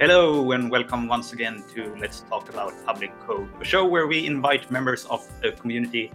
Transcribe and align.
Hello 0.00 0.50
and 0.50 0.72
welcome 0.72 1.06
once 1.06 1.32
again 1.32 1.62
to 1.72 1.94
Let's 2.00 2.22
Talk 2.22 2.48
About 2.48 2.72
Public 2.84 3.12
Code, 3.20 3.48
a 3.60 3.64
show 3.64 3.86
where 3.86 4.08
we 4.08 4.26
invite 4.26 4.68
members 4.68 5.04
of 5.04 5.24
the 5.40 5.52
community 5.52 6.10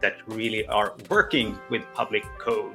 that 0.00 0.16
really 0.26 0.66
are 0.66 0.94
working 1.08 1.56
with 1.70 1.82
public 1.94 2.24
code. 2.38 2.74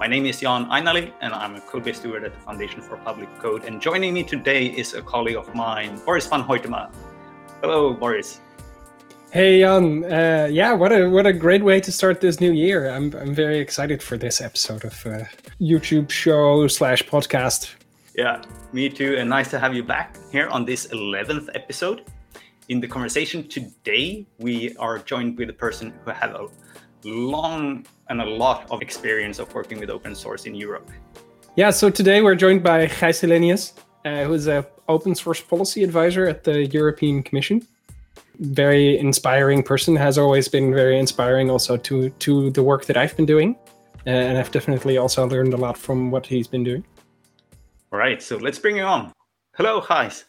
My 0.00 0.08
name 0.08 0.26
is 0.26 0.40
Jan 0.40 0.66
Ainali 0.66 1.12
and 1.20 1.32
I'm 1.32 1.54
a 1.54 1.60
codebase 1.60 1.96
steward 1.96 2.24
at 2.24 2.34
the 2.34 2.40
Foundation 2.40 2.82
for 2.82 2.96
Public 2.96 3.28
Code. 3.38 3.62
And 3.62 3.80
joining 3.80 4.12
me 4.12 4.24
today 4.24 4.66
is 4.66 4.92
a 4.94 5.02
colleague 5.02 5.36
of 5.36 5.54
mine, 5.54 6.00
Boris 6.04 6.26
van 6.26 6.42
Hoytema. 6.42 6.92
Hello, 7.60 7.94
Boris. 7.94 8.40
Hey 9.30 9.60
Jan, 9.60 10.02
uh, 10.04 10.48
yeah, 10.50 10.72
what 10.72 10.90
a 10.90 11.08
what 11.08 11.26
a 11.26 11.32
great 11.32 11.62
way 11.62 11.80
to 11.80 11.92
start 11.92 12.20
this 12.20 12.40
new 12.40 12.50
year. 12.50 12.90
I'm 12.90 13.14
I'm 13.14 13.36
very 13.36 13.60
excited 13.60 14.02
for 14.02 14.18
this 14.18 14.40
episode 14.40 14.84
of 14.84 15.06
uh, 15.06 15.24
YouTube 15.60 16.10
show 16.10 16.66
slash 16.66 17.04
podcast. 17.04 17.76
Yeah, 18.14 18.42
me 18.72 18.88
too, 18.90 19.16
and 19.16 19.28
nice 19.30 19.50
to 19.50 19.58
have 19.58 19.74
you 19.74 19.82
back 19.82 20.18
here 20.30 20.48
on 20.48 20.64
this 20.64 20.86
eleventh 20.86 21.48
episode. 21.54 22.02
In 22.68 22.80
the 22.80 22.86
conversation 22.86 23.48
today, 23.48 24.26
we 24.38 24.76
are 24.76 24.98
joined 24.98 25.38
with 25.38 25.48
a 25.48 25.54
person 25.54 25.94
who 26.04 26.10
had 26.10 26.30
a 26.30 26.46
long 27.04 27.86
and 28.08 28.20
a 28.20 28.24
lot 28.24 28.70
of 28.70 28.82
experience 28.82 29.38
of 29.38 29.52
working 29.54 29.80
with 29.80 29.90
open 29.90 30.14
source 30.14 30.44
in 30.44 30.54
Europe. 30.54 30.90
Yeah, 31.56 31.70
so 31.70 31.90
today 31.90 32.20
we're 32.20 32.34
joined 32.34 32.62
by 32.62 32.86
Gijs 32.86 33.20
Hillenius, 33.22 33.72
uh, 34.04 34.24
who 34.24 34.34
is 34.34 34.46
an 34.46 34.64
open 34.88 35.14
source 35.14 35.40
policy 35.40 35.82
advisor 35.82 36.28
at 36.28 36.44
the 36.44 36.66
European 36.66 37.22
Commission 37.22 37.66
very 38.38 38.98
inspiring 38.98 39.62
person. 39.62 39.96
Has 39.96 40.18
always 40.18 40.48
been 40.48 40.74
very 40.74 40.98
inspiring 40.98 41.50
also 41.50 41.76
to 41.76 42.10
to 42.10 42.50
the 42.50 42.62
work 42.62 42.86
that 42.86 42.96
I've 42.96 43.16
been 43.16 43.26
doing, 43.26 43.56
and 44.06 44.38
I've 44.38 44.50
definitely 44.50 44.98
also 44.98 45.26
learned 45.26 45.54
a 45.54 45.56
lot 45.56 45.78
from 45.78 46.10
what 46.10 46.26
he's 46.26 46.48
been 46.48 46.64
doing. 46.64 46.84
All 47.92 47.98
right, 47.98 48.22
so 48.22 48.38
let's 48.38 48.58
bring 48.58 48.78
you 48.78 48.84
on. 48.84 49.12
Hello, 49.54 49.82
Gijs. 49.82 50.24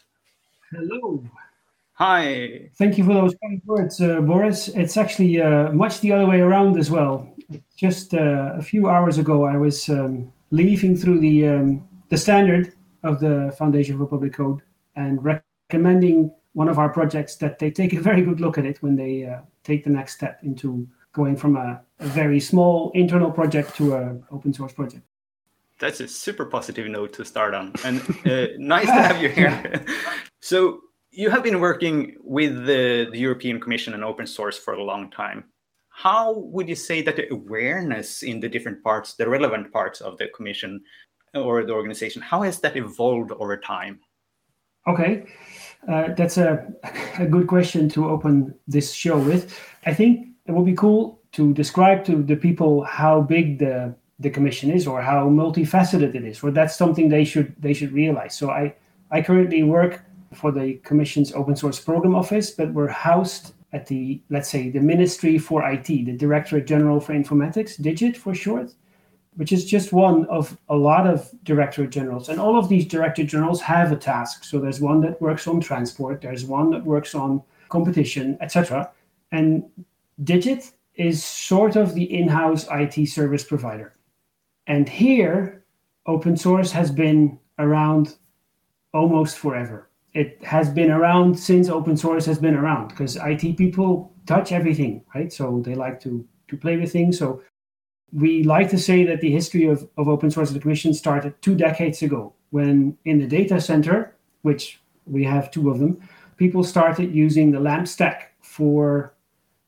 Hello. 0.70 1.24
Hi. 1.94 2.68
Thank 2.74 2.98
you 2.98 3.04
for 3.04 3.14
those 3.14 3.34
kind 3.42 3.62
words, 3.64 4.02
uh, 4.02 4.20
Boris. 4.20 4.68
It's 4.68 4.98
actually 4.98 5.40
uh, 5.40 5.72
much 5.72 6.00
the 6.00 6.12
other 6.12 6.26
way 6.26 6.40
around 6.40 6.76
as 6.76 6.90
well. 6.90 7.26
Just 7.74 8.12
uh, 8.12 8.52
a 8.58 8.62
few 8.62 8.90
hours 8.90 9.16
ago, 9.16 9.44
I 9.44 9.56
was 9.56 9.88
um, 9.88 10.30
leafing 10.50 10.94
through 10.94 11.20
the 11.20 11.48
um, 11.48 11.88
the 12.10 12.18
standard 12.18 12.74
of 13.02 13.18
the 13.20 13.54
Foundation 13.56 13.96
for 13.96 14.04
Public 14.04 14.34
Code 14.34 14.60
and 14.96 15.24
recommending 15.24 16.30
one 16.52 16.68
of 16.68 16.78
our 16.78 16.90
projects 16.90 17.36
that 17.36 17.58
they 17.58 17.70
take 17.70 17.94
a 17.94 18.00
very 18.00 18.20
good 18.20 18.40
look 18.40 18.58
at 18.58 18.66
it 18.66 18.82
when 18.82 18.94
they 18.94 19.24
uh, 19.24 19.40
take 19.62 19.84
the 19.84 19.90
next 19.90 20.16
step 20.16 20.38
into 20.42 20.86
going 21.14 21.34
from 21.34 21.56
a, 21.56 21.80
a 22.00 22.06
very 22.06 22.40
small 22.40 22.90
internal 22.94 23.30
project 23.30 23.74
to 23.76 23.94
an 23.94 24.22
open 24.30 24.52
source 24.52 24.74
project. 24.74 25.02
That's 25.84 26.00
a 26.00 26.08
super 26.08 26.46
positive 26.46 26.86
note 26.86 27.12
to 27.12 27.26
start 27.26 27.52
on, 27.52 27.74
and 27.84 28.00
uh, 28.24 28.46
nice 28.58 28.86
to 28.86 28.92
have 28.92 29.20
you 29.20 29.28
here. 29.28 29.84
so 30.40 30.80
you 31.10 31.28
have 31.28 31.42
been 31.42 31.60
working 31.60 32.16
with 32.22 32.64
the, 32.64 33.06
the 33.12 33.18
European 33.18 33.60
Commission 33.60 33.92
and 33.92 34.02
open 34.02 34.26
source 34.26 34.56
for 34.56 34.72
a 34.72 34.82
long 34.82 35.10
time. 35.10 35.44
How 35.90 36.38
would 36.38 36.70
you 36.70 36.74
say 36.74 37.02
that 37.02 37.16
the 37.16 37.30
awareness 37.30 38.22
in 38.22 38.40
the 38.40 38.48
different 38.48 38.82
parts, 38.82 39.12
the 39.12 39.28
relevant 39.28 39.74
parts 39.74 40.00
of 40.00 40.16
the 40.16 40.28
Commission 40.28 40.80
or 41.34 41.66
the 41.66 41.74
organization, 41.74 42.22
how 42.22 42.40
has 42.40 42.60
that 42.60 42.78
evolved 42.78 43.32
over 43.32 43.58
time? 43.58 44.00
Okay. 44.86 45.26
Uh, 45.86 46.14
that's 46.14 46.38
a, 46.38 46.66
a 47.18 47.26
good 47.26 47.46
question 47.46 47.90
to 47.90 48.08
open 48.08 48.54
this 48.66 48.94
show 48.94 49.18
with. 49.18 49.60
I 49.84 49.92
think 49.92 50.28
it 50.46 50.52
would 50.52 50.64
be 50.64 50.76
cool 50.76 51.20
to 51.32 51.52
describe 51.52 52.06
to 52.06 52.22
the 52.22 52.36
people 52.36 52.84
how 52.84 53.20
big 53.20 53.58
the 53.58 53.94
the 54.18 54.30
commission 54.30 54.70
is 54.70 54.86
or 54.86 55.02
how 55.02 55.28
multifaceted 55.28 56.14
it 56.14 56.24
is, 56.24 56.42
or 56.42 56.50
that's 56.50 56.76
something 56.76 57.08
they 57.08 57.24
should 57.24 57.54
they 57.60 57.74
should 57.74 57.92
realize. 57.92 58.36
So 58.36 58.50
I 58.50 58.74
I 59.10 59.22
currently 59.22 59.62
work 59.62 60.02
for 60.32 60.50
the 60.50 60.74
commission's 60.84 61.32
open 61.32 61.56
source 61.56 61.80
program 61.80 62.14
office, 62.14 62.50
but 62.50 62.72
we're 62.72 62.88
housed 62.88 63.54
at 63.72 63.86
the 63.86 64.20
let's 64.30 64.48
say 64.48 64.70
the 64.70 64.80
Ministry 64.80 65.38
for 65.38 65.68
IT, 65.68 65.86
the 65.86 66.16
Directorate 66.16 66.66
General 66.66 67.00
for 67.00 67.12
Informatics, 67.12 67.80
DIGIT 67.80 68.16
for 68.16 68.34
short 68.34 68.74
which 69.36 69.52
is 69.52 69.64
just 69.64 69.92
one 69.92 70.26
of 70.26 70.56
a 70.68 70.76
lot 70.76 71.06
of 71.06 71.30
directorate 71.42 71.90
generals. 71.90 72.28
And 72.28 72.40
all 72.40 72.58
of 72.58 72.68
these 72.68 72.86
directorate 72.86 73.28
generals 73.28 73.60
have 73.62 73.90
a 73.90 73.96
task. 73.96 74.44
So 74.44 74.60
there's 74.60 74.80
one 74.80 75.00
that 75.00 75.20
works 75.20 75.46
on 75.46 75.60
transport, 75.60 76.20
there's 76.20 76.44
one 76.44 76.70
that 76.70 76.84
works 76.84 77.14
on 77.14 77.42
competition, 77.68 78.38
etc. 78.40 78.90
And 79.32 79.64
Digit 80.22 80.72
is 80.94 81.24
sort 81.24 81.74
of 81.74 81.94
the 81.94 82.04
in-house 82.04 82.68
IT 82.70 83.08
service 83.08 83.42
provider. 83.42 83.94
And 84.66 84.88
here, 84.88 85.64
open 86.06 86.36
source 86.36 86.70
has 86.72 86.90
been 86.90 87.38
around 87.58 88.16
almost 88.92 89.38
forever. 89.38 89.90
It 90.12 90.42
has 90.44 90.68
been 90.70 90.90
around 90.90 91.38
since 91.38 91.68
open 91.68 91.96
source 91.96 92.24
has 92.26 92.38
been 92.38 92.54
around 92.54 92.88
because 92.88 93.16
IT 93.16 93.56
people 93.56 94.12
touch 94.26 94.52
everything, 94.52 95.02
right? 95.14 95.32
So 95.32 95.60
they 95.64 95.74
like 95.74 96.00
to 96.00 96.26
to 96.48 96.56
play 96.56 96.76
with 96.76 96.92
things. 96.92 97.18
So 97.18 97.42
we 98.14 98.44
like 98.44 98.70
to 98.70 98.78
say 98.78 99.04
that 99.04 99.20
the 99.20 99.30
history 99.30 99.66
of, 99.66 99.88
of 99.98 100.08
open 100.08 100.30
source 100.30 100.48
at 100.48 100.54
the 100.54 100.60
commission 100.60 100.94
started 100.94 101.34
two 101.42 101.54
decades 101.54 102.00
ago 102.02 102.32
when 102.50 102.96
in 103.04 103.18
the 103.18 103.26
data 103.26 103.60
center 103.60 104.14
which 104.42 104.80
we 105.06 105.24
have 105.24 105.50
two 105.50 105.68
of 105.68 105.80
them 105.80 106.00
people 106.36 106.62
started 106.62 107.12
using 107.14 107.50
the 107.50 107.58
lamp 107.58 107.88
stack 107.88 108.32
for 108.40 109.14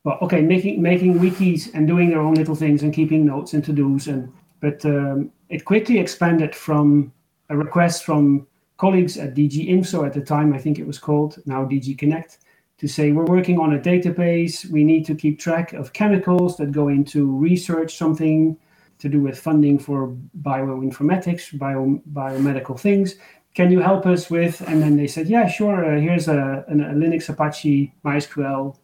well 0.05 0.19
okay 0.23 0.41
making 0.41 0.81
making 0.81 1.19
wikis 1.19 1.75
and 1.75 1.89
doing 1.89 2.09
their 2.09 2.21
own 2.21 2.35
little 2.35 2.55
things 2.55 2.83
and 2.83 2.95
keeping 2.95 3.27
notes 3.27 3.53
and 3.53 3.65
to-dos 3.65 4.07
and 4.07 4.33
but 4.61 4.85
um, 4.85 5.31
it 5.49 5.65
quickly 5.65 5.99
expanded 5.99 6.55
from 6.55 7.13
a 7.51 7.57
request 7.57 8.05
from 8.05 8.47
colleagues 8.79 9.17
at 9.17 9.35
dg 9.35 9.67
info 9.69 10.05
at 10.05 10.13
the 10.13 10.21
time 10.21 10.53
i 10.53 10.59
think 10.59 10.79
it 10.79 10.87
was 10.87 10.99
called 10.99 11.39
now 11.47 11.65
dg 11.65 11.97
connect 11.99 12.39
to 12.79 12.87
say 12.87 13.13
we're 13.13 13.25
working 13.25 13.59
on 13.59 13.75
a 13.75 13.79
database, 13.79 14.71
we 14.71 14.85
need 14.85 15.07
to 15.07 15.15
keep 15.15 15.39
track 15.39 15.73
of 15.73 15.93
chemicals 15.93 16.57
that 16.59 16.73
go 16.73 16.89
into 16.89 17.35
research 17.35 17.97
something 17.97 18.57
to 18.99 19.09
do 19.09 19.21
with 19.21 19.39
funding 19.39 19.79
for 19.79 20.15
bioinformatics, 20.43 21.59
bio, 21.59 22.01
biomedical 22.13 22.79
things. 22.79 23.15
Can 23.55 23.71
you 23.71 23.81
help 23.81 24.05
us 24.05 24.29
with? 24.29 24.61
And 24.69 24.83
then 24.83 24.97
they 24.97 25.07
said, 25.07 25.27
yeah, 25.27 25.49
sure. 25.49 25.85
Uh, 25.85 26.01
here's 26.01 26.29
a, 26.29 26.65
a, 26.69 26.73
a 26.73 26.95
Linux, 26.95 27.31
Apache, 27.31 27.95
MySQL, 28.05 28.77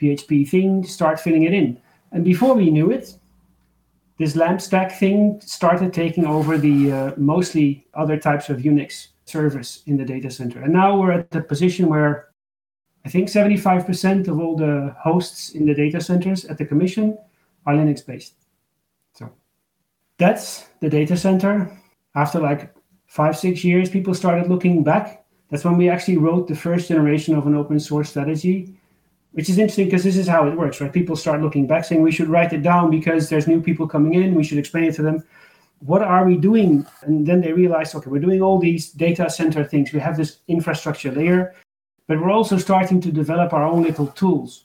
PHP 0.00 0.48
thing. 0.48 0.84
Start 0.84 1.18
filling 1.18 1.42
it 1.42 1.52
in. 1.52 1.80
And 2.12 2.24
before 2.24 2.54
we 2.54 2.70
knew 2.70 2.92
it, 2.92 3.18
this 4.18 4.36
LAMP 4.36 4.60
stack 4.60 4.92
thing 4.92 5.40
started 5.40 5.92
taking 5.92 6.24
over 6.24 6.56
the 6.56 6.92
uh, 6.92 7.12
mostly 7.16 7.86
other 7.94 8.16
types 8.16 8.48
of 8.48 8.58
Unix 8.58 9.08
servers 9.24 9.82
in 9.86 9.96
the 9.96 10.04
data 10.04 10.30
center. 10.30 10.62
And 10.62 10.72
now 10.72 10.98
we're 10.98 11.12
at 11.12 11.30
the 11.30 11.40
position 11.40 11.88
where 11.88 12.28
I 13.04 13.08
think 13.08 13.28
75% 13.28 14.28
of 14.28 14.38
all 14.38 14.56
the 14.56 14.94
hosts 14.98 15.50
in 15.50 15.66
the 15.66 15.74
data 15.74 16.00
centers 16.00 16.44
at 16.44 16.58
the 16.58 16.64
commission 16.64 17.18
are 17.66 17.74
Linux 17.74 18.06
based. 18.06 18.34
So 19.14 19.30
that's 20.18 20.68
the 20.80 20.88
data 20.88 21.16
center. 21.16 21.70
After 22.14 22.38
like 22.38 22.72
five, 23.06 23.36
six 23.36 23.64
years, 23.64 23.90
people 23.90 24.14
started 24.14 24.48
looking 24.48 24.84
back. 24.84 25.24
That's 25.50 25.64
when 25.64 25.76
we 25.76 25.88
actually 25.88 26.18
wrote 26.18 26.48
the 26.48 26.54
first 26.54 26.88
generation 26.88 27.34
of 27.34 27.46
an 27.46 27.54
open 27.54 27.80
source 27.80 28.10
strategy, 28.10 28.78
which 29.34 29.48
is 29.48 29.58
interesting 29.58 29.86
because 29.86 30.02
this 30.02 30.16
is 30.16 30.26
how 30.26 30.48
it 30.48 30.56
works, 30.56 30.80
right? 30.80 30.92
People 30.92 31.14
start 31.14 31.42
looking 31.42 31.66
back 31.66 31.84
saying 31.84 32.02
we 32.02 32.10
should 32.10 32.28
write 32.28 32.52
it 32.52 32.62
down 32.62 32.90
because 32.90 33.28
there's 33.28 33.46
new 33.46 33.60
people 33.60 33.86
coming 33.86 34.14
in. 34.14 34.34
We 34.34 34.44
should 34.44 34.58
explain 34.58 34.84
it 34.84 34.94
to 34.96 35.02
them. 35.02 35.22
What 35.80 36.02
are 36.02 36.24
we 36.24 36.36
doing? 36.36 36.86
And 37.02 37.26
then 37.26 37.40
they 37.40 37.52
realize, 37.52 37.94
okay, 37.94 38.10
we're 38.10 38.20
doing 38.20 38.42
all 38.42 38.58
these 38.58 38.90
data 38.90 39.28
center 39.28 39.64
things. 39.64 39.92
We 39.92 40.00
have 40.00 40.16
this 40.16 40.38
infrastructure 40.48 41.12
layer 41.12 41.54
but 42.06 42.20
we're 42.20 42.30
also 42.30 42.58
starting 42.58 43.00
to 43.00 43.12
develop 43.12 43.52
our 43.52 43.64
own 43.64 43.82
little 43.82 44.08
tools. 44.08 44.64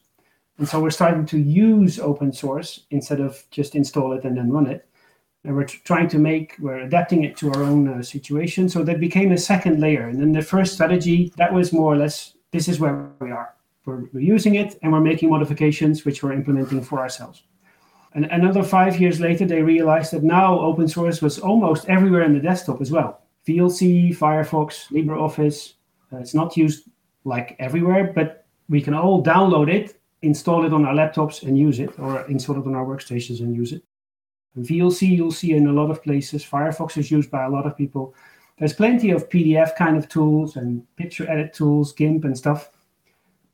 And 0.58 0.68
so 0.68 0.82
we're 0.82 0.90
starting 0.90 1.26
to 1.28 1.40
use 1.40 2.00
open 2.00 2.34
source 2.34 2.86
instead 2.92 3.22
of 3.22 3.44
just 3.50 3.76
install 3.76 4.12
it 4.14 4.26
and 4.26 4.38
then 4.38 4.52
run 4.52 4.68
it. 4.68 4.86
And 5.46 5.56
we're 5.56 5.64
trying 5.66 6.10
to 6.10 6.20
make, 6.20 6.58
we're 6.60 6.80
adapting 6.80 7.24
it 7.24 7.38
to 7.38 7.52
our 7.54 7.64
own 7.64 7.88
uh, 7.88 8.04
situation. 8.04 8.68
So 8.68 8.84
that 8.84 9.00
became 9.00 9.32
a 9.32 9.38
second 9.38 9.80
layer. 9.80 10.08
And 10.08 10.20
then 10.20 10.34
the 10.34 10.42
first 10.42 10.74
strategy, 10.74 11.32
that 11.38 11.54
was 11.54 11.72
more 11.72 11.94
or 11.94 11.96
less 11.96 12.34
this 12.52 12.68
is 12.68 12.80
where 12.80 13.10
we 13.22 13.32
are. 13.32 13.54
We're, 13.90 14.20
using 14.20 14.56
it 14.56 14.78
and 14.82 14.92
we're 14.92 15.02
making 15.02 15.30
modifications 15.30 16.06
which 16.06 16.24
we're 16.24 16.34
implementing 16.34 16.82
for 16.82 17.00
ourselves. 17.00 17.44
And 18.14 18.26
another 18.26 18.64
five 18.64 19.00
years 19.00 19.20
later, 19.20 19.46
they 19.46 19.62
realized 19.62 20.14
that 20.14 20.24
now 20.24 20.60
open 20.60 20.88
source 20.88 21.22
was 21.22 21.40
almost 21.40 21.88
everywhere 21.90 22.24
in 22.24 22.34
the 22.34 22.40
desktop 22.40 22.82
as 22.82 22.92
well. 22.92 23.22
VLC, 23.48 24.16
Firefox, 24.16 24.88
LibreOffice. 24.92 25.74
Uh, 26.12 26.18
it's 26.18 26.34
not 26.34 26.58
used 26.58 26.90
like 27.24 27.56
everywhere, 27.60 28.12
but 28.14 28.46
we 28.68 28.82
can 28.82 28.94
all 28.94 29.24
download 29.24 29.72
it, 29.72 30.00
install 30.22 30.66
it 30.66 30.74
on 30.74 30.86
our 30.86 30.94
laptops 30.94 31.44
and 31.44 31.58
use 31.58 31.80
it, 31.80 31.98
or 32.00 32.26
install 32.28 32.60
it 32.60 32.68
on 32.68 32.76
our 32.76 32.86
workstations 32.86 33.40
and 33.42 33.56
use 33.56 33.74
it. 33.74 33.84
And 34.56 34.66
VLC 34.66 35.16
you'll 35.16 35.32
see 35.32 35.54
in 35.54 35.68
a 35.68 35.74
lot 35.74 35.92
of 35.92 36.04
places. 36.04 36.44
Firefox 36.44 36.98
is 36.98 37.12
used 37.12 37.30
by 37.30 37.46
a 37.46 37.50
lot 37.50 37.66
of 37.66 37.78
people. 37.78 38.16
There's 38.58 38.74
plenty 38.74 39.12
of 39.12 39.30
PDF 39.30 39.76
kind 39.76 39.98
of 39.98 40.10
tools 40.10 40.58
and 40.58 40.84
picture 40.98 41.30
edit 41.30 41.54
tools, 41.54 41.94
GIMP 41.94 42.26
and 42.26 42.38
stuff. 42.38 42.72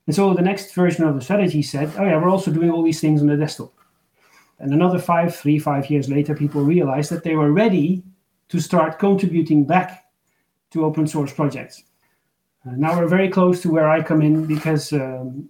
And 0.08 0.16
so 0.16 0.34
the 0.34 0.42
next 0.42 0.74
version 0.74 1.04
of 1.06 1.16
the 1.16 1.22
strategy 1.22 1.62
said, 1.62 1.92
oh 1.98 2.06
yeah, 2.06 2.18
we're 2.18 2.30
also 2.30 2.52
doing 2.52 2.70
all 2.70 2.84
these 2.84 3.02
things 3.02 3.22
on 3.22 3.28
the 3.28 3.38
desktop. 3.38 3.74
And 4.60 4.74
another 4.74 5.00
five, 5.00 5.36
three, 5.36 5.60
five 5.60 5.90
years 5.90 6.10
later, 6.10 6.36
people 6.36 6.62
realized 6.62 7.12
that 7.12 7.24
they 7.24 7.36
were 7.36 7.52
ready 7.52 8.04
to 8.50 8.60
start 8.60 9.00
contributing 9.00 9.66
back 9.66 10.06
to 10.72 10.86
open 10.86 11.08
source 11.08 11.34
projects. 11.34 11.84
Uh, 12.66 12.72
now 12.76 12.98
we're 12.98 13.08
very 13.08 13.30
close 13.30 13.62
to 13.62 13.72
where 13.72 13.90
I 13.90 14.02
come 14.02 14.22
in 14.22 14.46
because 14.46 14.94
um, 14.94 15.50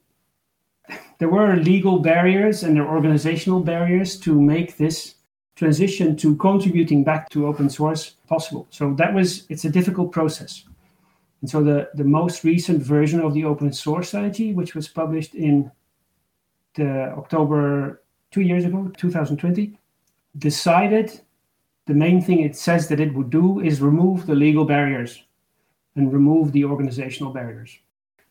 there 1.19 1.30
were 1.30 1.56
legal 1.56 2.00
barriers 2.00 2.63
and 2.63 2.75
there 2.75 2.84
were 2.84 2.96
organizational 2.96 3.60
barriers 3.60 4.19
to 4.22 4.40
make 4.42 4.78
this 4.78 5.16
transition 5.56 6.16
to 6.18 6.36
contributing 6.36 7.04
back 7.04 7.30
to 7.30 7.48
open 7.48 7.69
source 7.69 8.16
possible. 8.28 8.68
So 8.69 8.94
that 8.96 9.13
was 9.13 9.46
it's 9.50 9.66
a 9.66 9.69
difficult 9.69 10.12
process. 10.12 10.66
And 11.45 11.50
so 11.51 11.63
the, 11.63 11.92
the 11.94 12.03
most 12.03 12.44
recent 12.44 12.81
version 12.81 13.19
of 13.19 13.36
the 13.36 13.45
open 13.45 13.71
source 13.71 14.07
strategy, 14.07 14.51
which 14.51 14.74
was 14.74 14.88
published 14.88 15.36
in 15.36 15.71
the 16.74 17.13
October 17.15 18.01
two 18.31 18.42
years 18.42 18.65
ago, 18.65 18.92
2020, 18.97 19.77
decided 20.39 21.21
the 21.86 21.94
main 21.94 22.19
thing 22.19 22.39
it 22.39 22.56
says 22.56 22.88
that 22.88 23.00
it 23.00 23.13
would 23.13 23.30
do 23.30 23.59
is 23.59 23.80
remove 23.80 24.25
the 24.25 24.33
legal 24.33 24.65
barriers 24.65 25.21
and 25.95 26.12
remove 26.12 26.51
the 26.51 26.65
organizational 26.65 27.31
barriers. 27.31 27.77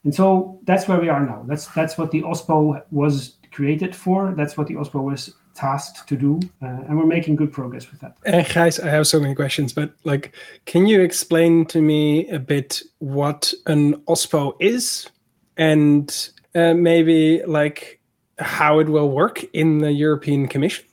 And 0.03 0.13
so 0.13 0.59
that's 0.65 0.89
where 0.89 0.99
we 0.99 1.09
are 1.09 1.25
now. 1.25 1.45
That's 1.47 1.69
that's 1.69 1.97
what 1.97 2.11
the 2.11 2.23
OSPO 2.23 2.83
was 2.91 3.37
created 3.53 3.95
for. 3.95 4.35
That's 4.37 4.57
what 4.57 4.67
the 4.67 4.75
OSPO 4.75 5.01
was 5.01 5.35
tasked 5.55 6.09
to 6.09 6.17
do, 6.17 6.41
uh, 6.63 6.67
and 6.67 6.99
we're 6.99 7.07
making 7.07 7.37
good 7.37 7.53
progress 7.53 7.91
with 7.91 8.01
that. 8.01 8.17
Uh, 8.27 8.43
Gijs, 8.43 8.83
I 8.83 8.89
have 8.91 9.07
so 9.07 9.21
many 9.21 9.35
questions, 9.35 9.73
but 9.73 9.93
like, 10.05 10.35
can 10.67 10.87
you 10.87 11.01
explain 11.01 11.65
to 11.67 11.81
me 11.81 12.29
a 12.29 12.39
bit 12.39 12.83
what 12.99 13.53
an 13.67 13.95
OSPO 14.07 14.57
is, 14.61 15.09
and 15.57 16.31
uh, 16.55 16.75
maybe 16.75 17.43
like 17.47 18.01
how 18.39 18.79
it 18.79 18.89
will 18.89 19.11
work 19.11 19.45
in 19.53 19.79
the 19.79 19.93
European 19.93 20.49
Commission? 20.49 20.85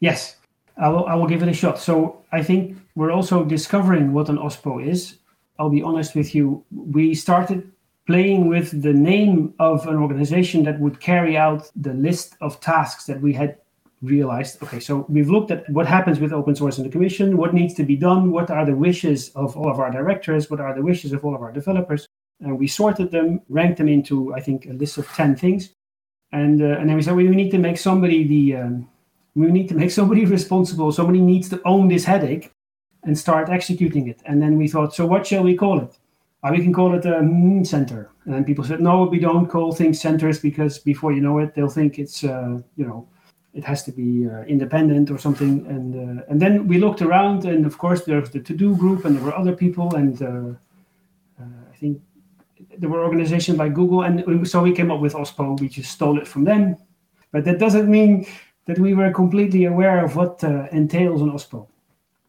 Yes, 0.00 0.36
I 0.76 0.88
will. 0.88 1.06
I 1.06 1.14
will 1.14 1.26
give 1.26 1.42
it 1.42 1.48
a 1.48 1.54
shot. 1.54 1.78
So 1.78 2.24
I 2.32 2.42
think 2.42 2.76
we're 2.94 3.12
also 3.12 3.44
discovering 3.44 4.12
what 4.12 4.28
an 4.28 4.38
OSPO 4.38 4.86
is. 4.86 5.18
I'll 5.58 5.70
be 5.70 5.82
honest 5.82 6.14
with 6.14 6.34
you. 6.34 6.64
We 6.70 7.14
started 7.14 7.70
playing 8.06 8.48
with 8.48 8.82
the 8.82 8.92
name 8.92 9.54
of 9.58 9.86
an 9.86 9.96
organization 9.96 10.62
that 10.64 10.78
would 10.78 11.00
carry 11.00 11.36
out 11.36 11.70
the 11.74 11.94
list 11.94 12.36
of 12.40 12.60
tasks 12.60 13.04
that 13.06 13.20
we 13.20 13.32
had 13.32 13.58
realized 14.02 14.62
okay 14.62 14.78
so 14.78 15.06
we've 15.08 15.30
looked 15.30 15.50
at 15.50 15.68
what 15.70 15.86
happens 15.86 16.20
with 16.20 16.32
open 16.32 16.54
source 16.54 16.76
in 16.76 16.84
the 16.84 16.90
commission 16.90 17.36
what 17.36 17.54
needs 17.54 17.72
to 17.72 17.82
be 17.82 17.96
done 17.96 18.30
what 18.30 18.50
are 18.50 18.66
the 18.66 18.76
wishes 18.76 19.30
of 19.30 19.56
all 19.56 19.70
of 19.70 19.80
our 19.80 19.90
directors 19.90 20.50
what 20.50 20.60
are 20.60 20.74
the 20.74 20.82
wishes 20.82 21.12
of 21.12 21.24
all 21.24 21.34
of 21.34 21.40
our 21.40 21.50
developers 21.50 22.06
and 22.40 22.58
we 22.58 22.68
sorted 22.68 23.10
them 23.10 23.40
ranked 23.48 23.78
them 23.78 23.88
into 23.88 24.34
i 24.34 24.40
think 24.40 24.66
a 24.66 24.72
list 24.72 24.98
of 24.98 25.08
10 25.08 25.36
things. 25.36 25.72
And 26.32 26.60
uh, 26.60 26.78
and 26.78 26.88
then 26.88 26.96
we 26.96 27.02
said 27.02 27.14
we 27.14 27.28
need 27.28 27.50
to 27.50 27.58
make 27.58 27.78
somebody 27.78 28.26
the 28.26 28.56
um, 28.56 28.88
we 29.34 29.46
need 29.46 29.68
to 29.68 29.74
make 29.74 29.90
somebody 29.90 30.24
responsible 30.38 30.90
somebody 30.92 31.20
needs 31.20 31.48
to 31.50 31.60
own 31.64 31.88
this 31.88 32.04
headache 32.04 32.50
and 33.04 33.16
start 33.16 33.48
executing 33.48 34.08
it. 34.08 34.20
And 34.26 34.42
then 34.42 34.58
we 34.58 34.68
thought 34.68 34.94
so 34.94 35.06
what 35.06 35.26
shall 35.26 35.44
we 35.44 35.56
call 35.56 35.80
it? 35.80 35.96
Uh, 36.42 36.50
we 36.50 36.62
can 36.62 36.72
call 36.72 36.94
it 36.94 37.06
a 37.06 37.64
center. 37.64 38.10
And 38.24 38.34
then 38.34 38.44
people 38.44 38.64
said 38.64 38.80
no 38.80 39.04
we 39.04 39.20
don't 39.20 39.46
call 39.46 39.72
things 39.72 40.00
centers 40.00 40.40
because 40.40 40.78
before 40.78 41.12
you 41.12 41.20
know 41.20 41.38
it 41.38 41.54
they'll 41.54 41.68
think 41.70 41.98
it's 41.98 42.24
uh, 42.24 42.60
you 42.76 42.84
know 42.84 43.08
it 43.56 43.64
has 43.64 43.82
to 43.84 43.92
be 43.92 44.28
uh, 44.28 44.42
independent 44.42 45.10
or 45.10 45.18
something. 45.18 45.66
And 45.66 45.88
uh, 45.96 46.22
and 46.28 46.40
then 46.40 46.68
we 46.68 46.78
looked 46.78 47.00
around 47.00 47.44
and 47.46 47.64
of 47.64 47.78
course 47.78 48.04
there's 48.04 48.30
the 48.30 48.40
TODO 48.40 48.74
Group 48.74 49.04
and 49.04 49.16
there 49.16 49.24
were 49.24 49.34
other 49.34 49.56
people 49.56 49.94
and 49.96 50.14
uh, 50.22 50.26
uh, 51.40 51.60
i 51.72 51.76
think 51.80 52.02
there 52.78 52.90
were 52.90 53.02
organizations 53.02 53.56
like 53.58 53.72
google 53.74 54.02
and 54.02 54.14
so 54.46 54.62
we 54.62 54.72
came 54.72 54.90
up 54.90 55.00
with 55.00 55.14
ospo. 55.14 55.58
We 55.58 55.68
just 55.68 55.90
stole 55.90 56.18
it 56.18 56.28
from 56.28 56.44
them. 56.44 56.76
But 57.32 57.44
that 57.46 57.58
doesn't 57.58 57.88
mean 57.90 58.26
that 58.66 58.78
we 58.78 58.94
were 58.94 59.10
completely 59.12 59.64
aware 59.64 60.04
of 60.04 60.16
what 60.16 60.44
uh, 60.44 60.66
entails 60.72 61.22
an 61.22 61.30
ospo. 61.30 61.66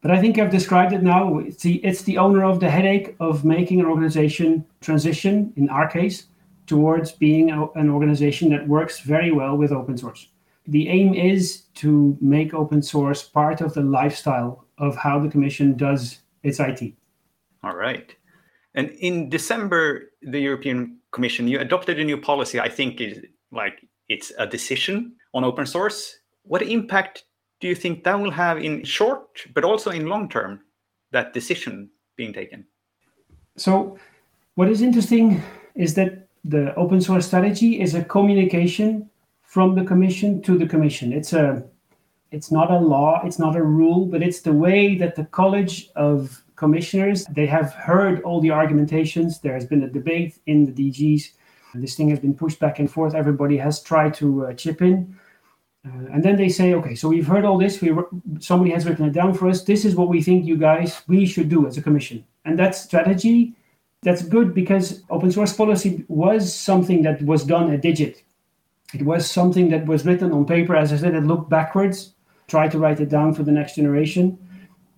But 0.01 0.11
i 0.11 0.21
think 0.21 0.33
i've 0.39 0.57
described 0.59 0.93
it 0.93 1.03
now. 1.03 1.39
It's 1.39 1.63
the, 1.63 1.75
it's 1.89 2.03
the 2.03 2.17
owner 2.25 2.43
of 2.45 2.59
the 2.61 2.69
headache 2.69 3.15
of 3.19 3.43
making 3.43 3.79
an 3.81 3.87
organization 3.93 4.65
transition 4.79 5.51
in 5.57 5.67
our 5.69 5.87
case 5.99 6.17
towards 6.67 7.11
being 7.11 7.45
an 7.51 7.89
organization 7.97 8.49
that 8.53 8.67
works 8.67 8.99
very 8.99 9.31
well 9.31 9.55
with 9.61 9.71
open 9.71 9.97
source 9.97 10.27
the 10.67 10.89
aim 10.89 11.13
is 11.13 11.63
to 11.75 12.17
make 12.19 12.53
open 12.53 12.81
source 12.81 13.23
part 13.23 13.61
of 13.61 13.73
the 13.73 13.81
lifestyle 13.81 14.65
of 14.77 14.95
how 14.95 15.19
the 15.19 15.29
commission 15.29 15.75
does 15.75 16.19
its 16.43 16.59
IT. 16.59 16.93
All 17.63 17.75
right. 17.75 18.13
And 18.75 18.91
in 18.99 19.29
December, 19.29 20.11
the 20.21 20.39
European 20.39 20.97
Commission 21.11 21.47
you 21.47 21.59
adopted 21.59 21.99
a 21.99 22.03
new 22.03 22.17
policy. 22.17 22.59
I 22.59 22.69
think 22.69 23.01
is 23.01 23.19
like 23.51 23.85
it's 24.09 24.31
a 24.37 24.45
decision 24.45 25.15
on 25.33 25.43
open 25.43 25.65
source. 25.65 26.19
What 26.43 26.61
impact 26.61 27.23
do 27.59 27.67
you 27.67 27.75
think 27.75 28.03
that 28.03 28.19
will 28.19 28.31
have 28.31 28.57
in 28.57 28.83
short, 28.83 29.45
but 29.53 29.63
also 29.63 29.89
in 29.89 30.05
long 30.07 30.29
term? 30.29 30.61
That 31.11 31.33
decision 31.33 31.89
being 32.17 32.33
taken. 32.33 32.65
So, 33.55 33.97
what 34.55 34.69
is 34.69 34.81
interesting 34.81 35.41
is 35.75 35.95
that 35.95 36.27
the 36.43 36.75
open 36.75 37.01
source 37.01 37.25
strategy 37.25 37.81
is 37.81 37.95
a 37.95 38.03
communication 38.03 39.09
from 39.57 39.73
the 39.73 39.83
commission 39.83 40.39
to 40.39 40.55
the 40.55 40.67
commission. 40.67 41.11
It's 41.11 41.33
a 41.33 41.63
it's 42.29 42.51
not 42.51 42.69
a 42.69 42.77
law, 42.77 43.23
it's 43.25 43.39
not 43.39 43.55
a 43.55 43.63
rule, 43.63 44.05
but 44.05 44.21
it's 44.21 44.41
the 44.41 44.53
way 44.53 44.95
that 44.99 45.15
the 45.15 45.25
college 45.25 45.89
of 45.95 46.43
commissioners 46.55 47.25
they 47.31 47.47
have 47.47 47.73
heard 47.73 48.21
all 48.21 48.39
the 48.39 48.51
argumentations. 48.51 49.39
There 49.39 49.55
has 49.55 49.65
been 49.65 49.81
a 49.81 49.89
debate 49.89 50.37
in 50.45 50.57
the 50.67 50.73
DGs. 50.79 51.23
This 51.73 51.95
thing 51.95 52.07
has 52.11 52.19
been 52.19 52.35
pushed 52.35 52.59
back 52.59 52.77
and 52.77 52.87
forth. 52.95 53.15
Everybody 53.15 53.57
has 53.57 53.81
tried 53.81 54.13
to 54.21 54.27
uh, 54.45 54.53
chip 54.53 54.83
in. 54.83 55.17
Uh, 55.83 56.13
and 56.13 56.21
then 56.23 56.35
they 56.35 56.49
say, 56.49 56.75
okay, 56.75 56.93
so 56.93 57.09
we've 57.09 57.25
heard 57.25 57.43
all 57.43 57.57
this. 57.57 57.81
We 57.81 57.89
somebody 58.39 58.69
has 58.73 58.85
written 58.85 59.07
it 59.07 59.13
down 59.13 59.33
for 59.33 59.49
us. 59.49 59.63
This 59.63 59.85
is 59.85 59.95
what 59.95 60.09
we 60.09 60.21
think 60.21 60.45
you 60.45 60.57
guys 60.57 61.01
we 61.07 61.25
should 61.25 61.49
do 61.49 61.65
as 61.65 61.79
a 61.79 61.81
commission. 61.81 62.23
And 62.45 62.59
that 62.59 62.75
strategy, 62.75 63.55
that's 64.03 64.21
good 64.21 64.53
because 64.53 65.01
open 65.09 65.31
source 65.31 65.53
policy 65.53 66.05
was 66.09 66.53
something 66.53 67.01
that 67.01 67.23
was 67.23 67.43
done 67.43 67.73
at 67.73 67.81
Digit 67.81 68.21
it 68.93 69.03
was 69.03 69.29
something 69.29 69.69
that 69.69 69.85
was 69.85 70.05
written 70.05 70.31
on 70.31 70.45
paper. 70.45 70.75
As 70.75 70.93
I 70.93 70.97
said, 70.97 71.13
it 71.13 71.25
looked 71.25 71.49
backwards, 71.49 72.13
tried 72.47 72.71
to 72.71 72.79
write 72.79 72.99
it 72.99 73.09
down 73.09 73.33
for 73.33 73.43
the 73.43 73.51
next 73.51 73.75
generation. 73.75 74.37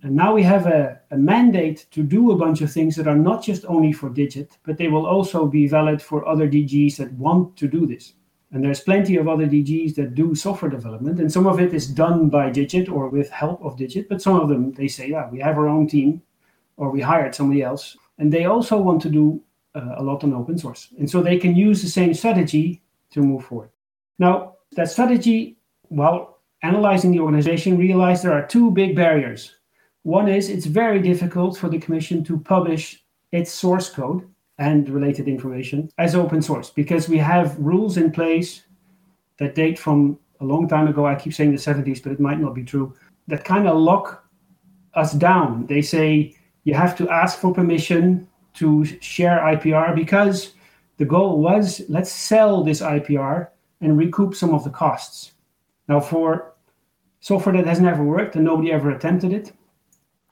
And 0.02 0.14
now 0.14 0.32
we 0.32 0.42
have 0.44 0.66
a, 0.66 1.00
a 1.10 1.16
mandate 1.16 1.86
to 1.90 2.02
do 2.02 2.30
a 2.30 2.36
bunch 2.36 2.62
of 2.62 2.72
things 2.72 2.96
that 2.96 3.08
are 3.08 3.16
not 3.16 3.42
just 3.42 3.64
only 3.66 3.92
for 3.92 4.08
Digit, 4.08 4.56
but 4.62 4.78
they 4.78 4.88
will 4.88 5.06
also 5.06 5.46
be 5.46 5.68
valid 5.68 6.00
for 6.00 6.26
other 6.26 6.48
DGs 6.48 6.96
that 6.96 7.12
want 7.14 7.56
to 7.56 7.68
do 7.68 7.86
this. 7.86 8.14
And 8.52 8.64
there's 8.64 8.80
plenty 8.80 9.16
of 9.16 9.28
other 9.28 9.46
DGs 9.46 9.94
that 9.96 10.14
do 10.14 10.34
software 10.34 10.70
development, 10.70 11.20
and 11.20 11.30
some 11.30 11.46
of 11.46 11.60
it 11.60 11.72
is 11.72 11.86
done 11.86 12.30
by 12.30 12.50
Digit 12.50 12.88
or 12.88 13.08
with 13.08 13.30
help 13.30 13.62
of 13.62 13.76
Digit, 13.76 14.08
but 14.08 14.22
some 14.22 14.40
of 14.40 14.48
them 14.48 14.72
they 14.72 14.88
say, 14.88 15.10
yeah, 15.10 15.28
we 15.30 15.38
have 15.40 15.56
our 15.56 15.68
own 15.68 15.86
team, 15.86 16.22
or 16.76 16.90
we 16.90 17.00
hired 17.00 17.34
somebody 17.34 17.62
else, 17.62 17.96
and 18.18 18.32
they 18.32 18.46
also 18.46 18.76
want 18.76 19.02
to 19.02 19.08
do 19.08 19.40
uh, 19.76 19.94
a 19.98 20.02
lot 20.02 20.24
on 20.24 20.32
open 20.32 20.58
source, 20.58 20.88
and 20.98 21.08
so 21.08 21.22
they 21.22 21.38
can 21.38 21.54
use 21.54 21.80
the 21.80 21.88
same 21.88 22.12
strategy 22.12 22.82
to 23.10 23.20
move 23.20 23.44
forward. 23.44 23.70
Now, 24.20 24.56
that 24.76 24.90
strategy, 24.90 25.56
while 25.88 26.42
analyzing 26.62 27.10
the 27.10 27.20
organization, 27.20 27.78
realized 27.78 28.22
there 28.22 28.34
are 28.34 28.46
two 28.46 28.70
big 28.70 28.94
barriers. 28.94 29.56
One 30.02 30.28
is 30.28 30.50
it's 30.50 30.66
very 30.66 31.00
difficult 31.00 31.56
for 31.56 31.70
the 31.70 31.78
Commission 31.78 32.22
to 32.24 32.38
publish 32.38 33.02
its 33.32 33.50
source 33.50 33.88
code 33.88 34.28
and 34.58 34.90
related 34.90 35.26
information 35.26 35.90
as 35.96 36.14
open 36.14 36.42
source 36.42 36.68
because 36.68 37.08
we 37.08 37.16
have 37.16 37.58
rules 37.58 37.96
in 37.96 38.12
place 38.12 38.64
that 39.38 39.54
date 39.54 39.78
from 39.78 40.18
a 40.40 40.44
long 40.44 40.68
time 40.68 40.86
ago. 40.86 41.06
I 41.06 41.14
keep 41.14 41.32
saying 41.32 41.52
the 41.52 41.56
70s, 41.56 42.02
but 42.02 42.12
it 42.12 42.20
might 42.20 42.40
not 42.40 42.54
be 42.54 42.62
true. 42.62 42.94
That 43.26 43.42
kind 43.42 43.66
of 43.66 43.78
lock 43.78 44.22
us 44.92 45.14
down. 45.14 45.64
They 45.66 45.80
say 45.80 46.36
you 46.64 46.74
have 46.74 46.94
to 46.98 47.08
ask 47.08 47.38
for 47.38 47.54
permission 47.54 48.28
to 48.54 48.84
share 48.84 49.38
IPR 49.38 49.94
because 49.94 50.52
the 50.98 51.06
goal 51.06 51.40
was 51.40 51.80
let's 51.88 52.12
sell 52.12 52.62
this 52.62 52.82
IPR 52.82 53.48
and 53.80 53.96
recoup 53.96 54.34
some 54.34 54.54
of 54.54 54.64
the 54.64 54.70
costs. 54.70 55.32
Now, 55.88 56.00
for 56.00 56.54
software 57.20 57.56
that 57.56 57.66
has 57.66 57.80
never 57.80 58.04
worked 58.04 58.36
and 58.36 58.44
nobody 58.44 58.72
ever 58.72 58.90
attempted 58.90 59.32
it, 59.32 59.52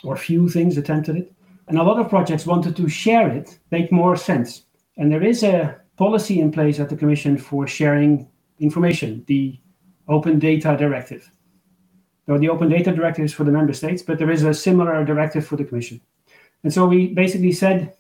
or 0.05 0.17
few 0.17 0.49
things 0.49 0.77
attempted 0.77 1.17
it, 1.17 1.33
and 1.69 1.79
a 1.79 1.83
lot 1.83 1.99
of 1.99 2.09
projects 2.09 2.47
wanted 2.47 2.77
to 2.77 2.89
share 2.89 3.29
it, 3.29 3.59
make 3.71 3.93
more 3.93 4.17
sense. 4.17 4.65
And 4.97 5.13
there 5.13 5.23
is 5.23 5.43
a 5.43 5.81
policy 5.97 6.41
in 6.41 6.51
place 6.51 6.81
at 6.81 6.89
the 6.89 6.97
Commission 6.97 7.37
for 7.37 7.67
sharing 7.67 8.29
information, 8.59 9.25
the 9.27 9.59
Open 10.09 10.39
Data 10.39 10.77
Directive. 10.79 11.31
Now, 12.27 12.39
the 12.39 12.49
Open 12.49 12.69
Data 12.69 12.93
Directive 12.93 13.25
is 13.25 13.35
for 13.35 13.45
the 13.45 13.53
member 13.53 13.73
states, 13.73 14.03
but 14.03 14.19
there 14.19 14.31
is 14.31 14.45
a 14.45 14.55
similar 14.55 15.05
directive 15.05 15.47
for 15.47 15.57
the 15.57 15.65
Commission. 15.65 16.01
And 16.63 16.73
so 16.73 16.87
we 16.87 17.09
basically 17.15 17.53
said 17.53 17.95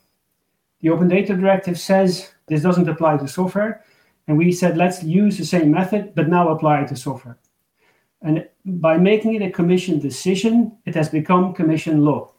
the 0.80 0.90
Open 0.90 1.08
Data 1.08 1.34
Directive 1.34 1.78
says 1.78 2.32
this 2.46 2.62
doesn't 2.62 2.88
apply 2.88 3.18
to 3.18 3.28
software, 3.28 3.84
and 4.28 4.36
we 4.36 4.52
said, 4.52 4.76
let's 4.76 5.02
use 5.02 5.38
the 5.38 5.44
same 5.44 5.70
method, 5.70 6.14
but 6.14 6.28
now 6.28 6.50
apply 6.50 6.82
it 6.82 6.88
to 6.88 6.96
software. 6.96 7.38
And 8.20 8.46
by 8.64 8.98
making 8.98 9.34
it 9.34 9.42
a 9.42 9.50
commission 9.50 9.98
decision, 9.98 10.76
it 10.84 10.94
has 10.94 11.08
become 11.08 11.54
commission 11.54 12.04
law. 12.04 12.32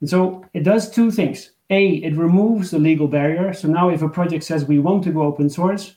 And 0.00 0.10
so 0.10 0.44
it 0.52 0.64
does 0.64 0.90
two 0.90 1.10
things. 1.10 1.52
A, 1.70 1.88
it 1.96 2.16
removes 2.16 2.70
the 2.70 2.78
legal 2.78 3.06
barrier. 3.06 3.52
So 3.52 3.68
now 3.68 3.88
if 3.88 4.02
a 4.02 4.08
project 4.08 4.42
says 4.42 4.64
we 4.64 4.80
want 4.80 5.04
to 5.04 5.12
go 5.12 5.22
open 5.22 5.48
source, 5.48 5.94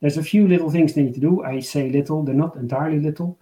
there's 0.00 0.18
a 0.18 0.22
few 0.22 0.46
little 0.46 0.70
things 0.70 0.94
they 0.94 1.02
need 1.02 1.14
to 1.14 1.20
do. 1.20 1.42
I 1.42 1.60
say 1.60 1.90
little, 1.90 2.22
they're 2.22 2.34
not 2.34 2.56
entirely 2.56 3.00
little. 3.00 3.40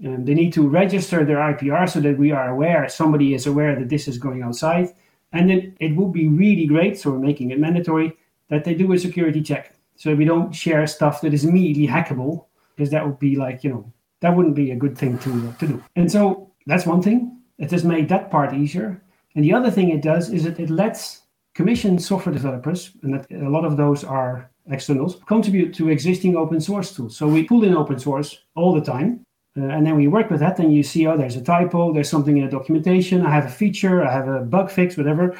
And 0.00 0.26
they 0.26 0.34
need 0.34 0.52
to 0.54 0.68
register 0.68 1.24
their 1.24 1.38
IPR 1.38 1.90
so 1.90 2.00
that 2.00 2.16
we 2.16 2.30
are 2.30 2.50
aware, 2.50 2.88
somebody 2.88 3.34
is 3.34 3.46
aware 3.46 3.74
that 3.76 3.88
this 3.88 4.06
is 4.06 4.16
going 4.16 4.42
outside. 4.42 4.90
And 5.32 5.50
then 5.50 5.76
it 5.80 5.96
would 5.96 6.12
be 6.12 6.28
really 6.28 6.66
great, 6.66 6.98
so 6.98 7.10
we're 7.10 7.18
making 7.18 7.50
it 7.50 7.58
mandatory, 7.58 8.16
that 8.48 8.64
they 8.64 8.74
do 8.74 8.92
a 8.92 8.98
security 8.98 9.42
check. 9.42 9.74
So 9.98 10.14
we 10.14 10.24
don't 10.24 10.52
share 10.52 10.86
stuff 10.86 11.20
that 11.20 11.34
is 11.34 11.44
immediately 11.44 11.86
hackable, 11.86 12.46
because 12.74 12.90
that 12.92 13.04
would 13.04 13.18
be 13.18 13.36
like, 13.36 13.62
you 13.64 13.70
know, 13.70 13.92
that 14.20 14.34
wouldn't 14.34 14.54
be 14.54 14.70
a 14.70 14.76
good 14.76 14.96
thing 14.96 15.18
to, 15.18 15.30
uh, 15.30 15.52
to 15.58 15.66
do. 15.66 15.84
And 15.96 16.10
so 16.10 16.50
that's 16.66 16.86
one 16.86 17.02
thing. 17.02 17.36
It 17.58 17.70
has 17.72 17.84
made 17.84 18.08
that 18.08 18.30
part 18.30 18.54
easier. 18.54 19.02
And 19.34 19.44
the 19.44 19.52
other 19.52 19.70
thing 19.70 19.90
it 19.90 20.02
does 20.02 20.30
is 20.30 20.44
that 20.44 20.58
it 20.58 20.70
lets 20.70 21.22
commission 21.54 21.98
software 21.98 22.32
developers, 22.32 22.92
and 23.02 23.12
that 23.12 23.30
a 23.30 23.50
lot 23.50 23.64
of 23.64 23.76
those 23.76 24.04
are 24.04 24.48
externals, 24.70 25.20
contribute 25.26 25.74
to 25.74 25.88
existing 25.88 26.36
open 26.36 26.60
source 26.60 26.94
tools. 26.94 27.16
So 27.16 27.26
we 27.26 27.42
pull 27.42 27.64
in 27.64 27.74
open 27.74 27.98
source 27.98 28.44
all 28.54 28.72
the 28.72 28.80
time. 28.80 29.24
Uh, 29.56 29.64
and 29.74 29.84
then 29.84 29.96
we 29.96 30.06
work 30.06 30.30
with 30.30 30.38
that, 30.38 30.60
and 30.60 30.72
you 30.72 30.84
see, 30.84 31.08
oh, 31.08 31.16
there's 31.16 31.34
a 31.34 31.42
typo, 31.42 31.92
there's 31.92 32.08
something 32.08 32.36
in 32.36 32.44
the 32.44 32.50
documentation, 32.50 33.26
I 33.26 33.30
have 33.32 33.46
a 33.46 33.50
feature, 33.50 34.04
I 34.06 34.12
have 34.12 34.28
a 34.28 34.40
bug 34.40 34.70
fix, 34.70 34.96
whatever. 34.96 35.36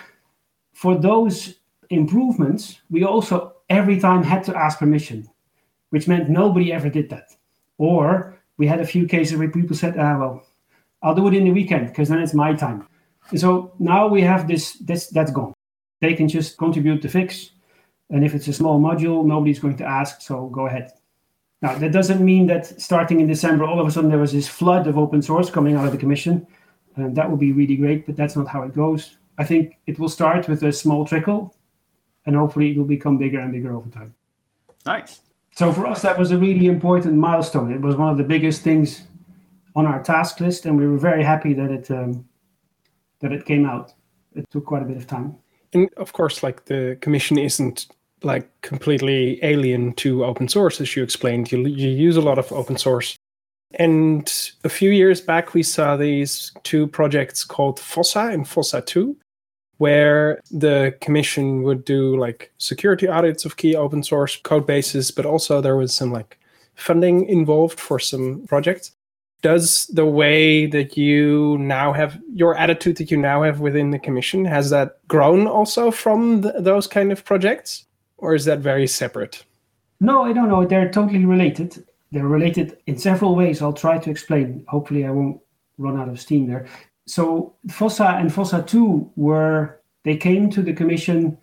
For 0.73 0.97
those 0.99 1.61
improvements, 1.91 2.81
we 2.91 3.05
also 3.05 3.55
every 3.69 4.01
time 4.01 4.23
had 4.23 4.45
to 4.45 4.57
ask 4.57 4.79
permission, 4.79 5.29
which 5.91 6.09
meant 6.09 6.29
nobody 6.29 6.73
ever 6.73 6.89
did 6.89 7.11
that. 7.11 7.37
Or 7.79 8.39
we 8.57 8.67
had 8.67 8.81
a 8.81 8.87
few 8.87 9.07
cases 9.07 9.39
where 9.39 9.51
people 9.51 9.77
said, 9.77 9.99
ah, 9.99 10.19
well, 10.19 10.47
I'll 11.03 11.15
do 11.15 11.29
it 11.29 11.35
in 11.35 11.45
the 11.45 11.53
weekend 11.53 11.89
because 11.89 12.09
then 12.09 12.19
it's 12.19 12.35
my 12.35 12.55
time. 12.55 12.87
And 13.31 13.41
so 13.41 13.73
now 13.79 14.09
we 14.09 14.23
have 14.23 14.49
this, 14.49 14.75
this 14.75 15.09
that's 15.09 15.31
gone. 15.31 15.55
They 16.01 16.15
can 16.15 16.29
just 16.29 16.59
contribute 16.59 17.03
the 17.03 17.09
fix. 17.09 17.51
And 18.11 18.25
if 18.25 18.35
it's 18.35 18.49
a 18.49 18.53
small 18.53 18.81
module, 18.81 19.25
nobody's 19.25 19.59
going 19.59 19.77
to 19.77 19.85
ask, 19.85 20.23
so 20.23 20.47
go 20.49 20.67
ahead. 20.67 20.93
Now, 21.61 21.77
that 21.77 21.93
doesn't 21.93 22.25
mean 22.25 22.47
that 22.47 22.81
starting 22.81 23.21
in 23.21 23.27
December, 23.27 23.65
all 23.65 23.81
of 23.81 23.87
a 23.87 23.91
sudden 23.91 24.11
there 24.11 24.19
was 24.19 24.33
this 24.33 24.49
flood 24.49 24.87
of 24.87 24.97
open 24.97 25.21
source 25.21 25.51
coming 25.51 25.75
out 25.75 25.87
of 25.87 25.93
the 25.93 25.99
commission. 25.99 26.47
And 26.97 27.15
that 27.17 27.31
would 27.31 27.41
be 27.41 27.53
really 27.53 27.77
great, 27.77 28.07
but 28.07 28.17
that's 28.17 28.37
not 28.37 28.49
how 28.49 28.63
it 28.63 28.75
goes. 28.75 29.19
I 29.39 29.45
think 29.45 29.77
it 29.87 29.99
will 29.99 30.09
start 30.09 30.49
with 30.49 30.63
a 30.65 30.73
small 30.73 31.05
trickle, 31.05 31.55
and 32.29 32.37
hopefully 32.37 32.71
it 32.71 32.77
will 32.77 32.85
become 32.85 33.17
bigger 33.17 33.41
and 33.41 33.51
bigger 33.51 33.75
over 33.75 33.89
time. 33.89 34.15
Nice. 34.85 35.21
So 35.57 35.73
for 35.73 35.87
us, 35.87 36.03
that 36.03 36.19
was 36.19 36.31
a 36.31 36.37
really 36.39 36.67
important 36.67 37.15
milestone. 37.15 37.73
It 37.73 37.81
was 37.81 37.97
one 37.97 38.11
of 38.11 38.19
the 38.19 38.23
biggest 38.23 38.61
things 38.61 39.05
on 39.75 39.87
our 39.87 40.03
task 40.03 40.39
list, 40.39 40.67
and 40.67 40.77
we 40.79 40.87
were 40.87 40.99
very 40.99 41.25
happy 41.25 41.55
that 41.55 41.71
it 41.71 41.91
um, 41.91 42.29
that 43.21 43.33
it 43.33 43.47
came 43.47 43.65
out. 43.65 43.95
It 44.37 44.45
took 44.51 44.67
quite 44.67 44.83
a 44.83 44.85
bit 44.85 44.99
of 44.99 45.07
time. 45.07 45.37
And 45.73 45.89
of 45.97 46.13
course, 46.13 46.43
like 46.43 46.67
the 46.67 46.99
commission 47.01 47.39
isn't 47.39 47.87
like 48.23 48.47
completely 48.61 49.43
alien 49.43 49.95
to 49.95 50.25
open 50.27 50.49
source, 50.49 50.83
as 50.83 50.95
you 50.95 51.03
explained. 51.03 51.51
You, 51.51 51.67
you 51.67 51.89
use 51.89 52.17
a 52.17 52.21
lot 52.21 52.39
of 52.39 52.53
open 52.53 52.77
source. 52.77 53.17
And 53.75 54.31
a 54.65 54.69
few 54.69 54.91
years 54.91 55.21
back, 55.21 55.55
we 55.55 55.63
saw 55.63 55.97
these 55.97 56.53
two 56.63 56.87
projects 56.89 57.43
called 57.45 57.81
Fossa 57.81 58.29
and 58.33 58.47
Fossa 58.47 58.81
2, 58.83 59.17
where 59.79 60.41
the 60.51 60.95
commission 61.01 61.63
would 61.63 61.85
do 61.85 62.17
like 62.17 62.53
security 62.59 63.09
audits 63.09 63.45
of 63.45 63.57
key 63.57 63.75
open 63.75 64.03
source 64.03 64.37
code 64.37 64.67
bases, 64.67 65.11
but 65.11 65.25
also 65.25 65.61
there 65.61 65.77
was 65.77 65.95
some 65.95 66.13
like 66.13 66.39
funding 66.75 67.27
involved 67.27 67.81
for 67.81 67.99
some 67.99 68.45
projects. 68.47 68.93
Does 69.41 69.87
the 69.87 70.05
way 70.05 70.67
that 70.67 70.97
you 70.97 71.57
now 71.59 71.93
have 71.93 72.21
your 72.35 72.57
attitude 72.57 72.97
that 72.97 73.11
you 73.13 73.17
now 73.17 73.45
have 73.45 73.61
within 73.61 73.91
the 73.91 73.99
commission 73.99 74.45
has 74.45 74.71
that 74.71 74.99
grown 75.07 75.47
also 75.47 75.93
from 75.93 76.43
th- 76.43 76.55
those 76.59 76.89
kind 76.89 77.13
of 77.13 77.25
projects 77.25 77.85
or 78.17 78.35
is 78.35 78.45
that 78.47 78.59
very 78.59 78.89
separate? 78.89 79.45
No 80.01 80.23
i 80.23 80.33
don't 80.33 80.49
know. 80.49 80.67
They're 80.67 80.91
totally 80.91 81.25
related. 81.25 81.85
They're 82.11 82.27
related 82.27 82.79
in 82.87 82.99
several 82.99 83.37
ways. 83.37 83.63
I'll 83.63 83.73
try 83.73 83.99
to 83.99 84.11
explain. 84.11 84.65
Hopefully 84.67 85.07
i 85.07 85.11
won't 85.11 85.41
run 85.79 86.01
out 86.01 86.09
of 86.09 86.21
steam 86.21 86.49
there 86.49 86.67
so 87.09 87.55
fossa 87.69 88.17
and 88.21 88.33
fossa 88.33 88.63
2 88.63 89.13
were 89.17 89.81
they 90.05 90.17
came 90.17 90.51
to 90.51 90.63
the 90.63 90.73
commission 90.73 91.37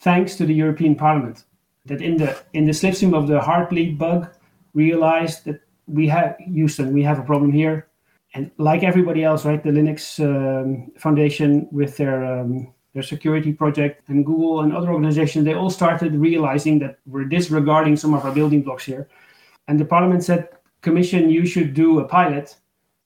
thanks 0.00 0.36
to 0.36 0.46
the 0.46 0.54
european 0.54 0.94
parliament 0.94 1.44
that 1.86 2.02
in 2.02 2.16
the 2.16 2.36
in 2.52 2.64
the 2.64 2.72
slipstream 2.72 3.14
of 3.14 3.26
the 3.28 3.40
heartbleed 3.40 3.96
bug 3.96 4.28
realized 4.74 5.44
that 5.44 5.60
we 5.86 6.08
have 6.08 6.36
Houston, 6.38 6.92
we 6.92 7.02
have 7.02 7.18
a 7.18 7.22
problem 7.22 7.52
here. 7.52 7.88
And 8.34 8.50
like 8.58 8.82
everybody 8.82 9.24
else, 9.24 9.44
right, 9.44 9.62
the 9.62 9.70
Linux 9.70 10.20
um, 10.20 10.92
Foundation 10.98 11.68
with 11.70 11.96
their 11.96 12.24
um, 12.24 12.72
their 12.92 13.02
security 13.02 13.52
project 13.52 14.08
and 14.08 14.24
Google 14.24 14.60
and 14.60 14.74
other 14.74 14.90
organizations, 14.90 15.44
they 15.44 15.54
all 15.54 15.70
started 15.70 16.14
realizing 16.14 16.78
that 16.80 16.98
we're 17.06 17.24
disregarding 17.24 17.96
some 17.96 18.14
of 18.14 18.24
our 18.24 18.32
building 18.32 18.62
blocks 18.62 18.84
here. 18.84 19.08
And 19.68 19.78
the 19.78 19.84
parliament 19.84 20.24
said, 20.24 20.48
Commission, 20.80 21.28
you 21.28 21.44
should 21.46 21.74
do 21.74 22.00
a 22.00 22.08
pilot 22.08 22.56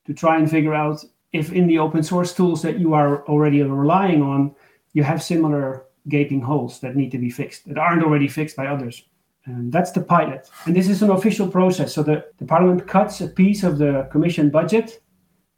to 0.07 0.15
try 0.15 0.39
and 0.39 0.49
figure 0.51 0.75
out 0.75 1.05
if 1.33 1.53
in 1.53 1.67
the 1.67 1.79
open 1.79 2.03
source 2.03 2.35
tools 2.35 2.63
that 2.63 2.79
you 2.79 2.95
are 2.95 3.27
already 3.27 3.63
relying 3.63 4.23
on, 4.23 4.55
you 4.93 5.03
have 5.03 5.23
similar 5.23 5.85
gaping 6.09 6.41
holes 6.41 6.81
that 6.81 6.97
need 6.97 7.11
to 7.11 7.19
be 7.19 7.31
fixed 7.31 7.69
that 7.69 7.79
aren't 7.79 8.03
already 8.03 8.29
fixed 8.29 8.57
by 8.57 8.67
others. 8.67 9.05
And 9.47 9.73
that's 9.73 9.91
the 9.93 10.03
pilot. 10.03 10.49
And 10.67 10.77
this 10.77 10.89
is 10.89 11.03
an 11.03 11.11
official 11.11 11.49
process. 11.49 11.95
So 11.95 12.03
the, 12.03 12.25
the 12.39 12.45
parliament 12.45 12.87
cuts 12.87 13.21
a 13.21 13.29
piece 13.29 13.63
of 13.63 13.79
the 13.79 14.09
commission 14.11 14.51
budget 14.51 15.03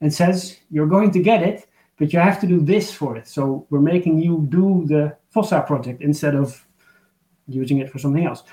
and 0.01 0.13
says, 0.13 0.59
you're 0.71 0.87
going 0.87 1.11
to 1.13 1.23
get 1.23 1.43
it, 1.43 1.69
but 1.99 2.13
you 2.13 2.19
have 2.19 2.41
to 2.41 2.47
do 2.47 2.61
this 2.61 2.93
for 2.93 3.17
it. 3.17 3.27
So 3.29 3.67
we're 3.71 3.81
making 3.81 4.19
you 4.19 4.47
do 4.49 4.85
the 4.87 5.17
FOSSA 5.35 5.67
project 5.67 6.03
instead 6.03 6.35
of 6.35 6.65
using 7.49 7.79
it 7.79 7.91
for 7.91 7.99
something 7.99 8.25
else. 8.25 8.45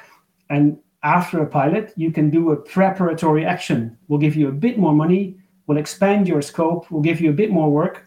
And 0.49 0.77
after 1.03 1.41
a 1.41 1.47
pilot, 1.47 1.93
you 1.95 2.11
can 2.11 2.29
do 2.29 2.51
a 2.51 2.55
preparatory 2.55 3.45
action. 3.45 3.97
We'll 4.07 4.19
give 4.19 4.35
you 4.35 4.49
a 4.49 4.51
bit 4.51 4.77
more 4.77 4.93
money, 4.93 5.38
we'll 5.69 5.77
expand 5.77 6.27
your 6.27 6.41
scope, 6.41 6.89
we'll 6.89 7.03
give 7.03 7.21
you 7.21 7.29
a 7.29 7.39
bit 7.41 7.51
more 7.51 7.69
work. 7.69 8.03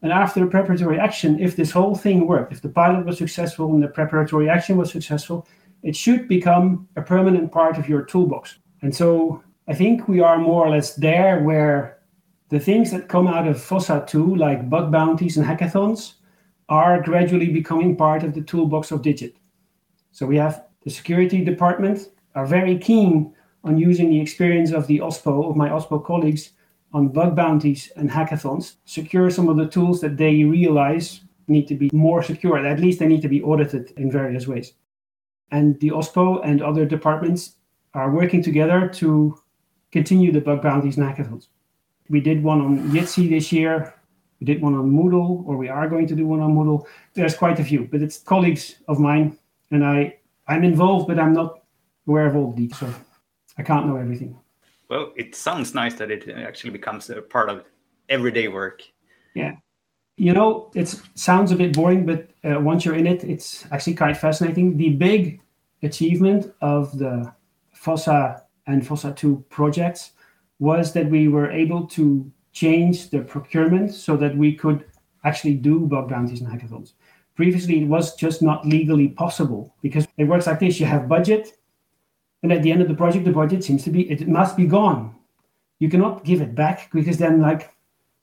And 0.00 0.12
after 0.12 0.44
a 0.44 0.46
preparatory 0.46 1.00
action, 1.00 1.40
if 1.40 1.56
this 1.56 1.72
whole 1.72 1.96
thing 1.96 2.28
worked, 2.28 2.52
if 2.52 2.62
the 2.62 2.68
pilot 2.68 3.04
was 3.04 3.18
successful 3.18 3.74
and 3.74 3.82
the 3.82 3.88
preparatory 3.88 4.48
action 4.48 4.76
was 4.76 4.92
successful, 4.92 5.48
it 5.82 5.96
should 5.96 6.28
become 6.28 6.86
a 6.94 7.02
permanent 7.02 7.50
part 7.50 7.78
of 7.78 7.88
your 7.88 8.02
toolbox. 8.02 8.60
And 8.82 8.94
so 8.94 9.42
I 9.66 9.74
think 9.74 10.06
we 10.06 10.20
are 10.20 10.38
more 10.38 10.64
or 10.64 10.70
less 10.70 10.94
there 10.94 11.42
where 11.42 11.98
the 12.48 12.60
things 12.60 12.92
that 12.92 13.08
come 13.08 13.26
out 13.26 13.48
of 13.48 13.56
FOSSA 13.56 14.06
2, 14.06 14.36
like 14.36 14.70
bug 14.70 14.92
bounties 14.92 15.36
and 15.36 15.44
hackathons, 15.44 16.14
are 16.68 17.02
gradually 17.02 17.48
becoming 17.48 17.96
part 17.96 18.22
of 18.22 18.34
the 18.34 18.42
toolbox 18.42 18.92
of 18.92 19.02
Digit. 19.02 19.34
So 20.12 20.26
we 20.26 20.36
have 20.36 20.64
the 20.84 20.90
security 20.90 21.44
department 21.44 22.08
are 22.36 22.46
very 22.46 22.78
keen 22.78 23.34
on 23.64 23.78
using 23.78 24.10
the 24.10 24.20
experience 24.20 24.70
of 24.70 24.86
the 24.86 25.00
OSPO, 25.00 25.50
of 25.50 25.56
my 25.56 25.70
OSPO 25.70 26.04
colleagues, 26.04 26.52
on 26.92 27.08
bug 27.08 27.36
bounties 27.36 27.92
and 27.96 28.10
hackathons, 28.10 28.76
secure 28.84 29.30
some 29.30 29.48
of 29.48 29.56
the 29.56 29.66
tools 29.66 30.00
that 30.00 30.16
they 30.16 30.44
realize 30.44 31.20
need 31.48 31.66
to 31.68 31.74
be 31.74 31.90
more 31.92 32.22
secure. 32.22 32.58
At 32.64 32.80
least 32.80 32.98
they 32.98 33.06
need 33.06 33.22
to 33.22 33.28
be 33.28 33.42
audited 33.42 33.92
in 33.96 34.10
various 34.10 34.46
ways 34.46 34.74
and 35.50 35.78
the 35.80 35.90
OSPO 35.90 36.44
and 36.44 36.62
other 36.62 36.84
departments 36.84 37.56
are 37.94 38.10
working 38.10 38.42
together 38.42 38.88
to 38.88 39.36
continue 39.92 40.32
the 40.32 40.40
bug 40.40 40.62
bounties 40.62 40.96
and 40.96 41.06
hackathons. 41.06 41.48
We 42.08 42.20
did 42.20 42.42
one 42.42 42.60
on 42.60 42.90
Jitsi 42.90 43.28
this 43.28 43.52
year. 43.52 43.94
We 44.40 44.46
did 44.46 44.62
one 44.62 44.74
on 44.74 44.90
Moodle, 44.90 45.44
or 45.46 45.56
we 45.56 45.68
are 45.68 45.88
going 45.88 46.06
to 46.06 46.14
do 46.14 46.26
one 46.26 46.40
on 46.40 46.54
Moodle. 46.54 46.86
There's 47.14 47.36
quite 47.36 47.58
a 47.58 47.64
few, 47.64 47.88
but 47.90 48.00
it's 48.00 48.18
colleagues 48.18 48.76
of 48.88 48.98
mine, 48.98 49.36
and 49.70 49.84
I 49.84 50.16
I'm 50.48 50.64
involved, 50.64 51.08
but 51.08 51.18
I'm 51.18 51.32
not 51.32 51.62
aware 52.08 52.26
of 52.26 52.36
all 52.36 52.52
the 52.52 52.66
details, 52.66 52.94
so 52.94 53.54
I 53.58 53.62
can't 53.62 53.86
know 53.86 53.96
everything. 53.96 54.38
Well, 54.90 55.12
it 55.16 55.36
sounds 55.36 55.72
nice 55.72 55.94
that 55.94 56.10
it 56.10 56.28
actually 56.28 56.70
becomes 56.70 57.08
a 57.10 57.22
part 57.22 57.48
of 57.48 57.64
everyday 58.08 58.48
work. 58.48 58.82
Yeah, 59.34 59.52
you 60.16 60.34
know, 60.34 60.70
it 60.74 60.94
sounds 61.14 61.52
a 61.52 61.56
bit 61.56 61.74
boring, 61.74 62.04
but 62.04 62.28
uh, 62.44 62.60
once 62.60 62.84
you're 62.84 62.96
in 62.96 63.06
it, 63.06 63.22
it's 63.24 63.64
actually 63.70 63.94
quite 63.94 64.16
fascinating. 64.16 64.76
The 64.76 64.90
big 64.90 65.40
achievement 65.82 66.52
of 66.60 66.98
the 66.98 67.32
FOSSA 67.74 68.42
and 68.66 68.82
FOSSA 68.82 69.16
2 69.16 69.44
projects 69.48 70.10
was 70.58 70.92
that 70.92 71.08
we 71.08 71.28
were 71.28 71.50
able 71.50 71.86
to 71.86 72.30
change 72.52 73.10
the 73.10 73.20
procurement 73.20 73.94
so 73.94 74.16
that 74.16 74.36
we 74.36 74.54
could 74.54 74.84
actually 75.24 75.54
do 75.54 75.86
bug 75.86 76.10
bounties 76.10 76.40
and 76.40 76.50
hackathons. 76.50 76.92
Previously, 77.36 77.80
it 77.80 77.86
was 77.86 78.16
just 78.16 78.42
not 78.42 78.66
legally 78.66 79.08
possible 79.08 79.74
because 79.80 80.06
it 80.18 80.24
works 80.24 80.46
like 80.46 80.60
this 80.60 80.80
you 80.80 80.84
have 80.84 81.08
budget, 81.08 81.56
and 82.42 82.52
at 82.52 82.62
the 82.62 82.72
end 82.72 82.82
of 82.82 82.88
the 82.88 82.94
project, 82.94 83.24
the 83.24 83.32
budget 83.32 83.62
seems 83.62 83.84
to 83.84 83.90
be, 83.90 84.10
it 84.10 84.26
must 84.28 84.56
be 84.56 84.66
gone. 84.66 85.14
You 85.78 85.88
cannot 85.88 86.24
give 86.24 86.40
it 86.40 86.54
back 86.54 86.90
because 86.92 87.18
then, 87.18 87.40
like, 87.40 87.74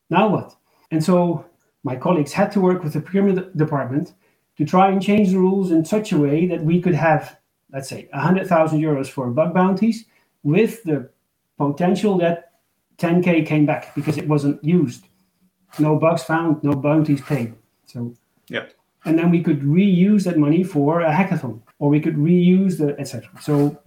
now 0.10 0.28
what? 0.28 0.56
And 0.92 1.04
so 1.04 1.46
my 1.84 1.96
colleagues 1.96 2.34
had 2.34 2.52
to 2.54 2.62
work 2.62 2.84
with 2.84 2.94
the 2.94 3.02
procurement 3.02 3.56
department 3.58 4.14
to 4.58 4.66
try 4.66 4.90
and 4.90 5.02
change 5.02 5.32
the 5.32 5.40
rules 5.40 5.72
in 5.72 5.86
such 5.86 6.12
a 6.12 6.18
way 6.18 6.48
that 6.48 6.64
we 6.64 6.82
could 6.82 6.96
have, 6.96 7.38
let's 7.72 7.90
say, 7.90 8.08
100,000 8.12 8.80
euros 8.80 9.08
for 9.08 9.30
bug 9.30 9.54
bounties 9.54 10.06
with 10.44 10.84
the 10.84 11.10
potential 11.58 12.18
that 12.18 12.54
10K 12.98 13.46
came 13.46 13.66
back 13.66 13.94
because 13.94 14.18
it 14.18 14.28
wasn't 14.28 14.64
used. 14.64 15.06
No 15.78 15.98
bugs 15.98 16.24
found, 16.24 16.64
no 16.64 16.74
bounties 16.74 17.22
paid. 17.22 17.54
So, 17.86 18.14
yeah. 18.48 18.66
And 19.06 19.18
then 19.18 19.30
we 19.30 19.44
could 19.44 19.62
reuse 19.62 20.24
that 20.24 20.38
money 20.38 20.64
for 20.64 21.02
a 21.02 21.12
hackathon 21.12 21.62
or 21.80 21.90
we 21.90 22.00
could 22.00 22.16
reuse 22.16 22.78
the, 22.78 23.00
etc. 23.00 23.30
So 23.40 23.80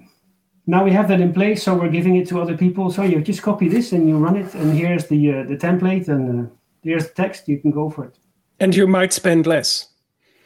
now 0.67 0.85
we 0.85 0.93
have 0.93 1.09
that 1.09 1.21
in 1.21 1.33
place. 1.33 1.63
So 1.63 1.75
we're 1.75 1.89
giving 1.89 2.17
it 2.17 2.29
to 2.29 2.41
other 2.41 2.57
people. 2.57 2.91
So 2.91 3.03
you 3.03 3.21
just 3.21 3.43
copy 3.43 3.69
this 3.69 3.93
and 3.93 4.09
you 4.09 4.17
run 4.19 4.37
it. 4.37 4.55
And 4.55 4.77
here's 4.77 5.07
the, 5.09 5.33
uh, 5.33 5.43
the 5.45 5.57
template 5.57 6.09
and 6.09 6.47
uh, 6.47 6.51
there's 6.85 7.11
text, 7.13 7.49
you 7.49 7.59
can 7.59 7.71
go 7.71 7.91
for 7.91 8.05
it. 8.05 8.17
And 8.59 8.75
you 8.75 8.87
might 8.87 9.13
spend 9.13 9.47
less 9.47 9.89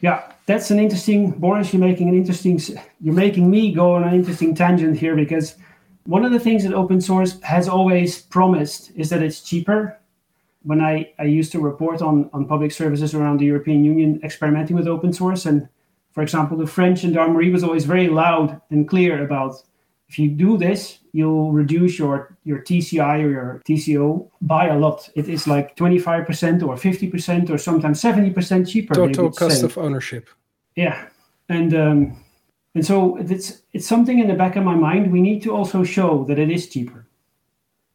Yeah, 0.00 0.22
that's 0.46 0.70
an 0.70 0.78
interesting, 0.78 1.30
Boris. 1.32 1.72
You're 1.72 1.80
making 1.80 2.08
an 2.08 2.14
interesting. 2.14 2.60
You're 3.00 3.14
making 3.14 3.50
me 3.50 3.72
go 3.72 3.94
on 3.94 4.04
an 4.04 4.14
interesting 4.14 4.54
tangent 4.54 4.98
here 4.98 5.16
because 5.16 5.56
one 6.04 6.24
of 6.24 6.32
the 6.32 6.38
things 6.38 6.64
that 6.64 6.74
open 6.74 7.00
source 7.00 7.40
has 7.40 7.68
always 7.68 8.20
promised 8.22 8.92
is 8.94 9.08
that 9.10 9.22
it's 9.22 9.40
cheaper. 9.40 9.98
When 10.62 10.80
I, 10.80 11.12
I 11.18 11.24
used 11.24 11.52
to 11.52 11.60
report 11.60 12.02
on, 12.02 12.30
on 12.32 12.46
public 12.46 12.72
services 12.72 13.14
around 13.14 13.38
the 13.38 13.46
European 13.46 13.84
Union 13.84 14.20
experimenting 14.22 14.76
with 14.76 14.86
open 14.86 15.12
source, 15.12 15.46
and 15.46 15.68
for 16.12 16.22
example, 16.22 16.56
the 16.56 16.66
French 16.66 17.00
gendarmerie 17.00 17.50
was 17.50 17.64
always 17.64 17.84
very 17.84 18.08
loud 18.08 18.60
and 18.70 18.88
clear 18.88 19.24
about 19.24 19.54
if 20.14 20.18
you 20.20 20.28
do 20.28 20.56
this, 20.56 21.00
you'll 21.10 21.50
reduce 21.50 21.98
your, 21.98 22.36
your 22.44 22.60
TCI 22.60 23.24
or 23.24 23.30
your 23.30 23.62
TCO 23.68 24.30
by 24.42 24.68
a 24.68 24.78
lot. 24.78 25.10
It 25.16 25.28
is 25.28 25.48
like 25.48 25.74
25% 25.74 26.62
or 26.62 26.76
50% 26.76 27.50
or 27.50 27.58
sometimes 27.58 28.00
70% 28.00 28.68
cheaper. 28.68 28.94
Total 28.94 29.32
cost 29.32 29.58
say. 29.58 29.66
of 29.66 29.76
ownership. 29.76 30.28
Yeah. 30.76 31.08
And 31.48 31.74
um, 31.74 32.24
and 32.76 32.86
so 32.86 33.16
it's 33.16 33.62
it's 33.72 33.86
something 33.86 34.18
in 34.20 34.28
the 34.28 34.34
back 34.34 34.54
of 34.56 34.64
my 34.64 34.76
mind. 34.76 35.12
We 35.12 35.20
need 35.20 35.42
to 35.42 35.50
also 35.50 35.84
show 35.84 36.24
that 36.28 36.38
it 36.38 36.50
is 36.50 36.68
cheaper. 36.68 37.06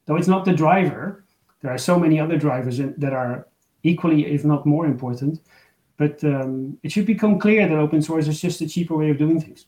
Though 0.05 0.17
it's 0.17 0.27
not 0.27 0.43
the 0.43 0.53
driver, 0.53 1.23
there 1.61 1.71
are 1.71 1.77
so 1.77 1.97
many 1.97 2.19
other 2.19 2.37
drivers 2.37 2.77
that 2.77 3.13
are 3.13 3.47
equally, 3.83 4.25
if 4.25 4.43
not 4.43 4.65
more 4.65 4.85
important. 4.85 5.39
But 5.97 6.23
um, 6.23 6.77
it 6.83 6.91
should 6.91 7.05
become 7.05 7.39
clear 7.39 7.67
that 7.67 7.77
open 7.77 8.01
source 8.01 8.27
is 8.27 8.41
just 8.41 8.61
a 8.61 8.67
cheaper 8.67 8.95
way 8.95 9.09
of 9.09 9.17
doing 9.17 9.39
things 9.41 9.65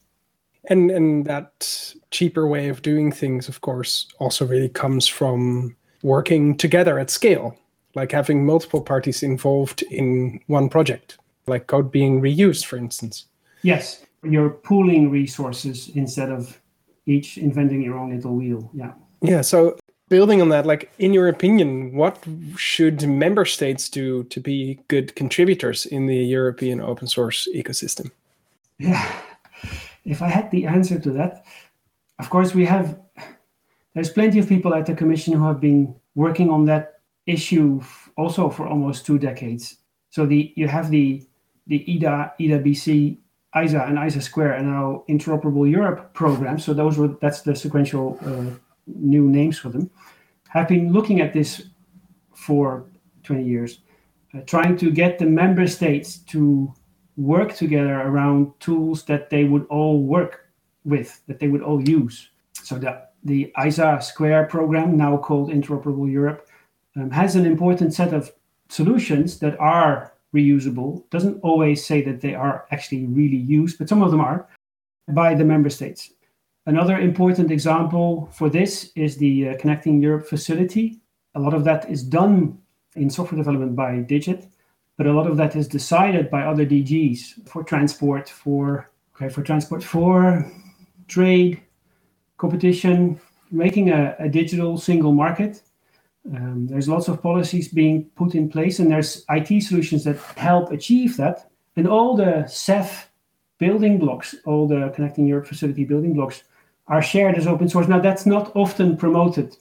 and 0.69 0.91
and 0.91 1.25
that 1.25 1.93
cheaper 2.11 2.47
way 2.47 2.69
of 2.69 2.81
doing 2.81 3.11
things 3.11 3.47
of 3.47 3.61
course 3.61 4.07
also 4.19 4.45
really 4.45 4.69
comes 4.69 5.07
from 5.07 5.75
working 6.03 6.55
together 6.57 6.99
at 6.99 7.09
scale 7.09 7.57
like 7.95 8.11
having 8.11 8.45
multiple 8.45 8.81
parties 8.81 9.23
involved 9.23 9.81
in 9.83 10.39
one 10.47 10.69
project 10.69 11.17
like 11.47 11.67
code 11.67 11.91
being 11.91 12.21
reused 12.21 12.65
for 12.65 12.77
instance. 12.77 13.25
Yes 13.63 14.05
you're 14.23 14.51
pooling 14.51 15.09
resources 15.09 15.89
instead 15.95 16.29
of 16.29 16.59
each 17.07 17.37
inventing 17.37 17.81
your 17.81 17.97
own 17.97 18.15
little 18.15 18.35
wheel 18.35 18.69
yeah. 18.73 18.93
Yeah 19.21 19.41
so 19.41 19.77
building 20.09 20.41
on 20.41 20.49
that 20.49 20.65
like 20.65 20.91
in 20.99 21.13
your 21.13 21.27
opinion 21.27 21.93
what 21.95 22.23
should 22.55 23.07
member 23.07 23.45
states 23.45 23.89
do 23.89 24.23
to 24.25 24.39
be 24.39 24.79
good 24.89 25.15
contributors 25.15 25.85
in 25.85 26.05
the 26.05 26.17
european 26.17 26.81
open 26.81 27.07
source 27.07 27.47
ecosystem? 27.55 28.11
yeah 28.77 29.11
if 30.05 30.21
I 30.21 30.27
had 30.27 30.49
the 30.51 30.65
answer 30.65 30.99
to 30.99 31.11
that, 31.11 31.45
of 32.19 32.29
course, 32.29 32.53
we 32.53 32.65
have, 32.65 32.99
there's 33.93 34.11
plenty 34.11 34.39
of 34.39 34.47
people 34.47 34.73
at 34.73 34.85
the 34.85 34.93
Commission 34.93 35.33
who 35.33 35.45
have 35.45 35.59
been 35.59 35.95
working 36.15 36.49
on 36.49 36.65
that 36.65 37.01
issue 37.25 37.81
also 38.17 38.49
for 38.49 38.67
almost 38.67 39.05
two 39.05 39.17
decades. 39.17 39.77
So 40.09 40.25
the 40.25 40.53
you 40.55 40.67
have 40.67 40.89
the 40.89 41.25
the 41.67 41.85
IDABC, 41.87 43.17
ISA, 43.63 43.81
and 43.83 43.97
ISA 43.97 44.21
Square, 44.21 44.53
and 44.53 44.67
now 44.67 45.03
Interoperable 45.07 45.69
Europe 45.69 46.13
programs. 46.13 46.65
So 46.65 46.73
those 46.73 46.97
were 46.97 47.09
that's 47.21 47.41
the 47.41 47.55
sequential 47.55 48.19
uh, 48.25 48.55
new 48.87 49.29
names 49.29 49.57
for 49.57 49.69
them. 49.69 49.89
Have 50.49 50.67
been 50.67 50.91
looking 50.91 51.21
at 51.21 51.31
this 51.33 51.69
for 52.33 52.85
20 53.23 53.43
years, 53.43 53.79
uh, 54.33 54.41
trying 54.45 54.75
to 54.77 54.91
get 54.91 55.19
the 55.19 55.25
member 55.25 55.67
states 55.67 56.17
to 56.17 56.73
work 57.17 57.53
together 57.55 58.01
around 58.01 58.51
tools 58.59 59.03
that 59.05 59.29
they 59.29 59.43
would 59.43 59.65
all 59.67 60.01
work 60.03 60.47
with, 60.85 61.21
that 61.27 61.39
they 61.39 61.47
would 61.47 61.61
all 61.61 61.81
use. 61.87 62.29
So 62.53 62.77
the, 62.77 63.03
the 63.23 63.53
ISA 63.63 63.99
Square 64.01 64.47
program, 64.47 64.97
now 64.97 65.17
called 65.17 65.51
Interoperable 65.51 66.11
Europe, 66.11 66.47
um, 66.95 67.09
has 67.11 67.35
an 67.35 67.45
important 67.45 67.93
set 67.93 68.13
of 68.13 68.31
solutions 68.69 69.39
that 69.39 69.59
are 69.59 70.13
reusable. 70.33 71.09
Doesn't 71.09 71.39
always 71.41 71.85
say 71.85 72.01
that 72.03 72.21
they 72.21 72.35
are 72.35 72.65
actually 72.71 73.05
really 73.05 73.37
used, 73.37 73.77
but 73.77 73.89
some 73.89 74.01
of 74.01 74.11
them 74.11 74.21
are 74.21 74.47
by 75.09 75.35
the 75.35 75.45
member 75.45 75.69
states. 75.69 76.13
Another 76.65 76.99
important 76.99 77.51
example 77.51 78.29
for 78.31 78.49
this 78.49 78.91
is 78.95 79.17
the 79.17 79.49
uh, 79.49 79.57
Connecting 79.57 80.01
Europe 80.01 80.27
facility. 80.27 80.99
A 81.35 81.39
lot 81.39 81.53
of 81.53 81.63
that 81.63 81.89
is 81.89 82.03
done 82.03 82.57
in 82.95 83.09
software 83.09 83.37
development 83.37 83.75
by 83.75 83.97
Digit 83.99 84.47
but 84.97 85.07
a 85.07 85.13
lot 85.13 85.27
of 85.27 85.37
that 85.37 85.55
is 85.55 85.67
decided 85.67 86.29
by 86.29 86.43
other 86.43 86.65
DGs 86.65 87.47
for 87.47 87.63
transport, 87.63 88.29
for 88.29 88.89
okay, 89.15 89.29
for 89.29 89.43
transport, 89.43 89.83
for 89.83 90.45
trade, 91.07 91.61
competition, 92.37 93.19
making 93.51 93.89
a, 93.89 94.15
a 94.19 94.29
digital 94.29 94.77
single 94.77 95.13
market. 95.13 95.61
Um, 96.35 96.67
there's 96.67 96.87
lots 96.87 97.07
of 97.07 97.21
policies 97.21 97.67
being 97.67 98.05
put 98.15 98.35
in 98.35 98.49
place, 98.49 98.79
and 98.79 98.91
there's 98.91 99.25
IT 99.29 99.63
solutions 99.63 100.03
that 100.03 100.17
help 100.37 100.71
achieve 100.71 101.17
that. 101.17 101.49
And 101.75 101.87
all 101.87 102.15
the 102.15 102.45
CEF 102.47 103.05
building 103.57 103.97
blocks, 103.97 104.35
all 104.45 104.67
the 104.67 104.91
Connecting 104.95 105.27
Europe 105.27 105.47
facility 105.47 105.85
building 105.85 106.13
blocks, 106.13 106.43
are 106.87 107.01
shared 107.01 107.37
as 107.37 107.47
open 107.47 107.69
source. 107.69 107.87
Now, 107.87 107.99
that's 107.99 108.25
not 108.25 108.55
often 108.55 108.97
promoted, 108.97 109.55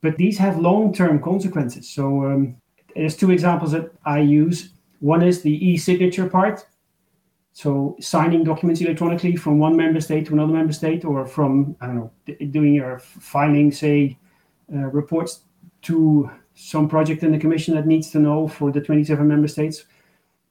but 0.00 0.16
these 0.16 0.38
have 0.38 0.58
long 0.58 0.94
term 0.94 1.20
consequences. 1.20 1.88
So, 1.88 2.24
um, 2.26 2.56
there's 2.94 3.16
two 3.16 3.30
examples 3.30 3.72
that 3.72 3.92
I 4.04 4.20
use. 4.20 4.70
One 5.00 5.22
is 5.22 5.42
the 5.42 5.68
e-signature 5.68 6.28
part, 6.28 6.66
so 7.52 7.96
signing 8.00 8.44
documents 8.44 8.80
electronically 8.80 9.36
from 9.36 9.58
one 9.58 9.76
member 9.76 10.00
state 10.00 10.26
to 10.26 10.32
another 10.32 10.52
member 10.52 10.72
state, 10.72 11.04
or 11.04 11.26
from 11.26 11.76
I 11.80 11.86
don't 11.86 11.96
know 11.96 12.10
doing 12.50 12.74
your 12.74 12.98
filing, 12.98 13.72
say, 13.72 14.18
uh, 14.72 14.86
reports 14.86 15.40
to 15.82 16.30
some 16.54 16.88
project 16.88 17.22
in 17.22 17.32
the 17.32 17.38
commission 17.38 17.74
that 17.74 17.86
needs 17.86 18.10
to 18.10 18.18
know 18.18 18.46
for 18.46 18.70
the 18.70 18.80
27 18.80 19.26
member 19.26 19.48
states. 19.48 19.84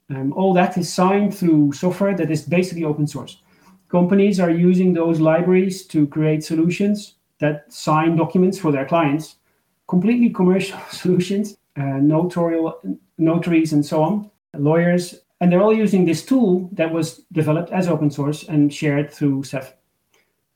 Um, 0.09 0.33
all 0.33 0.53
that 0.53 0.77
is 0.77 0.91
signed 0.91 1.33
through 1.33 1.71
software 1.71 2.15
that 2.17 2.29
is 2.29 2.41
basically 2.41 2.83
open 2.83 3.07
source. 3.07 3.41
Companies 3.87 4.39
are 4.39 4.49
using 4.49 4.93
those 4.93 5.19
libraries 5.19 5.85
to 5.87 6.07
create 6.07 6.43
solutions 6.43 7.15
that 7.39 7.71
sign 7.71 8.15
documents 8.15 8.59
for 8.59 8.71
their 8.71 8.85
clients, 8.85 9.37
completely 9.87 10.29
commercial 10.29 10.79
solutions 10.91 11.57
notarial 11.77 12.79
notaries 13.17 13.73
and 13.73 13.85
so 13.85 14.03
on, 14.03 14.31
lawyers, 14.57 15.15
and 15.41 15.51
they're 15.51 15.61
all 15.61 15.73
using 15.73 16.05
this 16.05 16.23
tool 16.23 16.69
that 16.73 16.93
was 16.93 17.23
developed 17.31 17.71
as 17.71 17.87
open 17.87 18.11
source 18.11 18.47
and 18.47 18.73
shared 18.73 19.11
through 19.11 19.41
CEF. 19.41 19.73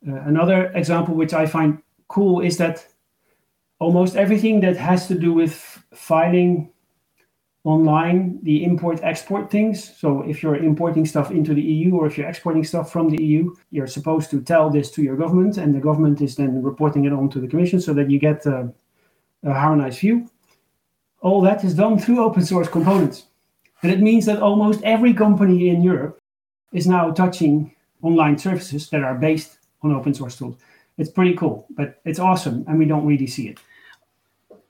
Uh, 0.08 0.21
another 0.25 0.71
example 0.73 1.15
which 1.15 1.34
I 1.34 1.47
find 1.47 1.82
cool 2.08 2.41
is 2.41 2.58
that 2.58 2.86
almost 3.80 4.15
everything 4.15 4.62
that 4.62 4.78
has 4.78 5.08
to 5.08 5.15
do 5.15 5.34
with 5.34 5.84
filing 5.93 6.71
online, 7.63 8.39
the 8.43 8.63
import 8.63 8.99
export 9.01 9.49
things. 9.49 9.97
So 9.97 10.21
if 10.21 10.43
you're 10.43 10.56
importing 10.56 11.06
stuff 11.08 11.32
into 11.32 11.56
the 11.56 11.63
EU 11.63 11.95
or 11.95 12.06
if 12.06 12.15
you're 12.15 12.30
exporting 12.30 12.63
stuff 12.63 12.91
from 12.91 13.10
the 13.10 13.21
EU, 13.23 13.56
you're 13.71 13.88
supposed 13.88 14.30
to 14.30 14.41
tell 14.41 14.69
this 14.69 14.91
to 14.91 15.01
your 15.01 15.17
government, 15.17 15.58
and 15.58 15.73
the 15.73 15.80
government 15.80 16.21
is 16.21 16.36
then 16.36 16.62
reporting 16.62 17.06
it 17.06 17.13
on 17.13 17.28
to 17.32 17.39
the 17.39 17.47
Commission 17.47 17.82
so 17.82 17.91
that 17.95 18.12
you 18.12 18.19
get 18.19 18.45
a, 18.45 18.71
a 19.43 19.54
harmonized 19.54 19.99
view 19.99 20.30
all 21.26 21.42
that 21.42 21.64
is 21.64 21.74
done 21.74 21.98
through 21.98 22.24
open 22.24 22.46
source 22.46 22.68
components. 22.68 23.26
And 23.82 23.92
it 23.92 24.00
means 24.00 24.28
that 24.28 24.44
almost 24.44 24.80
every 24.84 25.12
company 25.12 25.70
in 25.70 25.82
Europe 25.82 26.20
is 26.72 26.86
now 26.86 27.10
touching 27.10 27.74
online 28.04 28.38
services 28.38 28.90
that 28.92 29.04
are 29.04 29.16
based 29.16 29.58
on 29.82 29.92
open 29.92 30.14
source 30.14 30.38
tools. 30.38 30.56
It's 31.00 31.10
pretty 31.10 31.34
cool, 31.34 31.66
but 31.72 32.00
it's 32.06 32.20
awesome, 32.20 32.64
and 32.68 32.78
we 32.78 32.86
don't 32.86 33.08
really 33.08 33.26
see 33.26 33.48
it. 33.48 33.60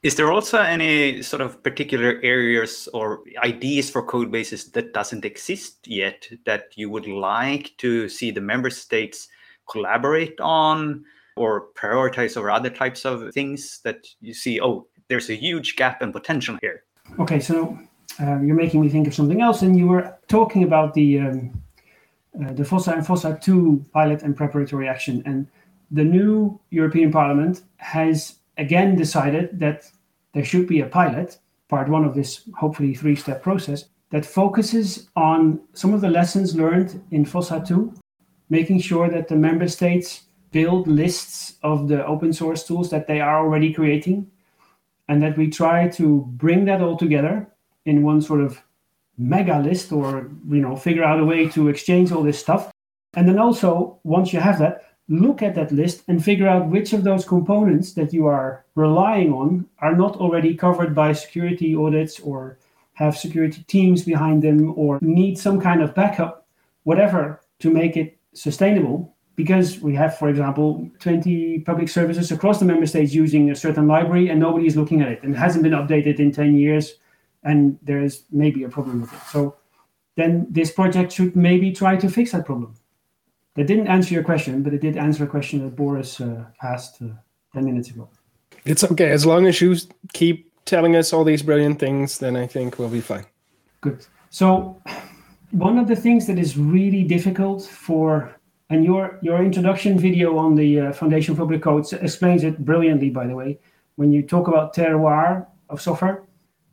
Is 0.01 0.15
there 0.15 0.31
also 0.31 0.59
any 0.59 1.21
sort 1.21 1.41
of 1.41 1.61
particular 1.61 2.21
areas 2.23 2.87
or 2.93 3.23
ideas 3.43 3.89
for 3.89 4.01
code 4.01 4.31
bases 4.31 4.71
that 4.71 4.93
doesn't 4.93 5.25
exist 5.25 5.85
yet 5.85 6.29
that 6.45 6.71
you 6.75 6.89
would 6.89 7.07
like 7.07 7.73
to 7.79 8.07
see 8.07 8.31
the 8.31 8.39
member 8.39 8.69
states 8.69 9.27
collaborate 9.69 10.39
on 10.39 11.03
or 11.35 11.67
prioritize 11.75 12.37
over 12.37 12.49
other 12.49 12.69
types 12.69 13.03
of 13.03 13.33
things 13.33 13.81
that 13.83 14.07
you 14.21 14.33
see, 14.33 14.61
oh, 14.61 14.87
there's 15.07 15.29
a 15.29 15.35
huge 15.35 15.75
gap 15.75 16.01
and 16.01 16.11
potential 16.11 16.57
here. 16.61 16.83
Okay, 17.19 17.39
so 17.39 17.77
uh, 18.19 18.39
you're 18.41 18.55
making 18.55 18.81
me 18.81 18.89
think 18.89 19.07
of 19.07 19.13
something 19.13 19.41
else, 19.41 19.61
and 19.61 19.77
you 19.77 19.87
were 19.87 20.17
talking 20.27 20.63
about 20.63 20.93
the 20.93 21.19
um, 21.19 21.61
uh, 22.41 22.51
the 22.53 22.63
FOSSA 22.63 22.93
and 22.93 23.05
FOSSA 23.05 23.41
2 23.41 23.85
pilot 23.93 24.23
and 24.23 24.35
preparatory 24.35 24.89
action, 24.89 25.23
and 25.25 25.47
the 25.91 26.03
new 26.03 26.59
European 26.69 27.11
Parliament 27.11 27.63
has 27.77 28.35
again 28.57 28.95
decided 28.95 29.59
that 29.59 29.89
there 30.33 30.43
should 30.43 30.67
be 30.67 30.81
a 30.81 30.85
pilot, 30.85 31.37
part 31.69 31.87
one 31.87 32.03
of 32.03 32.13
this 32.13 32.49
hopefully 32.57 32.93
three-step 32.93 33.41
process, 33.41 33.85
that 34.09 34.25
focuses 34.25 35.09
on 35.15 35.61
some 35.73 35.93
of 35.93 36.01
the 36.01 36.09
lessons 36.09 36.55
learned 36.55 37.01
in 37.11 37.25
FOSSA 37.25 37.67
2, 37.67 37.93
making 38.49 38.79
sure 38.79 39.09
that 39.09 39.27
the 39.27 39.35
member 39.35 39.67
states 39.67 40.23
build 40.51 40.87
lists 40.87 41.57
of 41.63 41.87
the 41.87 42.05
open 42.05 42.31
source 42.33 42.65
tools 42.65 42.89
that 42.89 43.07
they 43.07 43.19
are 43.19 43.39
already 43.39 43.73
creating 43.73 44.29
and 45.07 45.21
that 45.21 45.37
we 45.37 45.49
try 45.49 45.87
to 45.87 46.25
bring 46.33 46.65
that 46.65 46.81
all 46.81 46.97
together 46.97 47.47
in 47.85 48.03
one 48.03 48.21
sort 48.21 48.41
of 48.41 48.61
mega 49.17 49.59
list 49.59 49.91
or 49.91 50.29
you 50.49 50.59
know 50.59 50.75
figure 50.75 51.03
out 51.03 51.19
a 51.19 51.25
way 51.25 51.47
to 51.47 51.69
exchange 51.69 52.11
all 52.11 52.23
this 52.23 52.39
stuff 52.39 52.71
and 53.13 53.27
then 53.27 53.39
also 53.39 53.97
once 54.03 54.33
you 54.33 54.39
have 54.39 54.59
that 54.59 54.85
look 55.07 55.41
at 55.41 55.55
that 55.55 55.71
list 55.71 56.03
and 56.07 56.23
figure 56.23 56.47
out 56.47 56.67
which 56.67 56.93
of 56.93 57.03
those 57.03 57.25
components 57.25 57.93
that 57.93 58.11
you 58.11 58.25
are 58.25 58.65
relying 58.75 59.31
on 59.31 59.65
are 59.79 59.95
not 59.95 60.15
already 60.17 60.55
covered 60.55 60.95
by 60.95 61.13
security 61.13 61.75
audits 61.75 62.19
or 62.19 62.57
have 62.93 63.17
security 63.17 63.63
teams 63.67 64.03
behind 64.03 64.41
them 64.41 64.73
or 64.77 64.97
need 65.01 65.37
some 65.37 65.59
kind 65.59 65.81
of 65.81 65.93
backup, 65.93 66.47
whatever, 66.83 67.41
to 67.59 67.69
make 67.69 67.97
it 67.97 68.17
sustainable. 68.33 69.14
Because 69.35 69.79
we 69.81 69.93
have, 69.95 70.17
for 70.17 70.29
example, 70.29 70.89
20 70.99 71.59
public 71.59 71.89
services 71.89 72.31
across 72.31 72.59
the 72.59 72.65
member 72.65 72.85
states 72.85 73.13
using 73.13 73.51
a 73.51 73.55
certain 73.55 73.87
library 73.87 74.29
and 74.29 74.39
nobody 74.39 74.65
is 74.65 74.77
looking 74.77 75.01
at 75.01 75.09
it 75.09 75.23
and 75.23 75.35
it 75.35 75.37
hasn't 75.37 75.63
been 75.63 75.73
updated 75.73 76.19
in 76.19 76.31
10 76.31 76.55
years 76.55 76.95
and 77.43 77.77
there 77.81 78.01
is 78.01 78.23
maybe 78.31 78.63
a 78.63 78.69
problem 78.69 79.01
with 79.01 79.13
it. 79.13 79.19
So 79.29 79.55
then 80.15 80.47
this 80.49 80.71
project 80.71 81.11
should 81.11 81.35
maybe 81.35 81.71
try 81.71 81.97
to 81.97 82.09
fix 82.09 82.31
that 82.31 82.45
problem. 82.45 82.75
That 83.55 83.67
didn't 83.67 83.87
answer 83.87 84.13
your 84.13 84.23
question, 84.23 84.63
but 84.63 84.73
it 84.73 84.81
did 84.81 84.97
answer 84.97 85.23
a 85.23 85.27
question 85.27 85.63
that 85.63 85.75
Boris 85.75 86.19
uh, 86.19 86.45
asked 86.61 87.01
uh, 87.01 87.07
10 87.53 87.65
minutes 87.65 87.89
ago. 87.89 88.09
It's 88.65 88.83
okay. 88.83 89.11
As 89.11 89.25
long 89.25 89.45
as 89.47 89.61
you 89.61 89.75
keep 90.13 90.51
telling 90.65 90.95
us 90.95 91.13
all 91.13 91.23
these 91.23 91.41
brilliant 91.41 91.79
things, 91.79 92.17
then 92.17 92.35
I 92.35 92.47
think 92.47 92.79
we'll 92.79 92.89
be 92.89 93.01
fine. 93.01 93.25
Good. 93.81 94.05
So, 94.29 94.81
one 95.51 95.77
of 95.77 95.87
the 95.87 95.95
things 95.95 96.27
that 96.27 96.37
is 96.37 96.57
really 96.57 97.03
difficult 97.03 97.63
for, 97.63 98.35
and 98.69 98.83
your 98.83 99.19
your 99.21 99.43
introduction 99.43 99.97
video 99.99 100.37
on 100.37 100.55
the 100.55 100.79
uh, 100.79 100.93
Foundation 100.93 101.35
for 101.35 101.41
Public 101.41 101.61
Codes 101.61 101.93
explains 101.93 102.43
it 102.43 102.63
brilliantly, 102.65 103.09
by 103.09 103.27
the 103.27 103.35
way, 103.35 103.59
when 103.95 104.11
you 104.11 104.21
talk 104.21 104.47
about 104.47 104.75
terroir 104.75 105.47
of 105.69 105.81
software, 105.81 106.23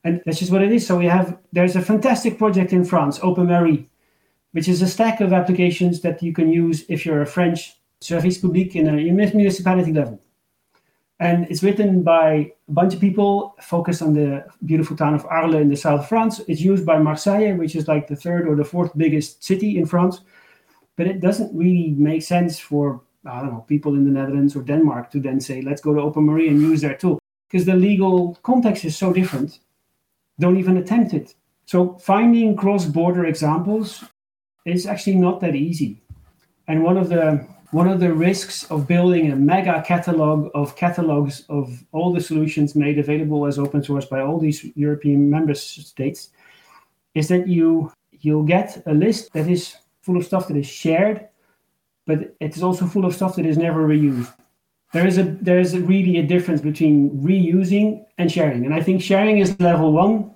and 0.05 0.23
that's 0.25 0.39
just 0.39 0.53
what 0.53 0.63
it 0.63 0.73
is. 0.73 0.87
So 0.87 0.99
we 0.99 1.07
have 1.07 1.39
there's 1.53 1.77
a 1.77 1.83
fantastic 1.83 2.39
project 2.39 2.73
in 2.73 2.85
France, 2.85 3.19
OpenMairie, 3.19 3.87
which 4.53 4.69
is 4.69 4.83
a 4.83 4.89
stack 4.89 5.21
of 5.21 5.33
applications 5.33 6.01
that 6.01 6.23
you 6.23 6.33
can 6.33 6.53
use 6.53 6.85
if 6.89 7.05
you're 7.05 7.23
a 7.23 7.27
French 7.27 7.79
service 8.01 8.39
public 8.39 8.75
in 8.75 8.89
a 8.89 8.95
municipality 9.13 9.93
level 9.93 10.21
and 11.23 11.47
it's 11.49 11.63
written 11.63 12.03
by 12.03 12.53
a 12.69 12.73
bunch 12.73 12.95
of 12.95 13.01
people 13.01 13.55
focused 13.61 14.03
on 14.03 14.13
the 14.13 14.45
beautiful 14.67 14.97
town 14.97 15.15
of 15.15 15.25
Arles 15.27 15.55
in 15.55 15.69
the 15.69 15.77
south 15.77 16.01
of 16.01 16.09
France. 16.09 16.41
It's 16.49 16.61
used 16.61 16.85
by 16.85 16.99
Marseille, 16.99 17.55
which 17.55 17.77
is 17.77 17.87
like 17.87 18.09
the 18.09 18.17
third 18.17 18.49
or 18.49 18.57
the 18.57 18.65
fourth 18.65 18.91
biggest 18.99 19.45
city 19.45 19.79
in 19.79 19.87
France. 19.87 20.23
But 20.97 21.07
it 21.07 21.21
doesn't 21.21 21.57
really 21.57 21.95
make 21.97 22.23
sense 22.23 22.59
for, 22.59 23.03
I 23.25 23.41
don't 23.41 23.53
know, 23.53 23.65
people 23.67 23.95
in 23.95 24.05
the 24.05 24.11
Netherlands 24.11 24.55
or 24.55 24.63
Denmark 24.63 25.11
to 25.13 25.21
then 25.21 25.41
say, 25.41 25.63
let's 25.63 25.81
go 25.81 25.95
to 25.95 26.01
OpenMairie 26.01 26.49
and 26.49 26.61
use 26.61 26.81
their 26.83 26.97
tool. 26.97 27.19
Because 27.49 27.67
the 27.67 27.75
legal 27.75 28.39
context 28.43 28.85
is 28.85 28.97
so 28.97 29.13
different. 29.13 29.61
Don't 30.39 30.59
even 30.59 30.77
attempt 30.77 31.15
it. 31.15 31.35
So 31.67 31.95
finding 31.99 32.57
cross 32.57 32.85
border 32.87 33.27
examples 33.27 34.05
is 34.65 34.87
actually 34.87 35.17
not 35.17 35.41
that 35.41 35.55
easy. 35.55 36.03
And 36.69 36.83
one 36.83 36.97
of 36.97 37.09
the 37.09 37.47
one 37.73 37.89
of 37.89 38.01
the 38.01 38.13
risks 38.13 38.71
of 38.71 38.87
building 38.87 39.33
a 39.33 39.37
mega 39.37 39.83
catalog 39.87 40.51
of 40.55 40.77
catalogs 40.77 41.45
of 41.49 41.83
all 41.93 42.13
the 42.13 42.21
solutions 42.21 42.75
made 42.75 42.99
available 42.99 43.47
as 43.47 43.59
open 43.59 43.83
source 43.83 44.05
by 44.05 44.21
all 44.21 44.39
these 44.39 44.63
European 44.77 45.31
member 45.31 45.55
states 45.55 46.31
is 47.15 47.29
that 47.29 47.49
you 47.49 47.91
you'll 48.21 48.45
get 48.45 48.83
a 48.87 48.93
list 48.93 49.33
that 49.33 49.49
is 49.49 49.77
full 50.03 50.17
of 50.17 50.25
stuff 50.25 50.49
that 50.49 50.57
is 50.57 50.67
shared, 50.67 51.29
but 52.07 52.35
it's 52.41 52.63
also 52.63 52.87
full 52.87 53.05
of 53.05 53.15
stuff 53.15 53.37
that 53.37 53.47
is 53.47 53.57
never 53.57 53.87
reused. 53.87 54.33
There 54.93 55.07
is 55.07 55.17
a 55.19 55.23
there 55.23 55.59
is 55.59 55.75
a 55.75 55.81
really 55.81 56.19
a 56.19 56.23
difference 56.23 56.61
between 56.61 57.11
reusing 57.11 58.05
and 58.19 58.31
sharing, 58.31 58.67
and 58.67 58.75
I 58.75 58.83
think 58.83 59.03
sharing 59.03 59.39
is 59.39 59.59
level 59.59 59.93
one, 59.93 60.31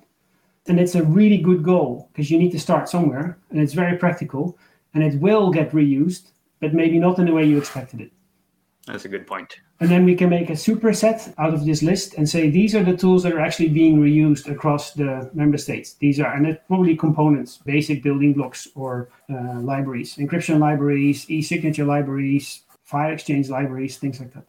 and 0.67 0.81
it's 0.81 0.95
a 0.95 1.05
really 1.05 1.39
good 1.39 1.63
goal 1.63 2.09
because 2.13 2.31
you 2.31 2.39
need 2.39 2.53
to 2.53 2.61
start 2.61 2.89
somewhere, 2.89 3.39
and 3.51 3.61
it's 3.61 3.75
very 3.75 3.99
practical, 3.99 4.59
and 4.95 5.05
it 5.05 5.21
will 5.21 5.51
get 5.51 5.73
reused 5.73 6.31
but 6.61 6.75
maybe 6.75 6.99
not 6.99 7.19
in 7.19 7.27
the 7.27 7.33
way 7.33 7.45
you 7.45 7.59
expected 7.59 8.01
it. 8.01 8.13
That's 8.87 9.05
a 9.05 9.09
good 9.09 9.27
point. 9.27 9.61
And 9.79 9.91
then 9.91 10.07
we 10.07 10.15
can 10.15 10.31
make 10.31 10.49
a 10.49 10.55
superset 10.55 11.35
out 11.37 11.53
of 11.53 11.67
this 11.67 11.83
list 11.83 12.15
and 12.15 12.27
say 12.27 12.49
these 12.49 12.75
are 12.75 12.83
the 12.83 12.97
tools 12.97 13.23
that 13.23 13.35
are 13.35 13.41
actually 13.41 13.69
being 13.69 14.01
reused 14.01 14.51
across 14.51 14.95
the 14.95 15.31
member 15.35 15.59
states. 15.59 15.95
These 15.95 16.19
are, 16.19 16.33
and 16.33 16.47
it's 16.47 16.63
probably 16.67 16.97
components, 16.97 17.59
basic 17.59 18.03
building 18.03 18.33
blocks 18.33 18.67
or 18.75 19.11
uh, 19.31 19.61
libraries, 19.61 20.17
encryption 20.17 20.61
libraries, 20.61 21.29
e 21.29 21.43
signature 21.43 21.85
libraries, 21.85 22.63
file 22.85 23.13
exchange 23.13 23.51
libraries, 23.51 23.99
things 23.99 24.19
like 24.19 24.33
that. 24.33 24.47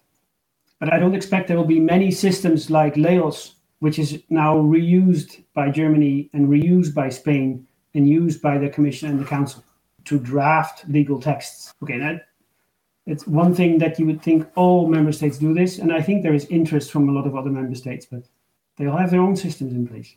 But 0.80 0.94
I 0.94 1.00
don't 1.00 1.16
expect 1.16 1.48
there 1.48 1.58
will 1.58 1.66
be 1.66 1.80
many 1.80 2.12
systems 2.12 2.70
like 2.70 2.96
LEOS, 2.96 3.56
which 3.80 4.00
is 4.00 4.24
now 4.30 4.56
reused 4.58 5.44
by 5.54 5.72
Germany 5.72 6.30
and 6.34 6.48
reused 6.48 6.94
by 6.94 7.10
Spain 7.10 7.68
and 7.94 8.08
used 8.08 8.42
by 8.42 8.58
the 8.58 8.70
Commission 8.70 9.10
and 9.10 9.20
the 9.20 9.26
Council 9.26 9.64
to 10.06 10.20
draft 10.20 10.88
legal 10.88 11.20
texts. 11.20 11.74
Okay, 11.84 11.98
that 12.00 12.28
it's 13.08 13.26
one 13.26 13.56
thing 13.56 13.80
that 13.80 13.98
you 13.98 14.06
would 14.06 14.22
think 14.22 14.48
all 14.56 14.88
member 14.88 15.12
states 15.12 15.38
do 15.38 15.54
this, 15.54 15.80
and 15.80 15.92
I 15.92 16.02
think 16.02 16.24
there 16.24 16.34
is 16.34 16.46
interest 16.46 16.92
from 16.92 17.10
a 17.10 17.12
lot 17.12 17.26
of 17.26 17.36
other 17.36 17.50
member 17.50 17.76
states, 17.76 18.06
but 18.06 18.24
they 18.78 18.86
all 18.86 18.98
have 18.98 19.12
their 19.12 19.22
own 19.22 19.36
systems 19.36 19.74
in 19.74 19.88
place. 19.88 20.16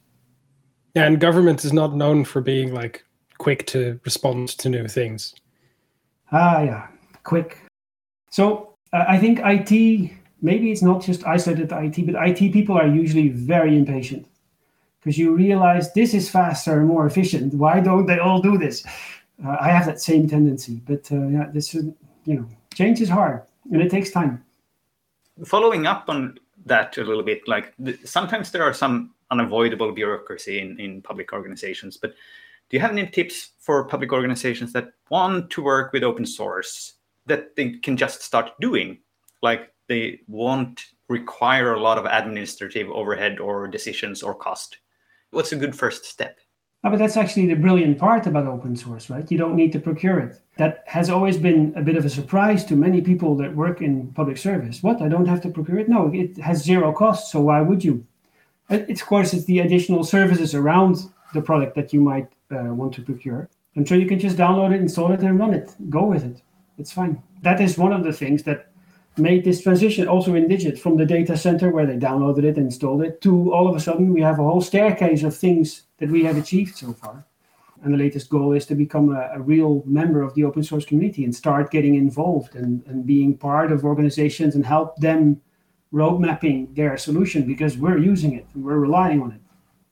Yeah, 0.94 1.06
and 1.06 1.20
government 1.20 1.64
is 1.64 1.72
not 1.72 1.94
known 1.94 2.24
for 2.24 2.40
being 2.40 2.74
like 2.74 3.04
quick 3.38 3.66
to 3.68 3.98
respond 4.04 4.48
to 4.48 4.68
new 4.68 4.88
things. 4.88 5.34
Ah, 6.32 6.60
yeah, 6.60 6.88
quick. 7.22 7.58
So 8.30 8.74
uh, 8.92 9.04
I 9.08 9.18
think 9.18 9.40
IT 9.42 10.12
maybe 10.42 10.72
it's 10.72 10.82
not 10.82 11.02
just 11.02 11.26
isolated 11.26 11.70
IT, 11.72 12.06
but 12.06 12.14
IT 12.26 12.52
people 12.52 12.76
are 12.76 12.86
usually 12.86 13.28
very 13.28 13.76
impatient 13.76 14.26
because 15.00 15.18
you 15.18 15.34
realize 15.34 15.92
this 15.92 16.14
is 16.14 16.30
faster 16.30 16.78
and 16.78 16.88
more 16.88 17.06
efficient. 17.06 17.54
Why 17.54 17.80
don't 17.80 18.06
they 18.06 18.18
all 18.18 18.40
do 18.40 18.58
this? 18.58 18.84
uh, 19.44 19.56
I 19.60 19.68
have 19.68 19.86
that 19.86 20.00
same 20.00 20.28
tendency. 20.28 20.80
But 20.86 21.10
uh, 21.12 21.26
yeah, 21.28 21.46
this 21.52 21.74
is 21.74 21.84
you 22.24 22.34
know 22.34 22.46
change 22.80 23.00
is 23.00 23.08
hard 23.08 23.42
and 23.72 23.82
it 23.82 23.90
takes 23.90 24.10
time. 24.10 24.42
Following 25.44 25.86
up 25.86 26.04
on 26.08 26.38
that 26.66 26.96
a 26.98 27.04
little 27.04 27.22
bit, 27.22 27.46
like 27.46 27.74
sometimes 28.04 28.50
there 28.50 28.62
are 28.62 28.74
some 28.74 29.14
unavoidable 29.30 29.92
bureaucracy 29.92 30.60
in, 30.60 30.78
in 30.80 31.02
public 31.02 31.32
organizations, 31.32 31.96
but 31.96 32.10
do 32.68 32.76
you 32.76 32.80
have 32.80 32.92
any 32.92 33.06
tips 33.06 33.50
for 33.58 33.84
public 33.84 34.12
organizations 34.12 34.72
that 34.72 34.92
want 35.10 35.50
to 35.50 35.62
work 35.62 35.92
with 35.92 36.02
open 36.04 36.24
source 36.24 36.94
that 37.26 37.56
they 37.56 37.72
can 37.84 37.96
just 37.96 38.22
start 38.22 38.52
doing? 38.60 38.98
Like 39.42 39.72
they 39.88 40.20
won't 40.28 40.80
require 41.08 41.74
a 41.74 41.80
lot 41.80 41.98
of 41.98 42.06
administrative 42.06 42.88
overhead 42.90 43.40
or 43.40 43.66
decisions 43.66 44.22
or 44.22 44.34
cost. 44.34 44.78
What's 45.32 45.52
a 45.52 45.56
good 45.56 45.76
first 45.76 46.04
step? 46.04 46.38
Oh, 46.82 46.88
but 46.88 46.98
that's 46.98 47.18
actually 47.18 47.46
the 47.46 47.54
brilliant 47.54 47.98
part 47.98 48.26
about 48.26 48.46
open 48.46 48.74
source, 48.74 49.10
right? 49.10 49.30
You 49.30 49.36
don't 49.36 49.54
need 49.54 49.70
to 49.72 49.78
procure 49.78 50.18
it. 50.18 50.40
That 50.56 50.82
has 50.86 51.10
always 51.10 51.36
been 51.36 51.74
a 51.76 51.82
bit 51.82 51.96
of 51.96 52.06
a 52.06 52.10
surprise 52.10 52.64
to 52.66 52.74
many 52.74 53.02
people 53.02 53.36
that 53.36 53.54
work 53.54 53.82
in 53.82 54.12
public 54.12 54.38
service. 54.38 54.82
What? 54.82 55.02
I 55.02 55.08
don't 55.08 55.26
have 55.26 55.42
to 55.42 55.50
procure 55.50 55.78
it? 55.78 55.90
No, 55.90 56.10
it 56.14 56.38
has 56.38 56.64
zero 56.64 56.92
cost. 56.92 57.30
So 57.30 57.40
why 57.42 57.60
would 57.60 57.84
you? 57.84 58.06
It's, 58.70 59.02
of 59.02 59.08
course, 59.08 59.34
it's 59.34 59.44
the 59.44 59.58
additional 59.58 60.04
services 60.04 60.54
around 60.54 60.96
the 61.34 61.42
product 61.42 61.74
that 61.74 61.92
you 61.92 62.00
might 62.00 62.32
uh, 62.50 62.72
want 62.74 62.94
to 62.94 63.02
procure. 63.02 63.50
I'm 63.76 63.84
sure 63.84 63.98
you 63.98 64.06
can 64.06 64.18
just 64.18 64.38
download 64.38 64.72
it, 64.72 64.80
install 64.80 65.12
it, 65.12 65.20
and 65.20 65.38
run 65.38 65.52
it. 65.52 65.74
Go 65.90 66.04
with 66.04 66.24
it. 66.24 66.40
It's 66.78 66.92
fine. 66.92 67.22
That 67.42 67.60
is 67.60 67.76
one 67.76 67.92
of 67.92 68.04
the 68.04 68.12
things 68.12 68.42
that 68.44 68.69
made 69.20 69.44
this 69.44 69.62
transition 69.62 70.08
also 70.08 70.34
in 70.34 70.48
Digit 70.48 70.78
from 70.78 70.96
the 70.96 71.06
data 71.06 71.36
center 71.36 71.70
where 71.70 71.86
they 71.86 71.96
downloaded 71.96 72.44
it, 72.44 72.56
and 72.56 72.66
installed 72.66 73.02
it, 73.02 73.20
to 73.22 73.52
all 73.52 73.68
of 73.68 73.76
a 73.76 73.80
sudden 73.80 74.12
we 74.12 74.20
have 74.20 74.38
a 74.38 74.42
whole 74.42 74.60
staircase 74.60 75.22
of 75.22 75.36
things 75.36 75.82
that 75.98 76.10
we 76.10 76.24
have 76.24 76.36
achieved 76.36 76.76
so 76.76 76.92
far. 76.92 77.24
And 77.82 77.94
the 77.94 77.98
latest 77.98 78.28
goal 78.28 78.52
is 78.52 78.66
to 78.66 78.74
become 78.74 79.14
a, 79.14 79.30
a 79.34 79.40
real 79.40 79.82
member 79.86 80.22
of 80.22 80.34
the 80.34 80.44
open 80.44 80.62
source 80.62 80.84
community 80.84 81.24
and 81.24 81.34
start 81.34 81.70
getting 81.70 81.94
involved 81.94 82.54
and, 82.54 82.84
and 82.86 83.06
being 83.06 83.36
part 83.36 83.72
of 83.72 83.84
organizations 83.84 84.54
and 84.54 84.66
help 84.66 84.96
them 84.96 85.40
road 85.92 86.18
mapping 86.20 86.72
their 86.74 86.96
solution 86.96 87.46
because 87.46 87.76
we're 87.76 87.98
using 87.98 88.34
it 88.34 88.46
and 88.54 88.64
we're 88.64 88.78
relying 88.78 89.22
on 89.22 89.32
it. 89.32 89.40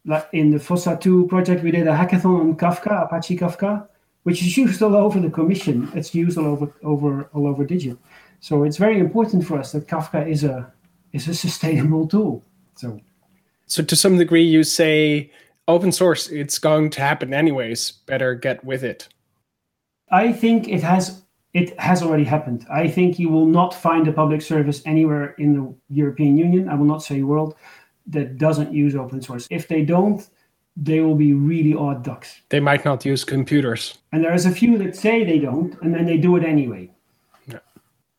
Like 0.04 0.28
in 0.32 0.50
the 0.50 0.58
FOSSA 0.58 1.00
2 1.00 1.26
project, 1.28 1.62
we 1.62 1.70
did 1.70 1.86
a 1.86 1.92
hackathon 1.92 2.40
on 2.40 2.56
Kafka, 2.56 3.04
Apache 3.04 3.36
Kafka, 3.36 3.88
which 4.22 4.42
is 4.42 4.56
used 4.56 4.82
all 4.82 4.94
over 4.94 5.20
the 5.20 5.30
commission. 5.30 5.90
It's 5.94 6.14
used 6.14 6.38
all 6.38 6.46
over, 6.46 6.72
over 6.82 7.30
all 7.32 7.46
over 7.46 7.64
Digit. 7.64 7.98
So 8.40 8.62
it's 8.64 8.76
very 8.76 8.98
important 8.98 9.46
for 9.46 9.58
us 9.58 9.72
that 9.72 9.88
Kafka 9.88 10.28
is 10.28 10.44
a 10.44 10.72
is 11.12 11.28
a 11.28 11.34
sustainable 11.46 12.06
tool. 12.06 12.44
So, 12.76 13.00
so 13.66 13.82
to 13.82 13.96
some 13.96 14.18
degree, 14.18 14.44
you 14.44 14.64
say 14.64 15.30
open 15.66 15.92
source, 15.92 16.28
it's 16.28 16.58
going 16.58 16.90
to 16.90 17.00
happen 17.00 17.34
anyways. 17.34 17.92
Better 18.06 18.34
get 18.34 18.64
with 18.64 18.82
it. 18.84 19.08
I 20.10 20.32
think 20.32 20.68
it 20.68 20.82
has 20.82 21.22
it 21.54 21.78
has 21.80 22.02
already 22.02 22.24
happened. 22.24 22.66
I 22.70 22.88
think 22.88 23.18
you 23.18 23.28
will 23.28 23.46
not 23.46 23.74
find 23.74 24.06
a 24.06 24.12
public 24.12 24.42
service 24.42 24.82
anywhere 24.84 25.34
in 25.38 25.54
the 25.54 25.74
European 25.88 26.36
Union. 26.36 26.68
I 26.68 26.74
will 26.74 26.86
not 26.86 27.02
say 27.02 27.22
world 27.22 27.54
that 28.06 28.38
doesn't 28.38 28.72
use 28.72 28.94
open 28.94 29.20
source. 29.22 29.46
If 29.50 29.68
they 29.68 29.84
don't, 29.84 30.26
they 30.76 31.00
will 31.00 31.14
be 31.14 31.32
really 31.34 31.74
odd 31.74 32.04
ducks. 32.04 32.40
They 32.50 32.60
might 32.60 32.84
not 32.84 33.04
use 33.04 33.24
computers. 33.24 33.98
And 34.12 34.22
there's 34.22 34.46
a 34.46 34.50
few 34.50 34.78
that 34.78 34.96
say 34.96 35.24
they 35.24 35.38
don't, 35.38 35.76
and 35.82 35.94
then 35.94 36.06
they 36.06 36.16
do 36.16 36.36
it 36.36 36.44
anyway. 36.44 36.90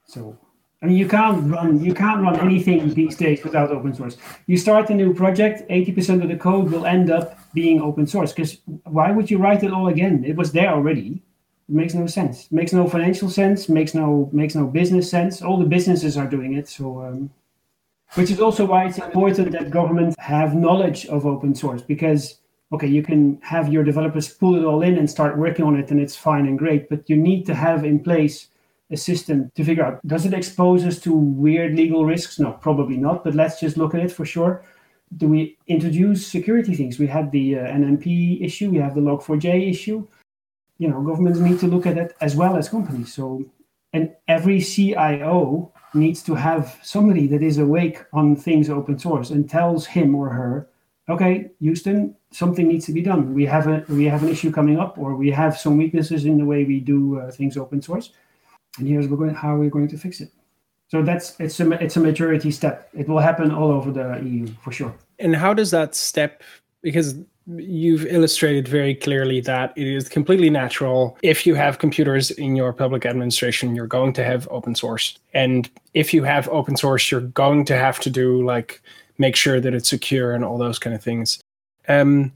So 0.10 0.38
I 0.82 0.88
mean, 0.88 0.98
you 0.98 1.08
can't 1.08 1.52
run 1.52 1.84
you 1.84 1.94
can't 1.94 2.22
run 2.22 2.40
anything 2.40 2.94
these 2.94 3.16
days 3.16 3.44
without 3.44 3.70
open 3.70 3.94
source. 3.94 4.18
You 4.48 4.58
start 4.58 4.90
a 4.90 4.96
new 4.96 5.14
project, 5.14 5.64
eighty 5.70 5.92
percent 5.92 6.24
of 6.24 6.30
the 6.30 6.38
code 6.38 6.72
will 6.72 6.86
end 6.86 7.12
up 7.12 7.38
being 7.54 7.82
open 7.82 8.08
source. 8.08 8.34
Because 8.34 8.58
why 8.86 9.12
would 9.12 9.30
you 9.30 9.38
write 9.38 9.64
it 9.64 9.72
all 9.72 9.88
again? 9.88 10.24
It 10.26 10.36
was 10.36 10.52
there 10.52 10.70
already. 10.70 11.22
It 11.68 11.76
makes 11.76 11.94
no 11.94 12.08
sense. 12.08 12.46
It 12.46 12.54
makes 12.54 12.74
no 12.74 12.88
financial 12.90 13.30
sense. 13.30 13.70
Makes 13.70 13.94
no 13.94 14.30
makes 14.34 14.56
no 14.56 14.66
business 14.66 15.10
sense. 15.10 15.42
All 15.42 15.60
the 15.60 15.66
businesses 15.66 16.18
are 16.18 16.28
doing 16.28 16.54
it. 16.54 16.68
So, 16.68 17.04
um, 17.04 17.30
which 18.16 18.32
is 18.32 18.40
also 18.40 18.66
why 18.66 18.86
it's 18.86 18.98
important 18.98 19.52
that 19.52 19.70
governments 19.70 20.16
have 20.18 20.56
knowledge 20.56 21.06
of 21.08 21.28
open 21.28 21.54
source 21.54 21.84
because 21.84 22.40
okay, 22.72 22.88
you 22.88 23.04
can 23.04 23.40
have 23.42 23.74
your 23.74 23.84
developers 23.84 24.30
pull 24.30 24.56
it 24.56 24.64
all 24.64 24.82
in 24.82 24.98
and 24.98 25.10
start 25.10 25.38
working 25.38 25.66
on 25.66 25.78
it, 25.78 25.92
and 25.92 26.00
it's 26.00 26.16
fine 26.16 26.48
and 26.48 26.58
great. 26.58 26.90
But 26.90 27.10
you 27.10 27.18
need 27.18 27.46
to 27.48 27.54
have 27.54 27.84
in 27.84 28.00
place 28.00 28.49
a 28.92 28.98
system 28.98 29.52
to 29.56 29.64
figure 29.64 29.84
out 29.84 30.06
does 30.08 30.26
it 30.26 30.34
expose 30.34 30.86
us 30.86 31.00
to 31.00 31.14
weird 31.14 31.76
legal 31.76 32.06
risks? 32.06 32.40
No, 32.40 32.54
probably 32.54 32.98
not. 32.98 33.24
But 33.24 33.36
let's 33.36 33.60
just 33.60 33.78
look 33.78 33.94
at 33.94 34.02
it 34.02 34.12
for 34.12 34.26
sure. 34.26 34.64
Do 35.18 35.28
we 35.28 35.58
introduce 35.68 36.28
security 36.28 36.76
things? 36.76 37.00
We 37.00 37.08
had 37.08 37.32
the 37.32 37.60
uh, 37.60 37.64
NMP 37.64 38.44
issue, 38.44 38.70
we 38.70 38.78
have 38.78 38.96
the 38.96 39.02
Log4j 39.02 39.70
issue. 39.70 40.08
You 40.78 40.88
know, 40.88 41.02
governments 41.02 41.40
need 41.40 41.60
to 41.60 41.68
look 41.68 41.86
at 41.86 41.98
it 41.98 42.16
as 42.22 42.36
well 42.36 42.56
as 42.56 42.70
companies. 42.70 43.14
So, 43.14 43.44
and 43.92 44.16
every 44.28 44.62
CIO 44.62 45.74
needs 45.94 46.22
to 46.24 46.36
have 46.36 46.80
somebody 46.84 47.28
that 47.28 47.42
is 47.42 47.58
awake 47.58 48.06
on 48.14 48.36
things 48.36 48.70
open 48.70 49.00
source 49.00 49.32
and 49.32 49.50
tells 49.50 49.88
him 49.88 50.16
or 50.16 50.30
her 50.30 50.70
okay, 51.10 51.50
Houston, 51.60 52.16
something 52.32 52.68
needs 52.68 52.86
to 52.86 52.94
be 52.94 53.02
done. 53.02 53.34
We 53.34 53.46
have 53.46 53.68
a 53.68 53.84
we 53.90 54.06
have 54.06 54.24
an 54.24 54.30
issue 54.30 54.52
coming 54.52 54.80
up, 54.80 54.98
or 54.98 55.16
we 55.16 55.32
have 55.32 55.58
some 55.58 55.78
weaknesses 55.78 56.26
in 56.26 56.38
the 56.38 56.46
way 56.46 56.64
we 56.64 56.80
do 56.80 57.20
uh, 57.20 57.32
things 57.32 57.58
open 57.58 57.82
source, 57.82 58.12
and 58.80 58.88
here's 58.88 59.08
we're 59.08 59.18
going 59.18 59.34
how 59.34 59.56
we're 59.56 59.70
going 59.70 59.88
to 59.90 59.98
fix 59.98 60.22
it. 60.22 60.32
So 60.88 61.04
that's 61.04 61.40
it's 61.40 61.60
a 61.60 61.72
it's 61.84 61.98
a 61.98 62.00
maturity 62.00 62.52
step. 62.52 62.90
It 62.94 63.08
will 63.08 63.20
happen 63.20 63.52
all 63.52 63.72
over 63.72 63.92
the 63.92 64.20
EU 64.24 64.48
for 64.64 64.72
sure. 64.72 64.94
And 65.20 65.36
how 65.36 65.54
does 65.54 65.72
that 65.72 65.94
step? 65.96 66.42
Because 66.82 67.16
you've 67.58 68.06
illustrated 68.06 68.68
very 68.68 68.96
clearly 68.96 69.42
that 69.42 69.74
it 69.76 69.88
is 69.88 70.08
completely 70.10 70.50
natural. 70.50 71.18
If 71.22 71.46
you 71.46 71.56
have 71.56 71.80
computers 71.80 72.32
in 72.32 72.56
your 72.56 72.74
public 72.74 73.06
administration, 73.06 73.76
you're 73.76 73.88
going 73.88 74.14
to 74.14 74.24
have 74.24 74.48
open 74.50 74.76
source, 74.76 75.18
and 75.34 75.70
if 75.94 76.14
you 76.14 76.24
have 76.24 76.50
open 76.50 76.76
source, 76.76 77.12
you're 77.12 77.22
going 77.22 77.66
to 77.66 77.76
have 77.76 78.00
to 78.00 78.10
do 78.10 78.44
like 78.44 78.82
make 79.20 79.36
sure 79.36 79.60
that 79.60 79.74
it's 79.74 79.90
secure 79.90 80.32
and 80.32 80.44
all 80.44 80.58
those 80.58 80.80
kind 80.80 80.96
of 80.96 81.04
things. 81.04 81.40
Um, 81.88 82.32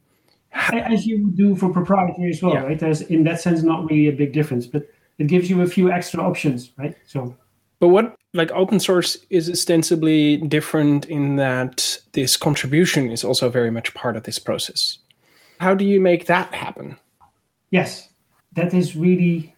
As 0.51 1.07
you 1.07 1.31
do 1.31 1.55
for 1.55 1.71
proprietary 1.71 2.29
as 2.29 2.41
well, 2.41 2.53
yeah. 2.53 2.63
right? 2.63 2.79
There's 2.79 3.01
in 3.01 3.23
that 3.23 3.41
sense 3.41 3.63
not 3.63 3.89
really 3.89 4.09
a 4.09 4.11
big 4.11 4.33
difference, 4.33 4.67
but 4.67 4.87
it 5.19 5.27
gives 5.27 5.49
you 5.49 5.61
a 5.61 5.67
few 5.67 5.91
extra 5.91 6.21
options, 6.21 6.71
right? 6.77 6.95
So, 7.05 7.35
but 7.79 7.89
what 7.89 8.15
like 8.33 8.51
open 8.51 8.79
source 8.79 9.17
is 9.29 9.49
ostensibly 9.49 10.37
different 10.37 11.05
in 11.05 11.35
that 11.35 11.99
this 12.13 12.37
contribution 12.37 13.11
is 13.11 13.23
also 13.23 13.49
very 13.49 13.71
much 13.71 13.93
part 13.93 14.15
of 14.15 14.23
this 14.23 14.39
process. 14.39 14.97
How 15.59 15.75
do 15.75 15.85
you 15.85 15.99
make 15.99 16.25
that 16.25 16.53
happen? 16.53 16.97
Yes, 17.69 18.09
that 18.53 18.73
is 18.73 18.95
really 18.95 19.53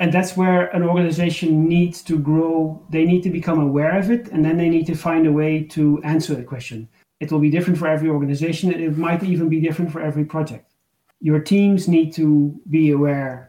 and 0.00 0.12
that's 0.12 0.36
where 0.36 0.66
an 0.76 0.82
organization 0.82 1.66
needs 1.66 2.02
to 2.02 2.18
grow 2.18 2.80
they 2.90 3.04
need 3.04 3.22
to 3.22 3.30
become 3.30 3.58
aware 3.58 3.98
of 3.98 4.10
it 4.10 4.28
and 4.28 4.44
then 4.44 4.56
they 4.56 4.68
need 4.68 4.86
to 4.86 4.94
find 4.94 5.26
a 5.26 5.32
way 5.32 5.62
to 5.62 6.00
answer 6.04 6.34
the 6.34 6.42
question 6.42 6.88
it 7.20 7.32
will 7.32 7.38
be 7.38 7.50
different 7.50 7.78
for 7.78 7.88
every 7.88 8.08
organization 8.08 8.72
and 8.72 8.82
it 8.82 8.98
might 8.98 9.22
even 9.22 9.48
be 9.48 9.60
different 9.60 9.90
for 9.90 10.00
every 10.00 10.24
project 10.24 10.74
your 11.20 11.40
teams 11.40 11.88
need 11.88 12.12
to 12.12 12.60
be 12.70 12.90
aware 12.90 13.47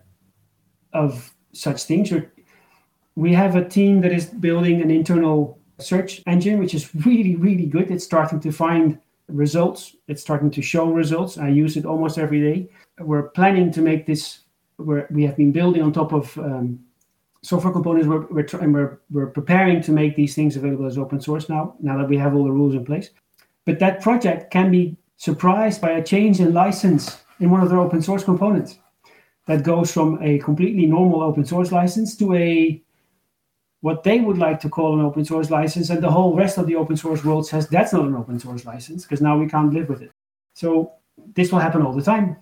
of 0.93 1.33
such 1.53 1.83
things. 1.83 2.11
We 3.15 3.33
have 3.33 3.55
a 3.55 3.67
team 3.67 4.01
that 4.01 4.11
is 4.11 4.25
building 4.25 4.81
an 4.81 4.91
internal 4.91 5.59
search 5.79 6.21
engine 6.27 6.59
which 6.59 6.73
is 6.73 6.93
really 7.05 7.35
really 7.35 7.65
good. 7.65 7.89
It's 7.89 8.03
starting 8.03 8.39
to 8.41 8.51
find 8.51 8.99
results. 9.27 9.95
It's 10.07 10.21
starting 10.21 10.51
to 10.51 10.61
show 10.61 10.89
results. 10.91 11.37
I 11.37 11.49
use 11.49 11.77
it 11.77 11.85
almost 11.85 12.17
every 12.17 12.41
day. 12.41 12.69
We're 12.99 13.29
planning 13.29 13.71
to 13.71 13.81
make 13.81 14.05
this 14.05 14.41
we're, 14.77 15.07
we 15.11 15.23
have 15.23 15.35
been 15.35 15.51
building 15.51 15.81
on 15.81 15.91
top 15.91 16.13
of 16.13 16.37
um, 16.37 16.79
software 17.41 17.73
components. 17.73 18.07
We're, 18.07 18.25
we're, 18.27 18.45
and 18.61 18.73
we're, 18.73 18.99
we're 19.11 19.27
preparing 19.27 19.81
to 19.83 19.91
make 19.91 20.15
these 20.15 20.35
things 20.35 20.55
available 20.55 20.85
as 20.85 20.97
open 20.97 21.21
source 21.21 21.49
now, 21.49 21.75
now 21.81 21.97
that 21.97 22.07
we 22.07 22.17
have 22.17 22.33
all 22.33 22.45
the 22.45 22.51
rules 22.51 22.75
in 22.75 22.85
place. 22.85 23.09
But 23.65 23.79
that 23.79 24.01
project 24.01 24.51
can 24.51 24.71
be 24.71 24.97
surprised 25.17 25.81
by 25.81 25.91
a 25.91 26.03
change 26.03 26.39
in 26.39 26.53
license 26.53 27.21
in 27.39 27.49
one 27.49 27.61
of 27.61 27.69
their 27.69 27.79
open 27.79 28.01
source 28.01 28.23
components 28.23 28.79
that 29.49 29.63
goes 29.63 29.91
from 29.91 30.17
a 30.21 30.39
completely 30.39 30.85
normal 30.85 31.21
open 31.21 31.45
source 31.45 31.71
license 31.71 32.15
to 32.17 32.33
a 32.35 32.81
what 33.81 34.03
they 34.03 34.19
would 34.19 34.37
like 34.37 34.59
to 34.59 34.69
call 34.69 34.93
an 34.97 35.05
open 35.05 35.23
source 35.23 35.49
license 35.49 35.89
and 35.89 36.03
the 36.03 36.11
whole 36.11 36.35
rest 36.35 36.57
of 36.57 36.67
the 36.67 36.75
open 36.75 36.97
source 36.97 37.23
world 37.23 37.47
says 37.47 37.67
that's 37.67 37.93
not 37.93 38.05
an 38.05 38.15
open 38.15 38.39
source 38.39 38.65
license 38.65 39.03
because 39.03 39.21
now 39.21 39.37
we 39.37 39.47
can't 39.47 39.73
live 39.73 39.89
with 39.89 40.01
it 40.01 40.11
so 40.53 40.91
this 41.35 41.51
will 41.51 41.59
happen 41.59 41.81
all 41.81 41.93
the 41.93 42.09
time 42.13 42.37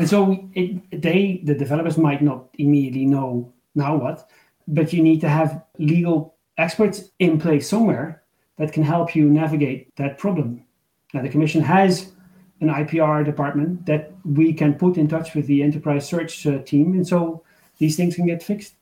and 0.00 0.08
so 0.08 0.48
it, 0.54 1.02
they, 1.02 1.42
the 1.44 1.54
developers 1.54 1.98
might 1.98 2.22
not 2.22 2.48
immediately 2.54 3.04
know 3.04 3.52
now 3.74 3.96
what, 3.96 4.30
but 4.66 4.94
you 4.94 5.02
need 5.02 5.20
to 5.20 5.28
have 5.28 5.62
legal 5.78 6.36
experts 6.56 7.10
in 7.18 7.38
place 7.38 7.68
somewhere 7.68 8.22
that 8.56 8.72
can 8.72 8.82
help 8.82 9.14
you 9.14 9.28
navigate 9.28 9.94
that 9.96 10.16
problem. 10.16 10.64
Now, 11.12 11.20
the 11.20 11.28
Commission 11.28 11.60
has 11.60 12.12
an 12.60 12.68
IPR 12.68 13.24
department 13.24 13.86
that 13.86 14.12
we 14.24 14.52
can 14.52 14.74
put 14.74 14.96
in 14.96 15.08
touch 15.08 15.34
with 15.34 15.46
the 15.46 15.62
enterprise 15.62 16.06
search 16.06 16.46
uh, 16.46 16.58
team, 16.58 16.92
and 16.92 17.06
so 17.06 17.42
these 17.78 17.96
things 17.96 18.14
can 18.14 18.26
get 18.26 18.42
fixed. 18.42 18.74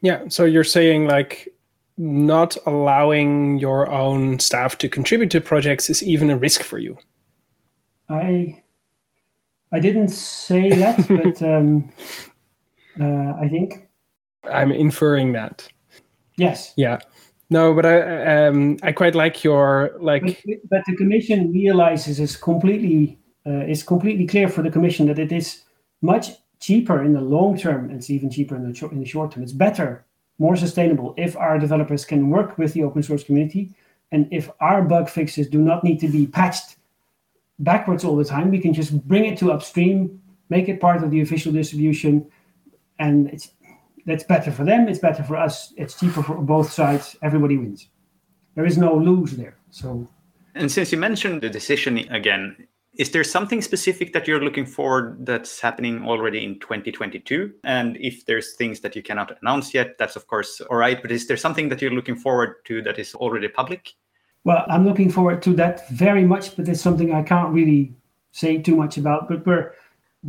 Yeah, 0.00 0.24
so 0.28 0.44
you're 0.44 0.64
saying 0.64 1.06
like 1.06 1.48
not 1.96 2.56
allowing 2.66 3.58
your 3.58 3.90
own 3.90 4.38
staff 4.38 4.78
to 4.78 4.88
contribute 4.88 5.30
to 5.32 5.40
projects 5.40 5.90
is 5.90 6.02
even 6.02 6.30
a 6.30 6.36
risk 6.36 6.62
for 6.62 6.78
you. 6.78 6.96
I 8.08 8.62
I 9.72 9.80
didn't 9.80 10.08
say 10.08 10.70
that, 10.70 11.06
but 11.08 11.42
um, 11.42 11.90
uh, 13.00 13.34
I 13.40 13.48
think 13.48 13.88
I'm 14.50 14.72
inferring 14.72 15.32
that. 15.32 15.68
Yes. 16.36 16.72
Yeah. 16.76 16.98
No, 17.50 17.72
but 17.72 17.86
I 17.86 18.46
um, 18.46 18.76
I 18.82 18.92
quite 18.92 19.14
like 19.14 19.42
your 19.42 19.92
like. 20.00 20.22
But, 20.22 20.56
but 20.70 20.80
the 20.86 20.96
commission 20.96 21.50
realizes 21.52 22.20
it's 22.20 22.36
completely 22.36 23.18
uh, 23.46 23.64
it's 23.66 23.82
completely 23.82 24.26
clear 24.26 24.48
for 24.48 24.62
the 24.62 24.70
commission 24.70 25.06
that 25.06 25.18
it 25.18 25.32
is 25.32 25.62
much 26.02 26.30
cheaper 26.60 27.02
in 27.02 27.14
the 27.14 27.20
long 27.20 27.56
term. 27.56 27.90
It's 27.90 28.10
even 28.10 28.30
cheaper 28.30 28.54
in 28.56 28.70
the 28.70 28.88
in 28.88 29.00
the 29.00 29.06
short 29.06 29.32
term. 29.32 29.42
It's 29.42 29.52
better, 29.52 30.04
more 30.38 30.56
sustainable 30.56 31.14
if 31.16 31.36
our 31.36 31.58
developers 31.58 32.04
can 32.04 32.28
work 32.28 32.58
with 32.58 32.74
the 32.74 32.84
open 32.84 33.02
source 33.02 33.24
community, 33.24 33.74
and 34.12 34.28
if 34.30 34.50
our 34.60 34.82
bug 34.82 35.08
fixes 35.08 35.48
do 35.48 35.58
not 35.58 35.84
need 35.84 36.00
to 36.00 36.08
be 36.08 36.26
patched 36.26 36.76
backwards 37.58 38.04
all 38.04 38.16
the 38.16 38.24
time. 38.24 38.50
We 38.50 38.60
can 38.60 38.74
just 38.74 39.06
bring 39.08 39.24
it 39.24 39.38
to 39.38 39.52
upstream, 39.52 40.20
make 40.48 40.68
it 40.68 40.80
part 40.80 41.02
of 41.02 41.10
the 41.10 41.20
official 41.22 41.52
distribution, 41.52 42.30
and 42.98 43.28
it's 43.28 43.52
that's 44.08 44.24
better 44.24 44.50
for 44.50 44.64
them. 44.64 44.88
It's 44.88 44.98
better 44.98 45.22
for 45.22 45.36
us. 45.36 45.72
It's 45.76 45.98
cheaper 45.98 46.22
for 46.22 46.36
both 46.36 46.72
sides. 46.72 47.16
Everybody 47.22 47.56
wins. 47.56 47.88
There 48.54 48.66
is 48.66 48.78
no 48.78 48.94
lose 48.94 49.32
there. 49.32 49.56
So. 49.70 50.08
And 50.54 50.70
since 50.72 50.90
you 50.90 50.98
mentioned 50.98 51.42
the 51.42 51.50
decision 51.50 51.98
again, 52.10 52.66
is 52.98 53.12
there 53.12 53.22
something 53.22 53.62
specific 53.62 54.12
that 54.12 54.26
you're 54.26 54.40
looking 54.40 54.66
for 54.66 55.16
that's 55.20 55.60
happening 55.60 56.04
already 56.04 56.44
in 56.44 56.58
2022? 56.58 57.52
And 57.62 57.96
if 58.00 58.26
there's 58.26 58.54
things 58.54 58.80
that 58.80 58.96
you 58.96 59.02
cannot 59.02 59.38
announce 59.40 59.72
yet, 59.72 59.96
that's 59.98 60.16
of 60.16 60.26
course 60.26 60.60
all 60.62 60.76
right. 60.76 61.00
But 61.00 61.12
is 61.12 61.28
there 61.28 61.36
something 61.36 61.68
that 61.68 61.80
you're 61.80 61.92
looking 61.92 62.16
forward 62.16 62.64
to 62.64 62.82
that 62.82 62.98
is 62.98 63.14
already 63.14 63.46
public? 63.48 63.92
Well, 64.42 64.64
I'm 64.68 64.84
looking 64.84 65.10
forward 65.10 65.42
to 65.42 65.54
that 65.54 65.88
very 65.90 66.24
much, 66.24 66.56
but 66.56 66.68
it's 66.68 66.80
something 66.80 67.14
I 67.14 67.22
can't 67.22 67.52
really 67.52 67.94
say 68.32 68.58
too 68.58 68.74
much 68.74 68.96
about. 68.96 69.28
But 69.28 69.46
we're 69.46 69.74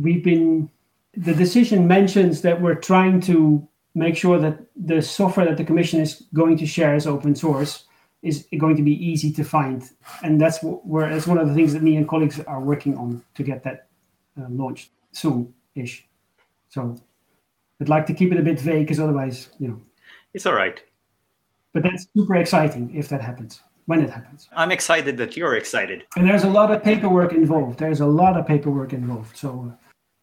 we've 0.00 0.22
been 0.22 0.70
the 1.16 1.34
decision 1.34 1.88
mentions 1.88 2.42
that 2.42 2.60
we're 2.60 2.76
trying 2.76 3.20
to 3.22 3.66
make 3.94 4.16
sure 4.16 4.38
that 4.38 4.58
the 4.76 5.02
software 5.02 5.46
that 5.46 5.56
the 5.56 5.64
commission 5.64 6.00
is 6.00 6.24
going 6.32 6.56
to 6.58 6.66
share 6.66 6.94
as 6.94 7.06
open 7.06 7.34
source 7.34 7.84
is 8.22 8.46
going 8.58 8.76
to 8.76 8.82
be 8.82 8.92
easy 9.04 9.32
to 9.32 9.42
find, 9.42 9.82
and 10.22 10.40
that's 10.40 10.58
where 10.62 11.08
that's 11.08 11.26
one 11.26 11.38
of 11.38 11.48
the 11.48 11.54
things 11.54 11.72
that 11.72 11.82
me 11.82 11.96
and 11.96 12.06
colleagues 12.06 12.38
are 12.40 12.60
working 12.60 12.96
on 12.98 13.22
to 13.34 13.42
get 13.42 13.64
that 13.64 13.88
uh, 14.38 14.46
launched 14.50 14.90
soon-ish. 15.12 16.06
So, 16.68 16.96
I'd 17.80 17.88
like 17.88 18.06
to 18.06 18.14
keep 18.14 18.30
it 18.30 18.38
a 18.38 18.42
bit 18.42 18.60
vague, 18.60 18.86
because 18.86 19.00
otherwise, 19.00 19.48
you 19.58 19.68
know, 19.68 19.80
it's 20.34 20.44
all 20.44 20.54
right. 20.54 20.82
But 21.72 21.82
that's 21.82 22.06
super 22.14 22.36
exciting 22.36 22.94
if 22.94 23.08
that 23.08 23.22
happens 23.22 23.62
when 23.86 24.02
it 24.02 24.10
happens. 24.10 24.48
I'm 24.52 24.70
excited 24.70 25.16
that 25.16 25.36
you're 25.36 25.56
excited. 25.56 26.04
And 26.16 26.28
there's 26.28 26.44
a 26.44 26.50
lot 26.50 26.70
of 26.70 26.82
paperwork 26.82 27.32
involved. 27.32 27.78
There's 27.78 28.00
a 28.00 28.06
lot 28.06 28.36
of 28.36 28.46
paperwork 28.46 28.92
involved. 28.92 29.36
So, 29.36 29.72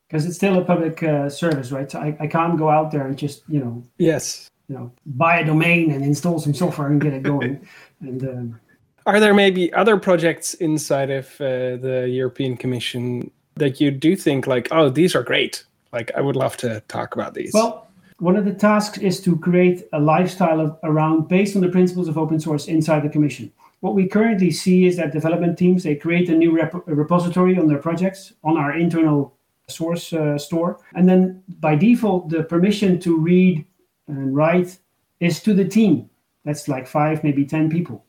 because 0.08 0.26
it's 0.26 0.36
still 0.36 0.58
a 0.58 0.64
public 0.64 1.04
uh, 1.04 1.30
service, 1.30 1.72
right? 1.72 1.92
So 1.92 2.00
I, 2.00 2.16
I 2.20 2.28
can't 2.28 2.58
go 2.58 2.70
out 2.70 2.92
there 2.92 3.06
and 3.06 3.18
just, 3.18 3.44
you 3.48 3.60
know, 3.60 3.84
yes, 3.98 4.50
you 4.70 4.76
know, 4.76 4.92
buy 5.06 5.40
a 5.40 5.46
domain 5.46 5.92
and 5.92 6.04
install 6.04 6.40
some 6.40 6.54
software 6.54 6.88
and 6.88 7.02
get 7.02 7.14
it 7.14 7.24
going. 7.24 7.66
and 8.02 8.24
um, 8.24 8.60
are 9.06 9.20
there 9.20 9.34
maybe 9.34 9.72
other 9.74 9.98
projects 9.98 10.54
inside 10.56 11.10
of 11.10 11.28
uh, 11.40 11.78
the 11.78 12.08
European 12.10 12.58
Commission 12.58 13.32
that 13.56 13.80
you 13.82 13.92
do 13.92 14.16
think 14.16 14.48
like, 14.48 14.68
oh, 14.72 14.90
these 14.90 15.16
are 15.16 15.24
great? 15.24 15.64
Like, 15.94 16.12
I 16.16 16.22
would 16.22 16.36
love 16.36 16.58
to 16.58 16.82
talk 16.90 17.16
about 17.16 17.34
these. 17.34 17.52
Well, 17.54 17.88
one 18.20 18.36
of 18.36 18.46
the 18.46 18.54
tasks 18.54 18.98
is 18.98 19.22
to 19.22 19.38
create 19.38 19.88
a 19.94 20.00
lifestyle 20.00 20.60
of, 20.60 20.78
around 20.84 21.28
based 21.28 21.56
on 21.56 21.62
the 21.62 21.70
principles 21.70 22.08
of 22.08 22.18
open 22.18 22.40
source 22.40 22.68
inside 22.68 23.04
the 23.04 23.10
commission. 23.10 23.52
What 23.80 23.94
we 23.94 24.08
currently 24.08 24.52
see 24.52 24.86
is 24.86 24.98
that 24.98 25.14
development 25.14 25.58
teams 25.58 25.84
they 25.84 25.96
create 25.96 26.30
a 26.30 26.36
new 26.36 26.52
rep- 26.52 26.88
repository 26.88 27.58
on 27.58 27.68
their 27.68 27.78
projects 27.78 28.34
on 28.44 28.58
our 28.58 28.76
internal 28.76 29.37
source 29.68 30.14
uh, 30.14 30.38
store, 30.38 30.80
and 30.96 31.08
then 31.08 31.44
by 31.60 31.76
default 31.76 32.30
the 32.30 32.44
permission 32.44 33.00
to 33.00 33.18
read 33.18 33.66
and 34.08 34.36
write 34.36 34.78
is 35.20 35.42
to 35.44 35.54
the 35.54 35.66
team. 35.66 36.10
That's 36.46 36.68
like 36.68 36.88
five, 36.88 37.24
maybe 37.24 37.46
ten 37.46 37.70
people. 37.70 38.06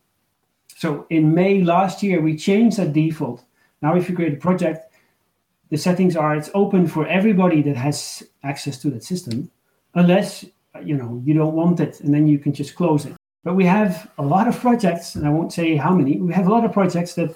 So 0.76 1.06
in 1.10 1.34
May 1.34 1.62
last 1.62 2.02
year 2.02 2.20
we 2.20 2.36
changed 2.36 2.76
that 2.76 2.92
default 2.92 3.44
Now, 3.82 3.96
if 3.96 4.08
you 4.08 4.14
create 4.14 4.34
a 4.34 4.36
project, 4.36 4.92
the 5.70 5.76
settings 5.76 6.16
are 6.16 6.36
it's 6.36 6.50
open 6.54 6.86
for 6.86 7.06
everybody 7.06 7.62
that 7.62 7.76
has 7.76 8.22
access 8.42 8.78
to 8.78 8.90
that 8.90 9.04
system, 9.04 9.50
unless 9.94 10.44
you 10.82 10.96
know 10.96 11.20
you 11.24 11.34
don't 11.34 11.54
want 11.54 11.80
it, 11.80 12.00
and 12.00 12.14
then 12.14 12.26
you 12.26 12.38
can 12.38 12.52
just 12.52 12.74
close 12.74 13.04
it. 13.04 13.14
But 13.44 13.54
we 13.54 13.64
have 13.66 14.10
a 14.18 14.22
lot 14.22 14.48
of 14.48 14.58
projects, 14.58 15.14
and 15.14 15.26
I 15.26 15.30
won't 15.30 15.52
say 15.52 15.76
how 15.76 15.94
many. 15.94 16.18
We 16.18 16.32
have 16.34 16.46
a 16.46 16.50
lot 16.50 16.64
of 16.64 16.72
projects 16.72 17.14
that 17.14 17.34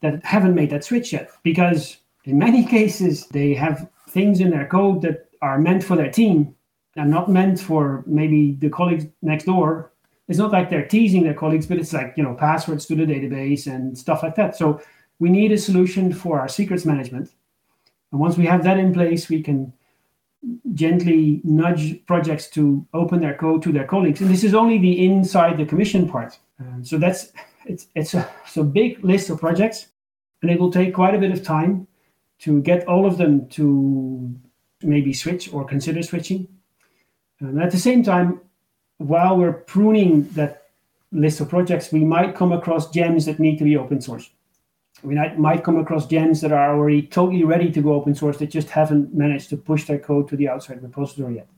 that 0.00 0.24
haven't 0.24 0.54
made 0.54 0.70
that 0.70 0.84
switch 0.84 1.12
yet 1.12 1.30
because 1.42 1.98
in 2.24 2.38
many 2.38 2.64
cases 2.64 3.26
they 3.28 3.54
have 3.54 3.88
things 4.08 4.40
in 4.40 4.50
their 4.50 4.66
code 4.66 5.02
that 5.02 5.28
are 5.40 5.58
meant 5.58 5.82
for 5.82 5.96
their 5.96 6.10
team 6.10 6.54
and 6.96 7.10
not 7.10 7.30
meant 7.30 7.58
for 7.58 8.04
maybe 8.06 8.52
the 8.52 8.68
colleagues 8.68 9.06
next 9.22 9.44
door. 9.44 9.92
It's 10.28 10.38
not 10.38 10.52
like 10.52 10.70
they're 10.70 10.86
teasing 10.86 11.24
their 11.24 11.34
colleagues, 11.34 11.66
but 11.66 11.78
it's 11.78 11.92
like 11.92 12.14
you 12.16 12.22
know 12.22 12.34
passwords 12.34 12.86
to 12.86 12.94
the 12.94 13.04
database 13.04 13.66
and 13.66 13.96
stuff 13.96 14.22
like 14.22 14.36
that. 14.36 14.56
So 14.56 14.80
we 15.18 15.30
need 15.30 15.52
a 15.52 15.58
solution 15.58 16.12
for 16.12 16.40
our 16.40 16.48
secrets 16.48 16.84
management. 16.84 17.30
And 18.12 18.20
once 18.20 18.36
we 18.36 18.46
have 18.46 18.62
that 18.64 18.78
in 18.78 18.92
place, 18.92 19.28
we 19.28 19.42
can 19.42 19.72
gently 20.74 21.40
nudge 21.44 22.04
projects 22.06 22.48
to 22.50 22.86
open 22.94 23.20
their 23.20 23.36
code 23.36 23.62
to 23.62 23.72
their 23.72 23.86
colleagues. 23.86 24.20
And 24.20 24.30
this 24.30 24.44
is 24.44 24.54
only 24.54 24.78
the 24.78 25.04
inside 25.04 25.56
the 25.56 25.64
commission 25.64 26.08
part. 26.08 26.38
Um, 26.60 26.84
so 26.84 26.98
that's 26.98 27.32
it's 27.66 27.88
it's 27.94 28.14
a, 28.14 28.28
it's 28.44 28.56
a 28.56 28.64
big 28.64 29.02
list 29.04 29.30
of 29.30 29.40
projects, 29.40 29.88
and 30.42 30.50
it 30.50 30.60
will 30.60 30.70
take 30.70 30.94
quite 30.94 31.14
a 31.14 31.18
bit 31.18 31.32
of 31.32 31.42
time 31.42 31.86
to 32.42 32.60
get 32.62 32.86
all 32.88 33.06
of 33.06 33.18
them 33.18 33.48
to 33.48 34.34
maybe 34.82 35.12
switch 35.12 35.52
or 35.52 35.64
consider 35.64 36.02
switching. 36.02 36.48
And 37.40 37.60
at 37.62 37.70
the 37.70 37.78
same 37.78 38.02
time, 38.02 38.40
while 38.98 39.36
we're 39.36 39.52
pruning 39.52 40.28
that 40.30 40.64
list 41.12 41.40
of 41.40 41.48
projects, 41.48 41.92
we 41.92 42.04
might 42.04 42.34
come 42.34 42.52
across 42.52 42.90
gems 42.90 43.26
that 43.26 43.38
need 43.38 43.58
to 43.58 43.64
be 43.64 43.76
open 43.76 44.00
source. 44.00 44.30
We 45.02 45.14
might, 45.14 45.64
come 45.64 45.78
across 45.78 46.06
gems 46.06 46.40
that 46.42 46.52
are 46.52 46.76
already 46.76 47.02
totally 47.02 47.44
ready 47.44 47.70
to 47.72 47.82
go 47.82 47.94
open 47.94 48.14
source 48.14 48.38
that 48.38 48.50
just 48.50 48.70
haven't 48.70 49.14
managed 49.14 49.48
to 49.50 49.56
push 49.56 49.86
their 49.86 49.98
code 49.98 50.28
to 50.28 50.36
the 50.36 50.48
outside 50.48 50.82
repository 50.82 51.36
yet. 51.36 51.48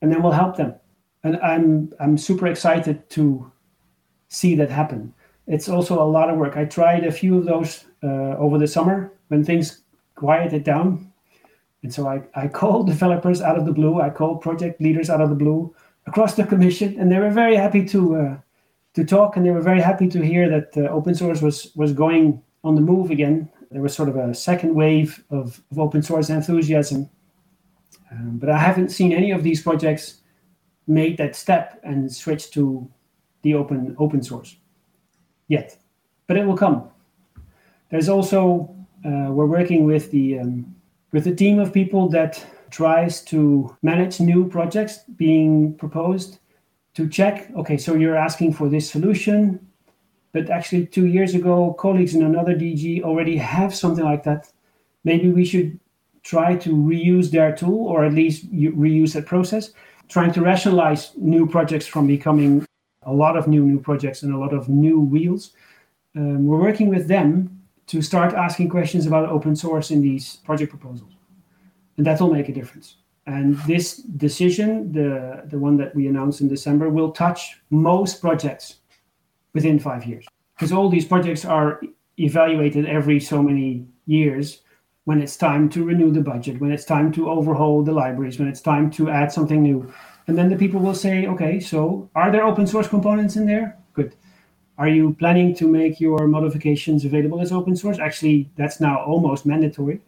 And 0.00 0.10
then 0.10 0.22
we'll 0.22 0.32
help 0.32 0.56
them. 0.56 0.74
And 1.22 1.36
I'm 1.38 1.92
I'm 2.00 2.16
super 2.16 2.46
excited 2.46 3.08
to 3.10 3.50
see 4.28 4.54
that 4.56 4.70
happen. 4.70 5.12
It's 5.46 5.68
also 5.68 6.02
a 6.02 6.04
lot 6.04 6.30
of 6.30 6.38
work. 6.38 6.56
I 6.56 6.64
tried 6.64 7.04
a 7.04 7.12
few 7.12 7.36
of 7.36 7.44
those 7.44 7.84
uh, 8.02 8.36
over 8.38 8.58
the 8.58 8.66
summer 8.66 9.12
when 9.28 9.44
things 9.44 9.83
quieted 10.14 10.64
down. 10.64 11.12
And 11.82 11.92
so 11.92 12.08
I, 12.08 12.22
I 12.34 12.48
called 12.48 12.86
developers 12.86 13.42
out 13.42 13.58
of 13.58 13.66
the 13.66 13.72
blue. 13.72 14.00
I 14.00 14.10
called 14.10 14.40
project 14.40 14.80
leaders 14.80 15.10
out 15.10 15.20
of 15.20 15.28
the 15.28 15.34
blue 15.34 15.74
across 16.06 16.34
the 16.34 16.44
commission, 16.44 16.98
and 16.98 17.10
they 17.10 17.18
were 17.18 17.30
very 17.30 17.56
happy 17.56 17.84
to 17.86 18.16
uh, 18.16 18.36
to 18.94 19.04
talk, 19.04 19.36
and 19.36 19.44
they 19.44 19.50
were 19.50 19.60
very 19.60 19.80
happy 19.80 20.08
to 20.08 20.24
hear 20.24 20.48
that 20.48 20.76
uh, 20.76 20.88
open 20.90 21.14
source 21.14 21.42
was 21.42 21.72
was 21.76 21.92
going 21.92 22.42
on 22.62 22.74
the 22.74 22.80
move 22.80 23.10
again. 23.10 23.48
There 23.70 23.82
was 23.82 23.94
sort 23.94 24.08
of 24.08 24.16
a 24.16 24.34
second 24.34 24.74
wave 24.74 25.22
of, 25.30 25.60
of 25.70 25.78
open 25.78 26.02
source 26.02 26.30
enthusiasm, 26.30 27.10
um, 28.10 28.38
but 28.38 28.48
I 28.48 28.58
haven't 28.58 28.90
seen 28.90 29.12
any 29.12 29.30
of 29.32 29.42
these 29.42 29.62
projects 29.62 30.20
make 30.86 31.16
that 31.16 31.34
step 31.34 31.80
and 31.82 32.12
switch 32.12 32.50
to 32.52 32.88
the 33.42 33.54
open 33.54 33.96
open 33.98 34.22
source 34.22 34.56
yet, 35.48 35.76
but 36.26 36.36
it 36.36 36.46
will 36.46 36.56
come. 36.56 36.88
There's 37.90 38.08
also 38.08 38.74
uh, 39.04 39.28
we're 39.30 39.46
working 39.46 39.84
with 39.84 40.10
the 40.10 40.38
um, 40.38 40.74
with 41.12 41.26
a 41.26 41.34
team 41.34 41.58
of 41.58 41.72
people 41.72 42.08
that 42.08 42.44
tries 42.70 43.22
to 43.22 43.76
manage 43.82 44.20
new 44.20 44.48
projects 44.48 45.00
being 45.16 45.74
proposed 45.74 46.38
to 46.94 47.08
check 47.08 47.50
okay 47.56 47.76
so 47.76 47.94
you're 47.94 48.16
asking 48.16 48.52
for 48.52 48.68
this 48.68 48.90
solution 48.90 49.64
but 50.32 50.50
actually 50.50 50.84
two 50.84 51.06
years 51.06 51.34
ago 51.34 51.72
colleagues 51.74 52.14
in 52.14 52.22
another 52.22 52.54
dg 52.54 53.02
already 53.02 53.36
have 53.36 53.74
something 53.74 54.04
like 54.04 54.24
that. 54.24 54.50
Maybe 55.04 55.30
we 55.30 55.44
should 55.44 55.78
try 56.22 56.56
to 56.56 56.70
reuse 56.70 57.30
their 57.30 57.54
tool 57.54 57.86
or 57.86 58.04
at 58.04 58.12
least 58.12 58.52
reuse 58.52 59.12
that 59.12 59.26
process 59.26 59.72
trying 60.08 60.32
to 60.32 60.42
rationalize 60.42 61.12
new 61.16 61.46
projects 61.46 61.86
from 61.86 62.06
becoming 62.06 62.66
a 63.02 63.12
lot 63.12 63.36
of 63.36 63.46
new 63.46 63.64
new 63.64 63.80
projects 63.80 64.22
and 64.22 64.34
a 64.34 64.38
lot 64.38 64.52
of 64.52 64.68
new 64.68 65.00
wheels. 65.00 65.52
Um, 66.16 66.46
we're 66.46 66.60
working 66.60 66.88
with 66.88 67.06
them 67.08 67.63
to 67.86 68.02
start 68.02 68.34
asking 68.34 68.68
questions 68.68 69.06
about 69.06 69.28
open 69.28 69.54
source 69.54 69.90
in 69.90 70.00
these 70.00 70.36
project 70.36 70.70
proposals. 70.70 71.12
And 71.96 72.06
that 72.06 72.20
will 72.20 72.32
make 72.32 72.48
a 72.48 72.52
difference. 72.52 72.96
And 73.26 73.56
this 73.60 73.96
decision, 73.96 74.92
the, 74.92 75.44
the 75.46 75.58
one 75.58 75.76
that 75.78 75.94
we 75.94 76.08
announced 76.08 76.40
in 76.40 76.48
December, 76.48 76.90
will 76.90 77.12
touch 77.12 77.60
most 77.70 78.20
projects 78.20 78.76
within 79.54 79.78
five 79.78 80.04
years. 80.04 80.26
Because 80.56 80.72
all 80.72 80.88
these 80.88 81.06
projects 81.06 81.44
are 81.44 81.80
evaluated 82.18 82.86
every 82.86 83.20
so 83.20 83.42
many 83.42 83.86
years 84.06 84.60
when 85.04 85.20
it's 85.20 85.36
time 85.36 85.68
to 85.70 85.84
renew 85.84 86.10
the 86.10 86.20
budget, 86.20 86.60
when 86.60 86.72
it's 86.72 86.84
time 86.84 87.12
to 87.12 87.30
overhaul 87.30 87.82
the 87.82 87.92
libraries, 87.92 88.38
when 88.38 88.48
it's 88.48 88.60
time 88.60 88.90
to 88.90 89.10
add 89.10 89.30
something 89.30 89.62
new. 89.62 89.92
And 90.26 90.36
then 90.36 90.48
the 90.48 90.56
people 90.56 90.80
will 90.80 90.94
say, 90.94 91.26
okay, 91.26 91.60
so 91.60 92.08
are 92.14 92.30
there 92.30 92.44
open 92.44 92.66
source 92.66 92.88
components 92.88 93.36
in 93.36 93.46
there? 93.46 93.78
Good. 93.92 94.16
Are 94.76 94.88
you 94.88 95.14
planning 95.14 95.54
to 95.56 95.68
make 95.68 96.00
your 96.00 96.26
modifications 96.26 97.04
available 97.04 97.40
as 97.40 97.52
open 97.52 97.76
source? 97.76 97.98
Actually, 97.98 98.50
that's 98.56 98.80
now 98.80 99.02
almost 99.04 99.46
mandatory. 99.46 100.00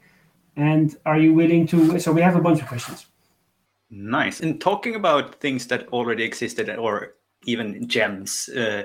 And 0.56 0.96
are 1.06 1.18
you 1.18 1.34
willing 1.34 1.66
to? 1.68 2.00
So 2.00 2.12
we 2.12 2.22
have 2.22 2.34
a 2.34 2.40
bunch 2.40 2.60
of 2.60 2.66
questions. 2.66 3.06
Nice. 3.90 4.40
And 4.40 4.60
talking 4.60 4.96
about 4.96 5.36
things 5.36 5.66
that 5.68 5.88
already 5.88 6.24
existed 6.24 6.68
or 6.70 7.14
even 7.44 7.86
gems, 7.86 8.48
uh, 8.48 8.82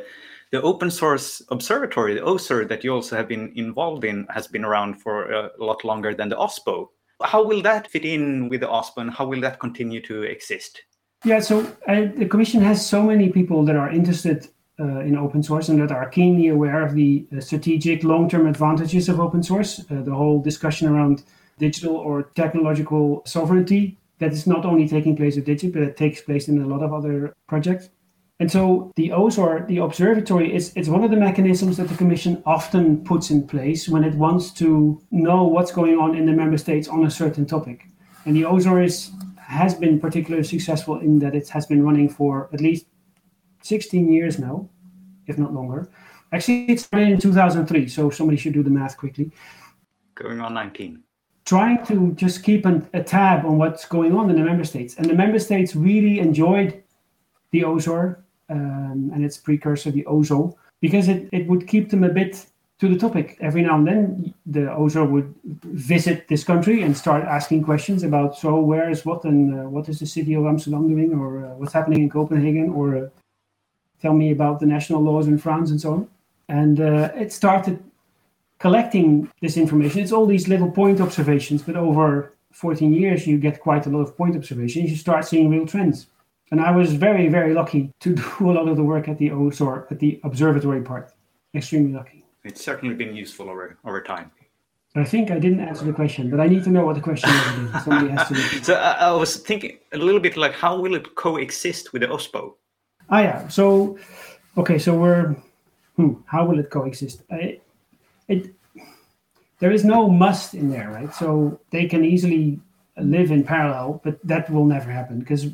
the 0.52 0.62
open 0.62 0.92
source 0.92 1.42
observatory, 1.50 2.14
the 2.14 2.22
OSOR, 2.22 2.68
that 2.68 2.84
you 2.84 2.94
also 2.94 3.16
have 3.16 3.28
been 3.28 3.52
involved 3.56 4.04
in, 4.04 4.28
has 4.30 4.48
been 4.48 4.66
around 4.66 5.02
for 5.02 5.32
a 5.32 5.50
lot 5.58 5.84
longer 5.84 6.14
than 6.14 6.30
the 6.30 6.36
OSPO. 6.36 6.88
How 7.24 7.44
will 7.44 7.62
that 7.64 7.90
fit 7.90 8.06
in 8.06 8.50
with 8.50 8.62
the 8.62 8.68
OSPO 8.68 8.98
and 8.98 9.12
how 9.12 9.26
will 9.26 9.42
that 9.42 9.60
continue 9.60 10.02
to 10.02 10.24
exist? 10.24 10.84
Yeah, 11.24 11.40
so 11.40 11.62
uh, 11.88 12.08
the 12.18 12.28
Commission 12.28 12.62
has 12.62 12.86
so 12.86 13.02
many 13.04 13.30
people 13.30 13.64
that 13.66 13.76
are 13.76 13.92
interested 13.92 14.50
in 14.84 15.16
open 15.16 15.44
source 15.44 15.70
and 15.70 15.82
that 15.82 15.92
are 15.92 16.10
keenly 16.10 16.48
aware 16.48 16.82
of 16.86 16.94
the 16.94 17.26
uh, 17.36 17.40
strategic 17.40 18.04
long-term 18.04 18.48
advantages 18.48 19.10
of 19.10 19.20
open 19.20 19.44
source. 19.44 19.80
Uh, 19.80 20.02
the 20.02 20.14
whole 20.14 20.42
discussion 20.42 20.88
around 20.88 21.24
digital 21.60 21.96
or 21.96 22.24
technological 22.36 23.22
sovereignty 23.26 23.98
that 24.22 24.32
is 24.32 24.48
not 24.48 24.66
only 24.66 24.88
taking 24.88 25.16
place 25.16 25.38
at 25.38 25.46
Digit, 25.46 25.74
but 25.74 25.82
it 25.82 25.98
takes 25.98 26.22
place 26.22 26.48
in 26.48 26.62
a 26.62 26.68
lot 26.68 26.84
of 26.84 26.94
other 26.94 27.36
projects. 27.48 27.90
And 28.40 28.52
so 28.52 28.92
the 28.96 29.10
OSOR, 29.10 29.68
the 29.68 29.78
observatory, 29.78 30.54
is 30.54 30.74
it's 30.76 30.90
one 30.90 31.04
of 31.04 31.12
the 31.12 31.18
mechanisms 31.18 31.78
that 31.78 31.90
the 31.90 31.96
Commission 31.96 32.42
often 32.46 33.04
puts 33.04 33.30
in 33.30 33.48
place 33.48 33.88
when 33.88 34.04
it 34.04 34.16
wants 34.16 34.52
to 34.54 35.00
know 35.12 35.44
what's 35.44 35.72
going 35.72 35.98
on 35.98 36.16
in 36.16 36.26
the 36.26 36.32
member 36.32 36.58
states 36.58 36.88
on 36.88 37.06
a 37.06 37.12
certain 37.12 37.46
topic. 37.46 37.86
And 38.26 38.36
the 38.36 38.44
OSOR 38.44 38.84
is, 38.84 39.12
has 39.38 39.76
been 39.76 40.00
particularly 40.00 40.44
successful 40.44 41.00
in 41.00 41.20
that 41.20 41.36
it 41.36 41.50
has 41.50 41.66
been 41.66 41.84
running 41.84 42.10
for 42.10 42.50
at 42.54 42.62
least 42.62 42.86
16 43.62 44.12
years 44.12 44.40
now, 44.40 44.68
if 45.28 45.38
not 45.38 45.54
longer. 45.54 45.90
Actually, 46.32 46.66
it 46.72 46.80
started 46.80 47.10
in 47.10 47.20
2003, 47.20 47.88
so 47.88 48.10
somebody 48.10 48.38
should 48.38 48.54
do 48.54 48.64
the 48.64 48.70
math 48.70 48.98
quickly. 48.98 49.32
Going 50.16 50.40
on 50.40 50.54
19. 50.54 51.04
Trying 51.46 51.86
to 51.88 52.14
just 52.14 52.44
keep 52.44 52.66
an, 52.66 52.88
a 52.94 53.04
tab 53.04 53.46
on 53.46 53.58
what's 53.58 53.86
going 53.86 54.16
on 54.16 54.30
in 54.30 54.36
the 54.36 54.44
member 54.44 54.64
states. 54.64 54.96
And 54.96 55.10
the 55.10 55.14
member 55.14 55.40
states 55.40 55.76
really 55.76 56.20
enjoyed 56.20 56.82
the 57.52 57.62
OSOR 57.62 58.18
um, 58.50 59.12
and 59.14 59.26
its 59.26 59.38
precursor, 59.38 59.92
the 59.92 60.06
OSO, 60.06 60.56
because 60.80 61.10
it, 61.10 61.28
it 61.32 61.48
would 61.48 61.68
keep 61.68 61.90
them 61.90 62.04
a 62.04 62.10
bit 62.10 62.46
to 62.80 62.88
the 62.88 62.98
topic. 62.98 63.38
Every 63.42 63.62
now 63.62 63.76
and 63.76 63.88
then, 63.88 64.34
the 64.46 64.62
OSOR 64.62 65.10
would 65.10 65.34
visit 65.44 66.28
this 66.28 66.44
country 66.44 66.82
and 66.82 66.98
start 66.98 67.24
asking 67.26 67.64
questions 67.64 68.04
about 68.04 68.38
so 68.38 68.60
where 68.60 68.90
is 68.90 69.06
what 69.06 69.24
and 69.24 69.54
uh, 69.54 69.70
what 69.70 69.88
is 69.90 70.00
the 70.00 70.06
city 70.06 70.34
of 70.34 70.46
Amsterdam 70.46 70.88
doing 70.88 71.14
or 71.14 71.46
uh, 71.46 71.50
what's 71.58 71.74
happening 71.74 72.04
in 72.04 72.10
Copenhagen 72.10 72.70
or 72.70 72.98
uh, 72.98 73.10
tell 74.02 74.14
me 74.14 74.32
about 74.32 74.60
the 74.60 74.66
national 74.66 75.02
laws 75.02 75.28
in 75.28 75.38
France 75.38 75.72
and 75.72 75.80
so 75.80 75.94
on. 75.94 76.08
And 76.50 76.80
uh, 76.80 77.12
it 77.16 77.32
started 77.32 77.82
collecting 78.60 79.30
this 79.42 79.58
information. 79.58 80.02
It's 80.02 80.12
all 80.12 80.26
these 80.26 80.48
little 80.48 80.72
point 80.72 81.02
observations, 81.02 81.64
but 81.64 81.76
over 81.76 82.34
14 82.52 82.94
years, 82.94 83.26
you 83.26 83.38
get 83.38 83.60
quite 83.62 83.86
a 83.86 83.90
lot 83.90 84.02
of 84.02 84.18
point 84.18 84.36
observations. 84.36 84.92
You 84.92 84.98
start 84.98 85.26
seeing 85.26 85.50
real 85.50 85.66
trends. 85.66 86.08
And 86.52 86.60
I 86.60 86.72
was 86.72 86.94
very, 86.94 87.30
very 87.30 87.54
lucky 87.54 87.94
to 88.02 88.16
do 88.40 88.52
a 88.52 88.52
lot 88.52 88.68
of 88.68 88.76
the 88.76 88.84
work 88.84 89.08
at 89.08 89.18
the 89.18 89.30
OSOR, 89.30 89.92
at 89.92 90.00
the 90.00 90.20
observatory 90.24 90.82
part. 90.82 91.14
Extremely 91.56 91.94
lucky. 91.94 92.24
It's 92.44 92.64
certainly 92.64 92.96
been 92.96 93.16
useful 93.16 93.50
over, 93.50 93.78
over 93.86 94.02
time. 94.02 94.32
I 94.94 95.06
think 95.06 95.32
I 95.32 95.40
didn't 95.40 95.62
answer 95.62 95.86
the 95.86 95.94
question, 95.94 96.30
but 96.30 96.42
I 96.42 96.48
need 96.48 96.66
to 96.66 96.70
know 96.70 96.86
what 96.86 96.96
the 96.96 97.02
question 97.02 97.30
is. 97.30 97.84
Somebody 97.84 98.10
has 98.10 98.28
to. 98.28 98.36
so 98.64 98.74
I, 98.74 98.92
I 99.08 99.12
was 99.14 99.38
thinking 99.38 99.78
a 99.94 99.98
little 99.98 100.20
bit 100.20 100.36
like 100.36 100.54
how 100.54 100.78
will 100.78 100.96
it 100.96 101.16
coexist 101.16 101.94
with 101.94 102.02
the 102.02 102.10
OSPO? 102.10 102.54
Ah, 103.12 103.20
yeah. 103.20 103.48
So, 103.48 103.98
okay. 104.58 104.80
So 104.80 104.98
we're. 104.98 105.36
Hmm, 105.98 106.14
how 106.26 106.46
will 106.46 106.60
it 106.60 106.70
coexist? 106.70 107.24
I, 107.30 107.60
it. 108.28 108.54
There 109.60 109.72
is 109.72 109.86
no 109.86 110.10
must 110.10 110.56
in 110.56 110.72
there, 110.72 110.90
right? 110.90 111.14
So 111.14 111.60
they 111.70 111.86
can 111.86 112.04
easily 112.04 112.60
live 112.98 113.30
in 113.32 113.44
parallel, 113.44 114.02
but 114.04 114.18
that 114.26 114.50
will 114.50 114.66
never 114.66 114.90
happen 114.90 115.20
because 115.20 115.48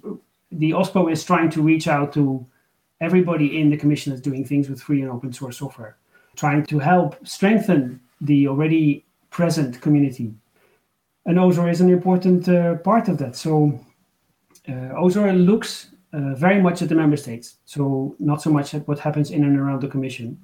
the 0.52 0.72
OSPO 0.72 1.12
is 1.12 1.24
trying 1.24 1.50
to 1.50 1.62
reach 1.62 1.88
out 1.88 2.14
to 2.14 2.46
everybody 3.02 3.60
in 3.60 3.70
the 3.70 3.78
commission 3.78 4.12
that's 4.12 4.22
doing 4.22 4.46
things 4.46 4.70
with 4.70 4.82
free 4.82 5.02
and 5.02 5.12
open 5.12 5.34
source 5.34 5.58
software, 5.58 5.98
trying 6.36 6.66
to 6.66 6.80
help 6.80 7.16
strengthen 7.28 8.00
the 8.22 8.48
already 8.48 9.06
present 9.30 9.82
community. 9.82 10.34
And 11.26 11.38
OSOR 11.38 11.70
is 11.70 11.82
an 11.82 11.90
important 11.90 12.48
uh, 12.48 12.76
part 12.76 13.10
of 13.10 13.18
that. 13.18 13.36
So 13.36 13.78
uh, 14.68 14.96
OSOR 14.96 15.46
looks 15.46 15.90
uh, 16.18 16.34
very 16.34 16.60
much 16.60 16.82
at 16.82 16.90
the 16.90 16.96
member 16.96 17.18
states, 17.18 17.58
so 17.66 18.16
not 18.18 18.42
so 18.42 18.50
much 18.50 18.74
at 18.74 18.88
what 18.88 18.98
happens 18.98 19.30
in 19.30 19.44
and 19.44 19.58
around 19.60 19.82
the 19.82 19.88
Commission. 19.88 20.38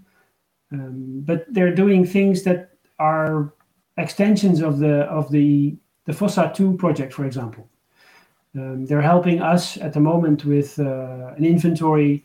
Um, 0.71 1.21
but 1.25 1.45
they're 1.49 1.73
doing 1.73 2.05
things 2.05 2.43
that 2.43 2.69
are 2.99 3.53
extensions 3.97 4.61
of 4.61 4.77
the 4.77 5.01
of 5.05 5.31
the 5.31 5.75
the 6.05 6.13
FOSSA 6.13 6.53
2 6.53 6.73
project, 6.77 7.13
for 7.13 7.25
example. 7.25 7.67
Um, 8.55 8.85
they're 8.85 9.01
helping 9.01 9.41
us 9.41 9.77
at 9.77 9.93
the 9.93 9.99
moment 9.99 10.45
with 10.45 10.77
uh, 10.77 11.33
an 11.37 11.45
inventory 11.45 12.23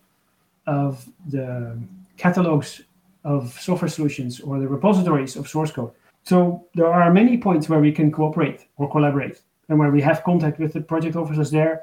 of 0.66 1.08
the 1.28 1.78
catalogs 2.18 2.82
of 3.24 3.58
software 3.60 3.88
solutions 3.88 4.40
or 4.40 4.58
the 4.58 4.68
repositories 4.68 5.36
of 5.36 5.48
source 5.48 5.70
code. 5.70 5.92
So 6.24 6.66
there 6.74 6.92
are 6.92 7.10
many 7.12 7.38
points 7.38 7.68
where 7.68 7.80
we 7.80 7.92
can 7.92 8.10
cooperate 8.10 8.66
or 8.76 8.90
collaborate 8.90 9.40
and 9.68 9.78
where 9.78 9.90
we 9.90 10.02
have 10.02 10.24
contact 10.24 10.58
with 10.58 10.72
the 10.74 10.80
project 10.80 11.16
officers 11.16 11.50
there 11.50 11.82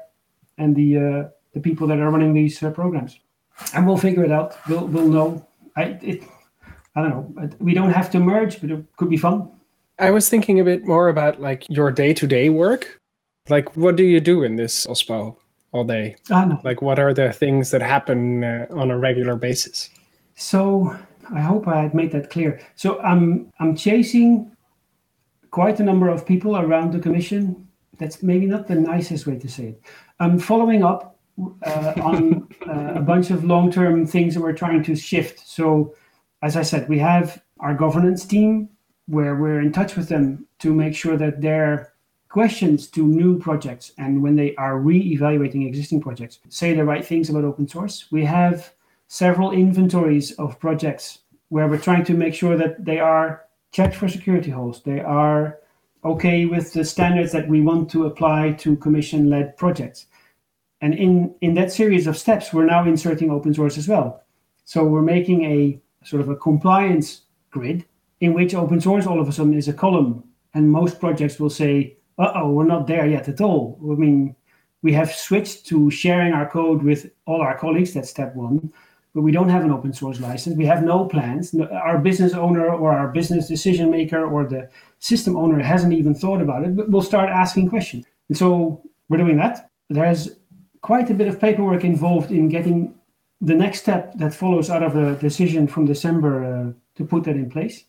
and 0.58 0.76
the 0.76 0.98
uh, 0.98 1.28
the 1.56 1.62
people 1.62 1.86
that 1.86 1.98
are 1.98 2.10
running 2.10 2.34
these 2.34 2.62
uh, 2.62 2.70
programs. 2.70 3.18
And 3.72 3.86
we'll 3.86 3.96
figure 3.96 4.22
it 4.22 4.30
out. 4.30 4.56
We'll, 4.68 4.86
we'll 4.86 5.08
know. 5.08 5.48
I, 5.74 5.84
it, 6.02 6.22
I 6.94 7.00
don't 7.00 7.10
know. 7.10 7.50
We 7.58 7.72
don't 7.72 7.92
have 7.92 8.10
to 8.10 8.20
merge, 8.20 8.60
but 8.60 8.70
it 8.70 8.84
could 8.98 9.08
be 9.08 9.16
fun. 9.16 9.50
I 9.98 10.10
was 10.10 10.28
thinking 10.28 10.60
a 10.60 10.64
bit 10.64 10.84
more 10.84 11.08
about 11.08 11.40
like 11.40 11.64
your 11.70 11.90
day 11.90 12.12
to 12.12 12.26
day 12.26 12.50
work. 12.50 13.00
Like, 13.48 13.74
what 13.74 13.96
do 13.96 14.02
you 14.02 14.20
do 14.20 14.42
in 14.42 14.56
this 14.56 14.86
OSPO 14.86 15.34
all 15.72 15.84
day? 15.84 16.16
Ah, 16.30 16.44
no. 16.44 16.60
Like, 16.62 16.82
what 16.82 16.98
are 16.98 17.14
the 17.14 17.32
things 17.32 17.70
that 17.70 17.80
happen 17.80 18.44
uh, 18.44 18.66
on 18.70 18.90
a 18.90 18.98
regular 18.98 19.36
basis? 19.36 19.88
So, 20.34 20.94
I 21.34 21.40
hope 21.40 21.66
I 21.66 21.80
had 21.80 21.94
made 21.94 22.12
that 22.12 22.28
clear. 22.28 22.60
So, 22.74 23.00
I'm 23.00 23.50
I'm 23.60 23.74
chasing 23.74 24.52
quite 25.52 25.80
a 25.80 25.84
number 25.84 26.10
of 26.10 26.26
people 26.26 26.58
around 26.58 26.92
the 26.92 26.98
commission. 26.98 27.66
That's 27.96 28.22
maybe 28.22 28.44
not 28.44 28.66
the 28.66 28.74
nicest 28.74 29.26
way 29.26 29.38
to 29.38 29.48
say 29.48 29.68
it. 29.68 29.82
I'm 30.20 30.38
following 30.38 30.84
up 30.84 31.15
uh, 31.38 31.92
on 32.02 32.48
uh, 32.68 32.94
a 32.94 33.00
bunch 33.00 33.30
of 33.30 33.44
long 33.44 33.70
term 33.70 34.06
things 34.06 34.34
that 34.34 34.40
we're 34.40 34.52
trying 34.52 34.82
to 34.84 34.96
shift. 34.96 35.46
So, 35.46 35.94
as 36.42 36.56
I 36.56 36.62
said, 36.62 36.88
we 36.88 36.98
have 36.98 37.42
our 37.60 37.74
governance 37.74 38.24
team 38.24 38.68
where 39.06 39.36
we're 39.36 39.60
in 39.60 39.72
touch 39.72 39.96
with 39.96 40.08
them 40.08 40.46
to 40.58 40.74
make 40.74 40.94
sure 40.94 41.16
that 41.16 41.40
their 41.40 41.92
questions 42.28 42.88
to 42.88 43.06
new 43.06 43.38
projects 43.38 43.92
and 43.98 44.22
when 44.22 44.36
they 44.36 44.54
are 44.56 44.78
re-evaluating 44.78 45.62
existing 45.62 46.00
projects 46.00 46.38
say 46.48 46.74
the 46.74 46.84
right 46.84 47.06
things 47.06 47.30
about 47.30 47.44
open 47.44 47.66
source. 47.68 48.06
We 48.10 48.24
have 48.24 48.72
several 49.08 49.52
inventories 49.52 50.32
of 50.32 50.58
projects 50.58 51.20
where 51.48 51.68
we're 51.68 51.78
trying 51.78 52.04
to 52.04 52.14
make 52.14 52.34
sure 52.34 52.56
that 52.56 52.84
they 52.84 52.98
are 52.98 53.44
checked 53.70 53.94
for 53.94 54.08
security 54.08 54.50
holes. 54.50 54.82
They 54.82 55.00
are 55.00 55.60
okay 56.04 56.46
with 56.46 56.72
the 56.72 56.84
standards 56.84 57.32
that 57.32 57.48
we 57.48 57.60
want 57.60 57.90
to 57.90 58.06
apply 58.06 58.52
to 58.52 58.76
commission 58.76 59.30
led 59.30 59.56
projects 59.56 60.06
and 60.80 60.94
in 60.94 61.34
in 61.40 61.54
that 61.54 61.72
series 61.72 62.06
of 62.06 62.16
steps 62.16 62.52
we're 62.52 62.66
now 62.66 62.84
inserting 62.84 63.30
open 63.30 63.54
source 63.54 63.78
as 63.78 63.88
well. 63.88 64.22
So 64.64 64.84
we're 64.84 65.02
making 65.02 65.44
a 65.44 65.80
sort 66.04 66.22
of 66.22 66.28
a 66.28 66.36
compliance 66.36 67.22
grid 67.50 67.84
in 68.20 68.34
which 68.34 68.54
open 68.54 68.80
source 68.80 69.06
all 69.06 69.20
of 69.20 69.28
a 69.28 69.32
sudden 69.32 69.54
is 69.54 69.68
a 69.68 69.72
column 69.72 70.24
and 70.54 70.70
most 70.70 71.00
projects 71.00 71.38
will 71.38 71.50
say 71.50 71.96
uh-oh 72.18 72.50
we're 72.50 72.64
not 72.64 72.86
there 72.86 73.06
yet 73.06 73.28
at 73.28 73.40
all. 73.40 73.78
I 73.82 73.94
mean 73.94 74.36
we 74.82 74.92
have 74.92 75.12
switched 75.12 75.66
to 75.66 75.90
sharing 75.90 76.32
our 76.32 76.48
code 76.48 76.82
with 76.82 77.10
all 77.26 77.40
our 77.40 77.58
colleagues 77.58 77.94
that's 77.94 78.10
step 78.10 78.34
one 78.34 78.72
but 79.14 79.22
we 79.22 79.32
don't 79.32 79.48
have 79.48 79.64
an 79.64 79.70
open 79.70 79.94
source 79.94 80.20
license. 80.20 80.58
We 80.58 80.66
have 80.66 80.84
no 80.84 81.06
plans. 81.06 81.54
Our 81.54 81.96
business 81.98 82.34
owner 82.34 82.70
or 82.70 82.92
our 82.92 83.08
business 83.08 83.48
decision 83.48 83.90
maker 83.90 84.26
or 84.26 84.44
the 84.44 84.68
system 84.98 85.36
owner 85.38 85.58
hasn't 85.62 85.94
even 85.94 86.14
thought 86.14 86.42
about 86.42 86.64
it 86.64 86.76
but 86.76 86.90
we'll 86.90 87.00
start 87.02 87.30
asking 87.30 87.70
questions. 87.70 88.04
And 88.28 88.36
so 88.36 88.82
we're 89.08 89.16
doing 89.16 89.38
that. 89.38 89.70
There's 89.88 90.30
quite 90.86 91.10
a 91.10 91.14
bit 91.14 91.26
of 91.26 91.40
paperwork 91.40 91.82
involved 91.82 92.30
in 92.30 92.48
getting 92.48 92.94
the 93.40 93.54
next 93.64 93.80
step 93.80 94.14
that 94.18 94.32
follows 94.32 94.70
out 94.70 94.84
of 94.84 94.94
a 94.94 95.16
decision 95.16 95.66
from 95.66 95.84
december 95.84 96.32
uh, 96.44 96.72
to 96.94 97.04
put 97.04 97.24
that 97.24 97.34
in 97.34 97.50
place 97.50 97.86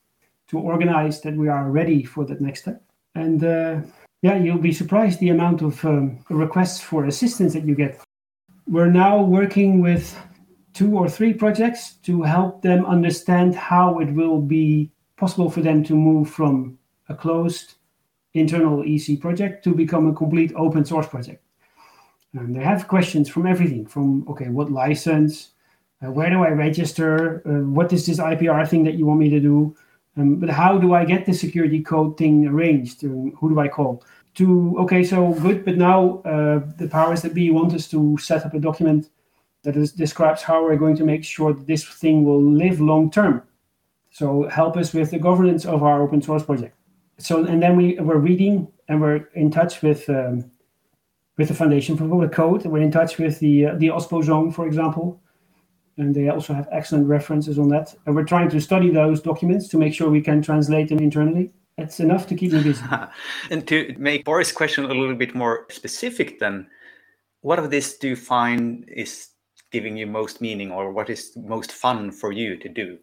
to 0.47 0.57
organize 0.57 1.21
that 1.21 1.35
we 1.35 1.47
are 1.47 1.69
ready 1.69 2.03
for 2.03 2.25
that 2.25 2.41
next 2.41 2.61
step. 2.61 2.81
And 3.13 3.43
uh, 3.43 3.81
yeah, 4.23 4.35
you'll 4.37 4.67
be 4.69 4.73
surprised 4.73 5.19
the 5.19 5.29
amount 5.29 5.61
of 5.61 5.85
um, 5.85 6.17
requests 6.29 6.81
for 6.81 7.05
assistance 7.05 7.53
that 7.53 7.65
you 7.65 7.75
get. 7.75 8.01
We're 8.65 8.97
now 9.05 9.21
working 9.21 9.79
with 9.79 10.17
two 10.73 10.97
or 10.97 11.07
three 11.07 11.33
projects 11.33 11.93
to 12.07 12.23
help 12.23 12.63
them 12.63 12.83
understand 12.85 13.53
how 13.53 13.99
it 13.99 14.11
will 14.11 14.41
be 14.41 14.91
possible 15.17 15.51
for 15.51 15.61
them 15.61 15.83
to 15.83 15.93
move 15.93 16.31
from 16.31 16.79
a 17.09 17.15
closed 17.15 17.75
internal 18.33 18.83
EC 18.83 19.19
project 19.19 19.63
to 19.65 19.75
become 19.75 20.07
a 20.07 20.13
complete 20.13 20.51
open 20.55 20.83
source 20.83 21.07
project. 21.07 21.43
And 22.33 22.55
they 22.55 22.63
have 22.63 22.87
questions 22.87 23.29
from 23.29 23.47
everything 23.47 23.85
from, 23.85 24.27
okay, 24.29 24.49
what 24.49 24.71
license? 24.71 25.51
Uh, 26.05 26.11
where 26.11 26.29
do 26.29 26.43
I 26.43 26.49
register? 26.49 27.41
Uh, 27.45 27.65
what 27.69 27.91
is 27.91 28.05
this 28.05 28.19
IPR 28.19 28.67
thing 28.67 28.83
that 28.83 28.95
you 28.95 29.05
want 29.05 29.19
me 29.19 29.29
to 29.29 29.39
do? 29.39 29.75
Um, 30.17 30.35
but 30.35 30.49
how 30.49 30.77
do 30.77 30.93
I 30.93 31.05
get 31.05 31.25
the 31.25 31.33
security 31.33 31.81
code 31.81 32.17
thing 32.17 32.47
arranged? 32.47 33.03
Um, 33.03 33.31
who 33.39 33.49
do 33.49 33.59
I 33.59 33.67
call? 33.67 34.03
To 34.35 34.75
okay, 34.79 35.03
so 35.03 35.33
good. 35.33 35.65
But 35.65 35.77
now 35.77 36.19
uh, 36.19 36.61
the 36.77 36.87
powers 36.87 37.21
that 37.23 37.33
be 37.33 37.49
want 37.49 37.73
us 37.73 37.87
to 37.89 38.17
set 38.17 38.45
up 38.45 38.53
a 38.53 38.59
document 38.59 39.09
that 39.63 39.75
is, 39.75 39.91
describes 39.91 40.43
how 40.43 40.63
we're 40.63 40.77
going 40.77 40.95
to 40.97 41.03
make 41.03 41.23
sure 41.23 41.53
that 41.53 41.65
this 41.65 41.83
thing 41.83 42.23
will 42.23 42.41
live 42.41 42.79
long 42.79 43.09
term. 43.09 43.41
So 44.11 44.47
help 44.47 44.77
us 44.77 44.93
with 44.93 45.11
the 45.11 45.19
governance 45.19 45.65
of 45.65 45.83
our 45.83 46.01
open 46.01 46.21
source 46.21 46.43
project. 46.43 46.75
So 47.17 47.45
and 47.45 47.61
then 47.61 47.75
we 47.75 47.95
we're 47.99 48.17
reading 48.17 48.67
and 48.87 49.01
we're 49.01 49.27
in 49.33 49.49
touch 49.49 49.81
with 49.81 50.07
um, 50.09 50.51
with 51.37 51.47
the 51.47 51.53
Foundation 51.53 51.95
for 51.95 52.07
Public 52.07 52.31
Code. 52.31 52.65
We're 52.65 52.81
in 52.81 52.91
touch 52.91 53.17
with 53.17 53.39
the 53.39 53.67
uh, 53.67 53.75
the 53.75 53.87
OSPO 53.87 54.23
zone, 54.23 54.51
for 54.51 54.67
example 54.67 55.21
and 55.97 56.13
they 56.15 56.29
also 56.29 56.53
have 56.53 56.67
excellent 56.71 57.07
references 57.07 57.57
on 57.57 57.69
that. 57.69 57.95
And 58.05 58.15
we're 58.15 58.23
trying 58.23 58.49
to 58.49 58.61
study 58.61 58.89
those 58.89 59.21
documents 59.21 59.67
to 59.69 59.77
make 59.77 59.93
sure 59.93 60.09
we 60.09 60.21
can 60.21 60.41
translate 60.41 60.89
them 60.89 60.99
internally. 60.99 61.51
That's 61.77 61.99
enough 61.99 62.27
to 62.27 62.35
keep 62.35 62.53
me 62.53 62.63
busy. 62.63 62.83
and 63.51 63.67
to 63.67 63.95
make 63.97 64.25
Boris' 64.25 64.51
question 64.51 64.85
a 64.85 64.93
little 64.93 65.15
bit 65.15 65.35
more 65.35 65.65
specific, 65.69 66.39
then, 66.39 66.67
what 67.41 67.59
of 67.59 67.69
this 67.69 67.97
do 67.97 68.09
you 68.09 68.15
find 68.15 68.87
is 68.89 69.29
giving 69.71 69.97
you 69.97 70.07
most 70.07 70.41
meaning, 70.41 70.71
or 70.71 70.91
what 70.91 71.09
is 71.09 71.35
most 71.35 71.71
fun 71.71 72.11
for 72.11 72.31
you 72.31 72.57
to 72.57 72.69
do? 72.69 72.97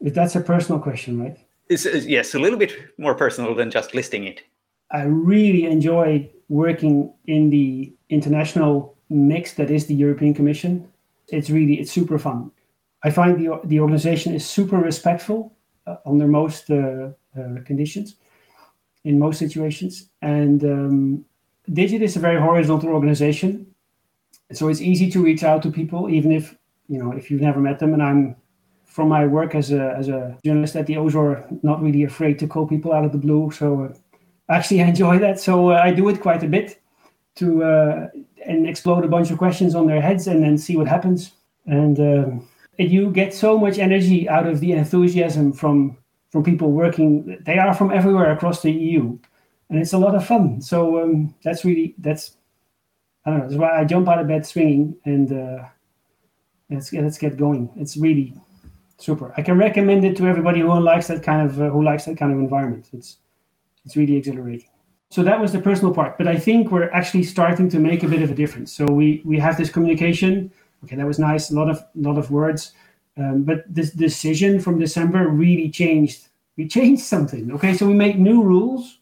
That's 0.00 0.36
a 0.36 0.40
personal 0.40 0.80
question, 0.80 1.20
right? 1.20 1.36
It's, 1.68 1.84
yes, 1.84 2.34
a 2.34 2.38
little 2.38 2.58
bit 2.58 2.72
more 2.96 3.14
personal 3.14 3.54
than 3.54 3.70
just 3.70 3.94
listing 3.94 4.24
it. 4.24 4.42
I 4.90 5.02
really 5.02 5.66
enjoy 5.66 6.30
working 6.48 7.12
in 7.26 7.50
the 7.50 7.92
international 8.08 8.96
mix 9.10 9.54
that 9.54 9.70
is 9.70 9.86
the 9.86 9.94
European 9.94 10.34
Commission 10.34 10.88
it's 11.28 11.50
really 11.50 11.74
it's 11.74 11.92
super 11.92 12.18
fun. 12.18 12.50
I 13.04 13.10
find 13.10 13.38
the 13.38 13.60
the 13.64 13.80
organization 13.80 14.34
is 14.34 14.46
super 14.46 14.76
respectful 14.76 15.52
uh, 15.86 15.96
under 16.06 16.26
most 16.26 16.70
uh, 16.70 17.10
uh, 17.38 17.62
conditions, 17.64 18.16
in 19.04 19.18
most 19.18 19.38
situations, 19.38 20.10
and 20.22 20.64
um, 20.64 21.24
Digit 21.72 22.02
is 22.02 22.16
a 22.16 22.20
very 22.20 22.40
horizontal 22.40 22.88
organization, 22.90 23.66
so 24.52 24.68
it's 24.68 24.80
easy 24.80 25.10
to 25.10 25.22
reach 25.22 25.44
out 25.44 25.62
to 25.62 25.70
people, 25.70 26.08
even 26.08 26.32
if 26.32 26.56
you 26.88 26.98
know 26.98 27.12
if 27.12 27.30
you've 27.30 27.42
never 27.42 27.60
met 27.60 27.78
them. 27.78 27.92
And 27.92 28.02
I'm 28.02 28.36
from 28.86 29.08
my 29.08 29.26
work 29.26 29.54
as 29.54 29.70
a 29.70 29.94
as 29.96 30.08
a 30.08 30.36
journalist 30.44 30.76
at 30.76 30.86
the 30.86 30.94
OSOR, 30.94 31.62
not 31.62 31.82
really 31.82 32.04
afraid 32.04 32.38
to 32.38 32.48
call 32.48 32.66
people 32.66 32.92
out 32.92 33.04
of 33.04 33.12
the 33.12 33.18
blue. 33.18 33.50
So 33.50 33.84
uh, 33.84 33.94
actually, 34.48 34.82
I 34.82 34.86
enjoy 34.86 35.18
that. 35.18 35.40
So 35.40 35.70
uh, 35.70 35.80
I 35.82 35.92
do 35.92 36.08
it 36.08 36.20
quite 36.20 36.42
a 36.42 36.48
bit 36.48 36.80
to 37.36 37.62
uh, 37.62 38.08
and 38.46 38.68
explode 38.68 39.04
a 39.04 39.08
bunch 39.08 39.30
of 39.30 39.38
questions 39.38 39.74
on 39.74 39.86
their 39.86 40.00
heads 40.00 40.26
and 40.26 40.42
then 40.42 40.58
see 40.58 40.76
what 40.76 40.88
happens. 40.88 41.32
And 41.66 41.98
um, 42.00 42.48
you 42.78 43.10
get 43.10 43.34
so 43.34 43.58
much 43.58 43.78
energy 43.78 44.28
out 44.28 44.46
of 44.46 44.60
the 44.60 44.72
enthusiasm 44.72 45.52
from 45.52 45.96
from 46.30 46.44
people 46.44 46.72
working. 46.72 47.38
They 47.42 47.58
are 47.58 47.74
from 47.74 47.90
everywhere 47.90 48.32
across 48.32 48.62
the 48.62 48.72
EU, 48.72 49.18
and 49.70 49.78
it's 49.78 49.92
a 49.92 49.98
lot 49.98 50.14
of 50.14 50.26
fun. 50.26 50.60
So 50.60 51.02
um, 51.02 51.34
that's 51.42 51.64
really 51.64 51.94
that's 51.98 52.36
I 53.24 53.30
don't 53.30 53.40
know. 53.40 53.48
That's 53.48 53.58
why 53.58 53.80
I 53.80 53.84
jump 53.84 54.08
out 54.08 54.20
of 54.20 54.28
bed 54.28 54.46
swinging 54.46 54.96
and 55.04 55.32
uh, 55.32 55.64
let's 56.70 56.90
get 56.90 57.04
let's 57.04 57.18
get 57.18 57.36
going. 57.36 57.70
It's 57.76 57.96
really 57.96 58.34
super. 58.98 59.34
I 59.36 59.42
can 59.42 59.58
recommend 59.58 60.04
it 60.04 60.16
to 60.16 60.26
everybody 60.26 60.60
who 60.60 60.78
likes 60.80 61.08
that 61.08 61.22
kind 61.22 61.48
of 61.48 61.60
uh, 61.60 61.68
who 61.68 61.82
likes 61.82 62.04
that 62.06 62.16
kind 62.16 62.32
of 62.32 62.38
environment. 62.38 62.88
It's 62.92 63.18
it's 63.84 63.96
really 63.96 64.16
exhilarating. 64.16 64.68
So 65.10 65.22
that 65.22 65.40
was 65.40 65.52
the 65.52 65.60
personal 65.60 65.94
part. 65.94 66.18
But 66.18 66.28
I 66.28 66.36
think 66.36 66.70
we're 66.70 66.90
actually 66.90 67.22
starting 67.22 67.68
to 67.70 67.78
make 67.78 68.02
a 68.02 68.08
bit 68.08 68.22
of 68.22 68.30
a 68.30 68.34
difference. 68.34 68.72
So 68.72 68.84
we 68.84 69.22
we 69.24 69.38
have 69.38 69.56
this 69.56 69.70
communication. 69.70 70.52
Okay, 70.84 70.96
that 70.96 71.06
was 71.06 71.18
nice. 71.18 71.50
A 71.50 71.54
lot 71.54 71.70
of 71.70 71.82
lot 71.94 72.18
of 72.18 72.30
words. 72.30 72.72
Um, 73.16 73.42
but 73.42 73.64
this 73.68 73.90
decision 73.90 74.60
from 74.60 74.78
December 74.78 75.28
really 75.28 75.70
changed. 75.70 76.28
We 76.56 76.68
changed 76.68 77.02
something. 77.02 77.50
Okay, 77.52 77.74
so 77.74 77.86
we 77.86 77.94
made 77.94 78.18
new 78.18 78.42
rules, 78.42 78.98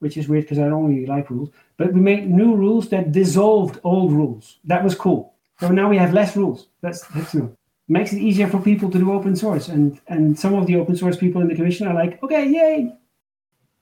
which 0.00 0.16
is 0.16 0.28
weird 0.28 0.44
because 0.44 0.58
I 0.58 0.68
don't 0.68 0.88
really 0.88 1.06
like 1.06 1.30
rules. 1.30 1.50
But 1.76 1.92
we 1.92 2.00
made 2.00 2.30
new 2.30 2.54
rules 2.54 2.88
that 2.90 3.12
dissolved 3.12 3.80
old 3.82 4.12
rules. 4.12 4.58
That 4.64 4.84
was 4.84 4.94
cool. 4.94 5.34
So 5.58 5.68
now 5.68 5.88
we 5.88 5.96
have 5.96 6.12
less 6.12 6.36
rules. 6.36 6.68
That's 6.82 7.00
that's 7.08 7.34
new. 7.34 7.56
Makes 7.88 8.12
it 8.12 8.20
easier 8.20 8.46
for 8.46 8.60
people 8.60 8.90
to 8.90 8.98
do 8.98 9.12
open 9.12 9.34
source. 9.34 9.68
And 9.68 9.98
and 10.08 10.38
some 10.38 10.54
of 10.54 10.66
the 10.66 10.76
open 10.76 10.96
source 10.96 11.16
people 11.16 11.40
in 11.40 11.48
the 11.48 11.56
commission 11.56 11.88
are 11.88 11.94
like, 11.94 12.22
okay, 12.22 12.46
yay, 12.46 12.92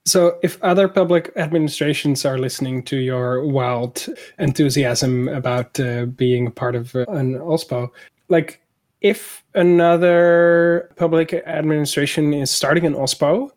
So, 0.05 0.39
if 0.41 0.61
other 0.63 0.87
public 0.87 1.31
administrations 1.35 2.25
are 2.25 2.37
listening 2.37 2.83
to 2.83 2.97
your 2.97 3.45
wild 3.45 4.07
enthusiasm 4.39 5.27
about 5.27 5.79
uh, 5.79 6.05
being 6.05 6.51
part 6.51 6.75
of 6.75 6.95
uh, 6.95 7.05
an 7.09 7.35
OSPO, 7.35 7.89
like 8.27 8.61
if 9.01 9.43
another 9.53 10.91
public 10.95 11.33
administration 11.33 12.33
is 12.33 12.49
starting 12.51 12.85
an 12.85 12.93
OSPO, 12.93 13.51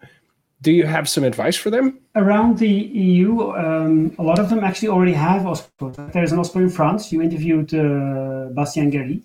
do 0.63 0.71
you 0.71 0.87
have 0.87 1.09
some 1.09 1.25
advice 1.25 1.57
for 1.57 1.71
them? 1.71 1.99
Around 2.15 2.59
the 2.59 2.71
EU, 2.71 3.51
um, 3.53 4.15
a 4.19 4.23
lot 4.23 4.39
of 4.39 4.49
them 4.49 4.63
actually 4.63 4.89
already 4.89 5.13
have 5.13 5.43
OSPO. 5.43 6.13
There's 6.13 6.33
an 6.33 6.39
OSPO 6.39 6.57
in 6.57 6.71
France. 6.71 7.13
You 7.13 7.21
interviewed 7.21 7.75
uh, 7.75 8.51
Bastien 8.53 8.91
Guerry, 8.91 9.23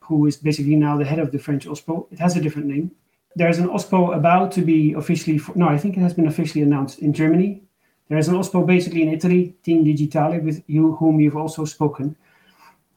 who 0.00 0.26
is 0.26 0.36
basically 0.36 0.76
now 0.76 0.96
the 0.96 1.04
head 1.04 1.18
of 1.18 1.32
the 1.32 1.38
French 1.38 1.66
OSPO. 1.66 2.12
It 2.12 2.18
has 2.20 2.36
a 2.36 2.40
different 2.40 2.68
name. 2.68 2.92
There's 3.36 3.58
an 3.58 3.68
OSPO 3.68 4.16
about 4.16 4.50
to 4.52 4.62
be 4.62 4.94
officially, 4.94 5.40
no, 5.54 5.68
I 5.68 5.76
think 5.76 5.96
it 5.96 6.00
has 6.00 6.14
been 6.14 6.26
officially 6.26 6.62
announced 6.62 7.00
in 7.00 7.12
Germany. 7.12 7.62
There's 8.08 8.28
an 8.28 8.34
OSPO 8.34 8.66
basically 8.66 9.02
in 9.02 9.12
Italy, 9.12 9.54
Team 9.62 9.84
Digitale, 9.84 10.42
with 10.42 10.64
you, 10.66 10.96
whom 10.96 11.20
you've 11.20 11.36
also 11.36 11.64
spoken 11.66 12.16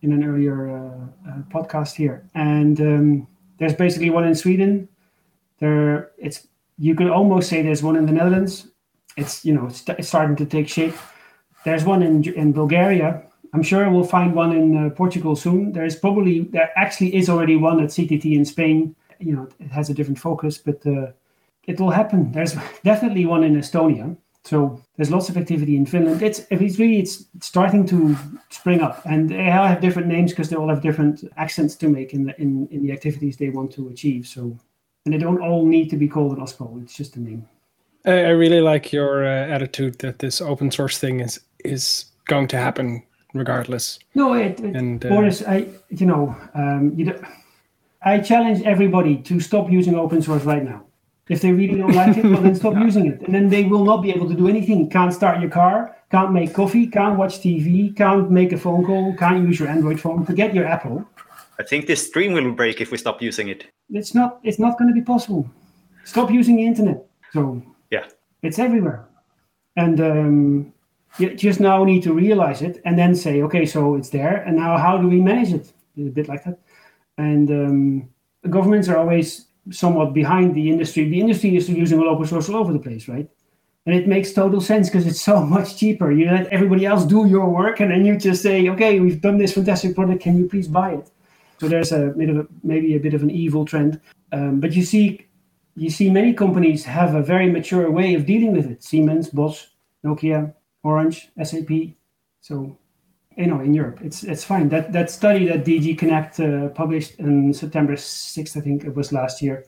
in 0.01 0.13
an 0.13 0.23
earlier 0.23 0.69
uh, 0.69 1.29
uh, 1.29 1.37
podcast 1.51 1.95
here. 1.95 2.25
And 2.35 2.79
um, 2.79 3.27
there's 3.57 3.73
basically 3.73 4.09
one 4.09 4.25
in 4.25 4.33
Sweden. 4.33 4.87
There, 5.59 6.11
it's 6.17 6.47
you 6.77 6.95
could 6.95 7.09
almost 7.09 7.49
say 7.49 7.61
there's 7.61 7.83
one 7.83 7.97
in 7.97 8.05
the 8.05 8.13
Netherlands. 8.13 8.69
It's 9.17 9.43
you 9.43 9.53
know 9.53 9.67
it's, 9.67 9.83
it's 9.89 10.07
starting 10.07 10.37
to 10.37 10.45
take 10.45 10.69
shape. 10.69 10.95
There's 11.65 11.83
one 11.83 12.01
in 12.01 12.23
in 12.33 12.53
Bulgaria. 12.53 13.23
I'm 13.53 13.63
sure 13.63 13.89
we'll 13.89 14.05
find 14.05 14.33
one 14.33 14.53
in 14.55 14.77
uh, 14.77 14.89
Portugal 14.91 15.35
soon. 15.35 15.73
There's 15.73 15.95
probably 15.95 16.41
there 16.41 16.71
actually 16.77 17.15
is 17.15 17.29
already 17.29 17.57
one 17.57 17.83
at 17.83 17.89
CTT 17.89 18.35
in 18.35 18.45
Spain. 18.45 18.95
You 19.19 19.35
know 19.35 19.47
it 19.59 19.71
has 19.71 19.89
a 19.89 19.93
different 19.93 20.19
focus, 20.19 20.57
but 20.57 20.85
uh, 20.85 21.11
it 21.67 21.79
will 21.79 21.91
happen. 21.91 22.31
There's 22.31 22.55
definitely 22.83 23.25
one 23.25 23.43
in 23.43 23.55
Estonia. 23.55 24.15
So 24.45 24.81
there's 24.95 25.11
lots 25.11 25.29
of 25.29 25.37
activity 25.37 25.75
in 25.75 25.85
Finland. 25.85 26.21
It's 26.21 26.45
it's 26.49 26.79
really 26.79 26.99
it's 26.99 27.25
starting 27.41 27.85
to 27.87 28.15
spring 28.49 28.81
up, 28.81 29.05
and 29.05 29.29
they 29.29 29.51
all 29.51 29.67
have 29.67 29.81
different 29.81 30.07
names 30.07 30.31
because 30.31 30.49
they 30.49 30.55
all 30.55 30.69
have 30.69 30.81
different 30.81 31.23
accents 31.35 31.75
to 31.77 31.89
make 31.89 32.13
in 32.13 32.25
the 32.25 32.41
in, 32.41 32.67
in 32.71 32.81
the 32.81 32.91
activities 32.91 33.37
they 33.37 33.49
want 33.49 33.71
to 33.73 33.89
achieve. 33.89 34.27
So 34.27 34.57
and 35.05 35.13
they 35.13 35.17
don't 35.17 35.41
all 35.41 35.65
need 35.65 35.89
to 35.89 35.97
be 35.97 36.07
called 36.07 36.37
an 36.37 36.43
OSPO. 36.43 36.81
It's 36.83 36.95
just 36.95 37.15
a 37.15 37.19
name. 37.19 37.47
I 38.05 38.29
really 38.29 38.61
like 38.61 38.93
your 38.93 39.25
uh, 39.25 39.47
attitude 39.47 39.99
that 39.99 40.19
this 40.19 40.41
open 40.41 40.71
source 40.71 40.97
thing 40.97 41.19
is 41.19 41.39
is 41.65 42.05
going 42.25 42.47
to 42.47 42.57
happen 42.57 43.03
regardless. 43.33 43.99
No, 44.15 44.33
it, 44.33 44.59
it 44.59 44.75
and, 44.75 45.05
uh, 45.05 45.09
Boris, 45.09 45.43
I 45.43 45.67
you 45.89 46.05
know 46.05 46.35
um, 46.55 46.93
you 46.95 47.13
I 48.01 48.19
challenge 48.19 48.61
everybody 48.63 49.17
to 49.23 49.39
stop 49.39 49.69
using 49.69 49.95
open 49.95 50.21
source 50.21 50.43
right 50.43 50.63
now. 50.63 50.85
If 51.27 51.41
they 51.41 51.51
really 51.51 51.77
don't 51.77 51.93
like 51.93 52.17
it, 52.17 52.23
well 52.25 52.41
then 52.41 52.55
stop 52.55 52.75
using 52.87 53.05
it, 53.05 53.21
and 53.21 53.35
then 53.35 53.49
they 53.49 53.63
will 53.63 53.85
not 53.85 54.01
be 54.01 54.09
able 54.09 54.27
to 54.29 54.33
do 54.33 54.47
anything. 54.47 54.89
Can't 54.89 55.13
start 55.13 55.41
your 55.41 55.49
car, 55.49 55.95
can't 56.09 56.31
make 56.31 56.53
coffee, 56.53 56.87
can't 56.87 57.17
watch 57.17 57.39
TV, 57.39 57.95
can't 57.95 58.31
make 58.31 58.51
a 58.51 58.57
phone 58.57 58.83
call, 58.85 59.15
can't 59.15 59.47
use 59.47 59.59
your 59.59 59.67
Android 59.67 59.99
phone. 59.99 60.25
Forget 60.25 60.55
your 60.55 60.65
Apple. 60.65 61.05
I 61.59 61.63
think 61.63 61.85
this 61.85 62.07
stream 62.07 62.33
will 62.33 62.51
break 62.53 62.81
if 62.81 62.89
we 62.89 62.97
stop 62.97 63.21
using 63.21 63.49
it. 63.49 63.65
It's 63.89 64.15
not. 64.15 64.39
It's 64.43 64.59
not 64.59 64.79
going 64.79 64.89
to 64.89 64.93
be 64.93 65.05
possible. 65.05 65.47
Stop 66.05 66.31
using 66.31 66.55
the 66.55 66.65
internet. 66.65 67.05
So 67.33 67.61
yeah, 67.91 68.07
it's 68.41 68.57
everywhere, 68.57 69.05
and 69.75 69.99
um, 69.99 70.73
you 71.17 71.35
just 71.35 71.59
now 71.59 71.83
need 71.83 72.01
to 72.03 72.13
realize 72.13 72.61
it 72.61 72.81
and 72.85 72.97
then 72.97 73.13
say, 73.13 73.41
okay, 73.43 73.65
so 73.65 73.95
it's 73.95 74.09
there, 74.09 74.37
and 74.47 74.55
now 74.55 74.77
how 74.77 74.97
do 74.97 75.07
we 75.07 75.21
manage 75.21 75.53
it? 75.53 75.73
A 75.97 76.09
bit 76.09 76.29
like 76.29 76.45
that. 76.45 76.57
And 77.19 77.51
um, 77.51 78.09
governments 78.49 78.87
are 78.87 78.97
always 78.97 79.47
somewhat 79.71 80.13
behind 80.13 80.55
the 80.55 80.69
industry. 80.69 81.09
The 81.09 81.19
industry 81.19 81.57
is 81.57 81.69
using 81.69 81.99
open 81.99 82.25
source 82.25 82.47
all 82.47 82.55
over 82.55 82.71
the 82.71 82.79
place, 82.79 83.09
right? 83.09 83.29
And 83.85 83.93
it 83.93 84.07
makes 84.07 84.31
total 84.31 84.61
sense 84.61 84.89
because 84.89 85.05
it's 85.05 85.21
so 85.21 85.45
much 85.55 85.77
cheaper. 85.77 86.13
You 86.13 86.31
let 86.31 86.47
everybody 86.47 86.85
else 86.85 87.03
do 87.03 87.27
your 87.27 87.49
work, 87.49 87.81
and 87.81 87.91
then 87.91 88.05
you 88.05 88.17
just 88.17 88.41
say, 88.41 88.69
okay, 88.69 89.01
we've 89.01 89.19
done 89.19 89.37
this 89.37 89.53
fantastic 89.53 89.95
product. 89.95 90.23
Can 90.23 90.37
you 90.37 90.47
please 90.47 90.69
buy 90.69 90.93
it? 90.93 91.11
So 91.59 91.67
there's 91.67 91.91
a 91.91 92.11
a, 92.11 92.47
maybe 92.63 92.95
a 92.95 92.99
bit 92.99 93.13
of 93.13 93.21
an 93.21 93.29
evil 93.29 93.65
trend. 93.65 93.99
Um, 94.31 94.61
but 94.61 94.71
you 94.71 94.83
see, 94.83 95.27
you 95.75 95.89
see 95.89 96.09
many 96.09 96.33
companies 96.33 96.85
have 96.85 97.15
a 97.15 97.21
very 97.21 97.51
mature 97.51 97.91
way 97.91 98.13
of 98.13 98.25
dealing 98.25 98.53
with 98.53 98.65
it. 98.65 98.81
Siemens, 98.81 99.27
Bosch, 99.27 99.65
Nokia, 100.05 100.53
Orange, 100.83 101.29
SAP. 101.43 101.69
So 102.39 102.78
you 103.39 103.47
know, 103.47 103.61
in 103.61 103.73
Europe, 103.73 103.99
it's 104.03 104.23
it's 104.23 104.43
fine. 104.43 104.69
That 104.69 104.91
that 104.91 105.09
study 105.09 105.47
that 105.47 105.65
DG 105.65 105.97
Connect 105.97 106.39
uh, 106.39 106.69
published 106.69 107.19
in 107.19 107.53
September 107.53 107.95
6th, 107.95 108.57
I 108.57 108.61
think 108.61 108.83
it 108.83 108.95
was 108.95 109.11
last 109.11 109.41
year, 109.41 109.65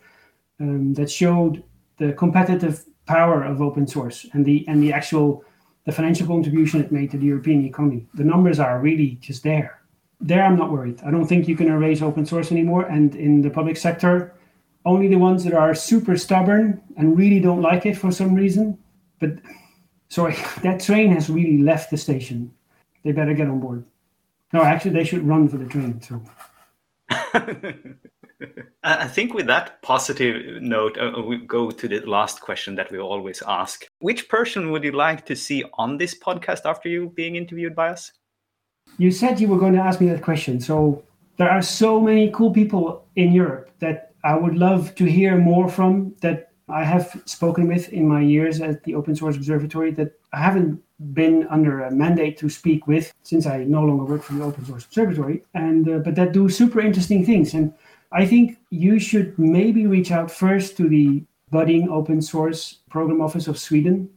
um, 0.59 0.93
that 0.95 1.09
showed 1.09 1.63
the 1.97 2.13
competitive 2.13 2.83
power 3.05 3.43
of 3.43 3.61
open 3.61 3.87
source 3.87 4.27
and 4.33 4.45
the 4.45 4.65
and 4.67 4.83
the 4.83 4.91
actual 4.93 5.43
the 5.85 5.91
financial 5.91 6.27
contribution 6.27 6.81
it 6.81 6.91
made 6.91 7.09
to 7.11 7.17
the 7.17 7.25
European 7.25 7.65
economy. 7.65 8.07
The 8.13 8.23
numbers 8.23 8.59
are 8.59 8.79
really 8.79 9.17
just 9.21 9.43
there 9.43 9.81
there 10.21 10.43
I'm 10.45 10.57
not 10.57 10.71
worried. 10.71 11.01
I 11.03 11.11
don't 11.11 11.25
think 11.25 11.47
you 11.47 11.55
can 11.55 11.67
erase 11.67 12.01
open 12.01 12.25
source 12.25 12.51
anymore. 12.51 12.83
And 12.83 13.15
in 13.15 13.41
the 13.41 13.49
public 13.49 13.75
sector, 13.75 14.35
only 14.85 15.07
the 15.07 15.17
ones 15.17 15.43
that 15.43 15.53
are 15.53 15.73
super 15.73 16.15
stubborn 16.17 16.81
and 16.97 17.17
really 17.17 17.39
don't 17.39 17.61
like 17.61 17.85
it 17.85 17.97
for 17.97 18.11
some 18.11 18.35
reason. 18.35 18.77
But 19.19 19.39
sorry, 20.09 20.37
that 20.61 20.79
train 20.79 21.11
has 21.11 21.29
really 21.29 21.57
left 21.57 21.89
the 21.89 21.97
station. 21.97 22.53
They 23.03 23.11
better 23.11 23.33
get 23.33 23.47
on 23.47 23.59
board. 23.59 23.85
No, 24.53 24.63
actually, 24.63 24.91
they 24.91 25.03
should 25.03 25.27
run 25.27 25.47
for 25.47 25.57
the 25.57 25.65
train. 25.65 26.01
So. 26.01 26.21
I 28.83 29.07
think 29.07 29.33
with 29.33 29.47
that 29.47 29.81
positive 29.81 30.61
note, 30.61 30.97
uh, 30.97 31.21
we 31.21 31.37
go 31.37 31.71
to 31.71 31.87
the 31.87 31.99
last 32.01 32.41
question 32.41 32.75
that 32.75 32.91
we 32.91 32.99
always 32.99 33.43
ask. 33.47 33.85
Which 33.99 34.27
person 34.29 34.71
would 34.71 34.83
you 34.83 34.91
like 34.91 35.25
to 35.27 35.35
see 35.35 35.63
on 35.75 35.97
this 35.97 36.17
podcast 36.17 36.61
after 36.65 36.89
you 36.89 37.09
being 37.15 37.35
interviewed 37.35 37.75
by 37.75 37.89
us? 37.89 38.11
you 38.97 39.11
said 39.11 39.39
you 39.39 39.47
were 39.47 39.57
going 39.57 39.73
to 39.73 39.79
ask 39.79 39.99
me 40.01 40.07
that 40.07 40.21
question. 40.21 40.59
So 40.59 41.03
there 41.37 41.49
are 41.49 41.61
so 41.61 41.99
many 41.99 42.29
cool 42.31 42.51
people 42.51 43.07
in 43.15 43.31
Europe 43.31 43.71
that 43.79 44.13
I 44.23 44.35
would 44.35 44.55
love 44.55 44.95
to 44.95 45.05
hear 45.05 45.37
more 45.37 45.67
from 45.69 46.15
that 46.21 46.51
I 46.69 46.83
have 46.83 47.21
spoken 47.25 47.67
with 47.67 47.89
in 47.89 48.07
my 48.07 48.21
years 48.21 48.61
at 48.61 48.83
the 48.83 48.95
Open 48.95 49.15
Source 49.15 49.35
Observatory 49.35 49.91
that 49.91 50.13
I 50.33 50.41
haven't 50.41 50.81
been 51.13 51.47
under 51.49 51.81
a 51.81 51.91
mandate 51.91 52.37
to 52.37 52.49
speak 52.49 52.87
with 52.87 53.13
since 53.23 53.45
I 53.45 53.63
no 53.63 53.81
longer 53.81 54.05
work 54.05 54.23
for 54.23 54.33
the 54.33 54.43
Open 54.43 54.65
Source 54.65 54.85
Observatory 54.85 55.43
and 55.53 55.89
uh, 55.89 55.97
but 55.99 56.15
that 56.15 56.31
do 56.31 56.47
super 56.47 56.79
interesting 56.79 57.25
things 57.25 57.53
and 57.53 57.73
I 58.11 58.25
think 58.25 58.59
you 58.69 58.99
should 58.99 59.37
maybe 59.39 59.87
reach 59.87 60.11
out 60.11 60.29
first 60.29 60.77
to 60.77 60.87
the 60.87 61.23
budding 61.49 61.89
open 61.89 62.21
source 62.21 62.79
program 62.89 63.21
office 63.21 63.47
of 63.47 63.57
Sweden. 63.57 64.09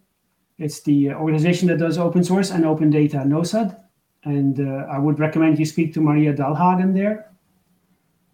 It's 0.59 0.83
the 0.83 1.13
organization 1.13 1.69
that 1.69 1.79
does 1.79 1.99
open 1.99 2.23
source 2.23 2.51
and 2.51 2.65
open 2.65 2.91
data 2.91 3.19
NOSAD 3.19 3.77
and 4.25 4.61
uh, 4.61 4.87
I 4.91 4.99
would 4.99 5.19
recommend 5.19 5.59
you 5.59 5.67
speak 5.67 5.95
to 5.95 6.01
Maria 6.01 6.35
Dalhagen 6.35 6.95
there. 6.95 7.31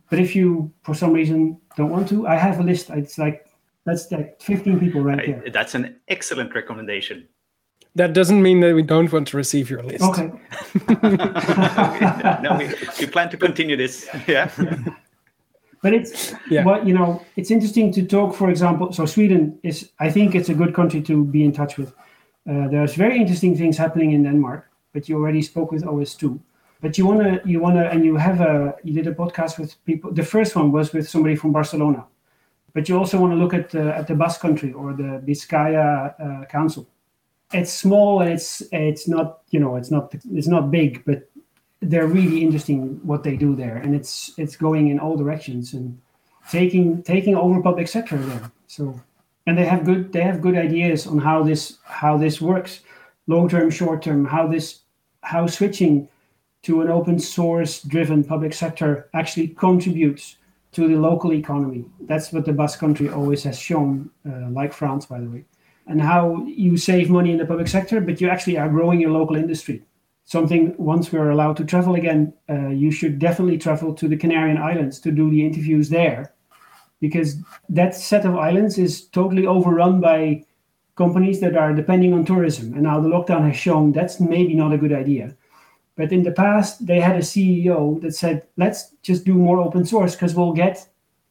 But 0.09 0.18
if 0.18 0.34
you, 0.34 0.72
for 0.82 0.94
some 0.94 1.12
reason, 1.12 1.61
don't 1.76 1.90
want 1.90 2.09
to, 2.09 2.26
I 2.26 2.36
have 2.36 2.59
a 2.59 2.62
list. 2.62 2.90
It's 2.90 3.16
like 3.16 3.46
that's 3.84 4.11
like 4.11 4.40
15 4.42 4.80
people 4.80 5.03
right 5.03 5.24
there. 5.24 5.51
That's 5.53 5.74
an 5.74 5.96
excellent 6.09 6.55
recommendation. 6.55 7.28
That 7.97 8.12
doesn't 8.12 8.41
mean 8.41 8.61
that 8.61 8.74
we 8.74 8.82
don't 8.82 9.12
want 9.12 9.28
to 9.28 9.36
receive 9.36 9.68
your 9.68 9.82
list. 9.82 10.05
Okay. 10.05 10.30
no, 12.43 12.57
we, 12.59 12.68
we, 13.01 13.07
plan 13.07 13.28
to 13.30 13.36
continue 13.36 13.76
this. 13.76 14.09
Yeah. 14.28 14.51
But 15.82 15.95
it's 15.95 16.34
yeah. 16.51 16.62
what 16.64 16.86
you 16.86 16.95
know. 16.95 17.22
It's 17.36 17.51
interesting 17.51 17.91
to 17.95 18.05
talk. 18.05 18.34
For 18.34 18.51
example, 18.51 18.93
so 18.93 19.07
Sweden 19.07 19.59
is. 19.62 19.91
I 19.99 20.11
think 20.11 20.34
it's 20.34 20.51
a 20.51 20.55
good 20.55 20.74
country 20.74 21.01
to 21.03 21.24
be 21.24 21.43
in 21.43 21.53
touch 21.53 21.78
with. 21.78 21.95
Uh, 22.49 22.68
there's 22.68 22.95
very 22.95 23.16
interesting 23.16 23.57
things 23.57 23.78
happening 23.78 24.12
in 24.12 24.24
Denmark 24.24 24.70
but 24.93 25.09
you 25.09 25.16
already 25.16 25.43
spoke 25.43 25.72
with 25.72 25.84
OS2. 25.84 26.38
But 26.80 26.97
you 26.97 27.07
wanna 27.07 27.41
you 27.45 27.61
wanna 27.61 27.84
and 27.84 28.05
you 28.05 28.16
have 28.16 28.41
a 28.41 28.74
you 28.82 28.95
did 28.95 29.07
a 29.07 29.14
podcast 29.14 29.59
with 29.59 29.82
people. 29.84 30.12
The 30.12 30.22
first 30.22 30.57
one 30.57 30.72
was 30.72 30.93
with 30.93 31.09
somebody 31.09 31.36
from 31.36 31.53
Barcelona, 31.53 32.07
but 32.72 32.88
you 32.88 32.97
also 32.97 33.20
want 33.20 33.32
to 33.34 33.36
look 33.36 33.53
at 33.53 33.74
uh, 33.74 33.99
at 33.99 34.07
the 34.07 34.14
Basque 34.14 34.41
Country 34.41 34.72
or 34.72 34.95
the 34.95 35.22
Biscaya 35.26 36.14
uh, 36.18 36.45
Council. 36.47 36.88
It's 37.53 37.72
small 37.72 38.20
and 38.20 38.30
it's 38.30 38.62
it's 38.72 39.09
not 39.09 39.40
you 39.51 39.61
know 39.61 39.76
it's 39.76 39.90
not 39.90 40.14
it's 40.32 40.46
not 40.46 40.70
big, 40.70 41.05
but 41.05 41.28
they're 41.80 42.07
really 42.07 42.42
interesting 42.42 43.01
what 43.03 43.22
they 43.22 43.36
do 43.36 43.57
there, 43.57 43.76
and 43.76 43.94
it's 43.94 44.32
it's 44.38 44.57
going 44.57 44.88
in 44.88 45.01
all 45.01 45.16
directions 45.16 45.74
and 45.74 45.98
taking 46.51 47.03
taking 47.03 47.34
over 47.34 47.61
public 47.62 47.88
sector 47.88 48.18
there. 48.18 48.51
So 48.66 49.01
and 49.46 49.59
they 49.59 49.64
have 49.64 49.84
good 49.84 50.12
they 50.12 50.22
have 50.22 50.40
good 50.40 50.57
ideas 50.57 51.07
on 51.07 51.18
how 51.18 51.42
this 51.42 51.78
how 51.84 52.16
this 52.16 52.40
works 52.40 52.80
long 53.26 53.48
term, 53.48 53.70
short 53.70 54.03
term, 54.03 54.24
how 54.24 54.46
this 54.46 54.80
how 55.22 55.46
switching 55.46 56.09
to 56.62 56.82
an 56.82 56.88
open 56.88 57.18
source 57.18 57.82
driven 57.82 58.22
public 58.22 58.53
sector 58.53 59.09
actually 59.14 59.48
contributes 59.48 60.36
to 60.72 60.86
the 60.88 60.96
local 60.96 61.32
economy. 61.32 61.84
That's 62.01 62.32
what 62.32 62.44
the 62.44 62.53
Basque 62.53 62.78
country 62.78 63.09
always 63.09 63.42
has 63.44 63.59
shown, 63.59 64.11
uh, 64.28 64.51
like 64.51 64.72
France, 64.72 65.07
by 65.07 65.20
the 65.20 65.28
way. 65.28 65.44
And 65.91 66.01
how 66.01 66.45
you 66.47 66.76
save 66.76 67.11
money 67.11 67.32
in 67.32 67.38
the 67.38 67.45
public 67.45 67.66
sector, 67.66 68.01
but 68.01 68.20
you 68.20 68.30
actually 68.30 68.57
are 68.57 68.68
growing 68.68 69.01
your 69.01 69.11
local 69.11 69.34
industry. 69.34 69.82
Something 70.24 70.72
once 70.78 71.11
we're 71.11 71.30
allowed 71.30 71.57
to 71.57 71.64
travel 71.64 71.97
again, 71.97 72.32
uh, 72.49 72.68
you 72.68 72.93
should 72.93 73.18
definitely 73.18 73.59
travel 73.59 73.93
to 73.95 74.07
the 74.07 74.16
Canarian 74.16 74.57
Islands 74.57 75.01
to 75.01 75.11
do 75.11 75.28
the 75.28 75.45
interviews 75.45 75.88
there, 75.88 76.32
because 77.01 77.38
that 77.68 77.97
set 77.97 78.24
of 78.24 78.36
islands 78.36 78.78
is 78.78 79.09
totally 79.09 79.47
overrun 79.47 80.01
by 80.01 80.45
companies 80.95 81.41
that 81.41 81.57
are 81.57 81.74
depending 81.74 82.14
on 82.14 82.24
tourism. 82.24 82.72
And 82.74 82.84
now 82.84 83.01
the 83.01 83.09
lockdown 83.09 83.45
has 83.49 83.57
shown 83.57 83.91
that's 83.91 84.20
maybe 84.20 84.55
not 84.55 84.72
a 84.72 84.78
good 84.78 84.93
idea. 84.93 85.34
But 85.97 86.12
in 86.12 86.22
the 86.22 86.30
past, 86.30 86.86
they 86.86 87.01
had 87.01 87.16
a 87.16 87.30
CEO 87.32 88.01
that 88.03 88.14
said, 88.14 88.47
let's 88.57 88.95
just 89.03 89.24
do 89.24 89.34
more 89.34 89.59
open 89.59 89.84
source 89.84 90.14
because 90.14 90.36
we'll 90.36 90.53
get 90.53 90.88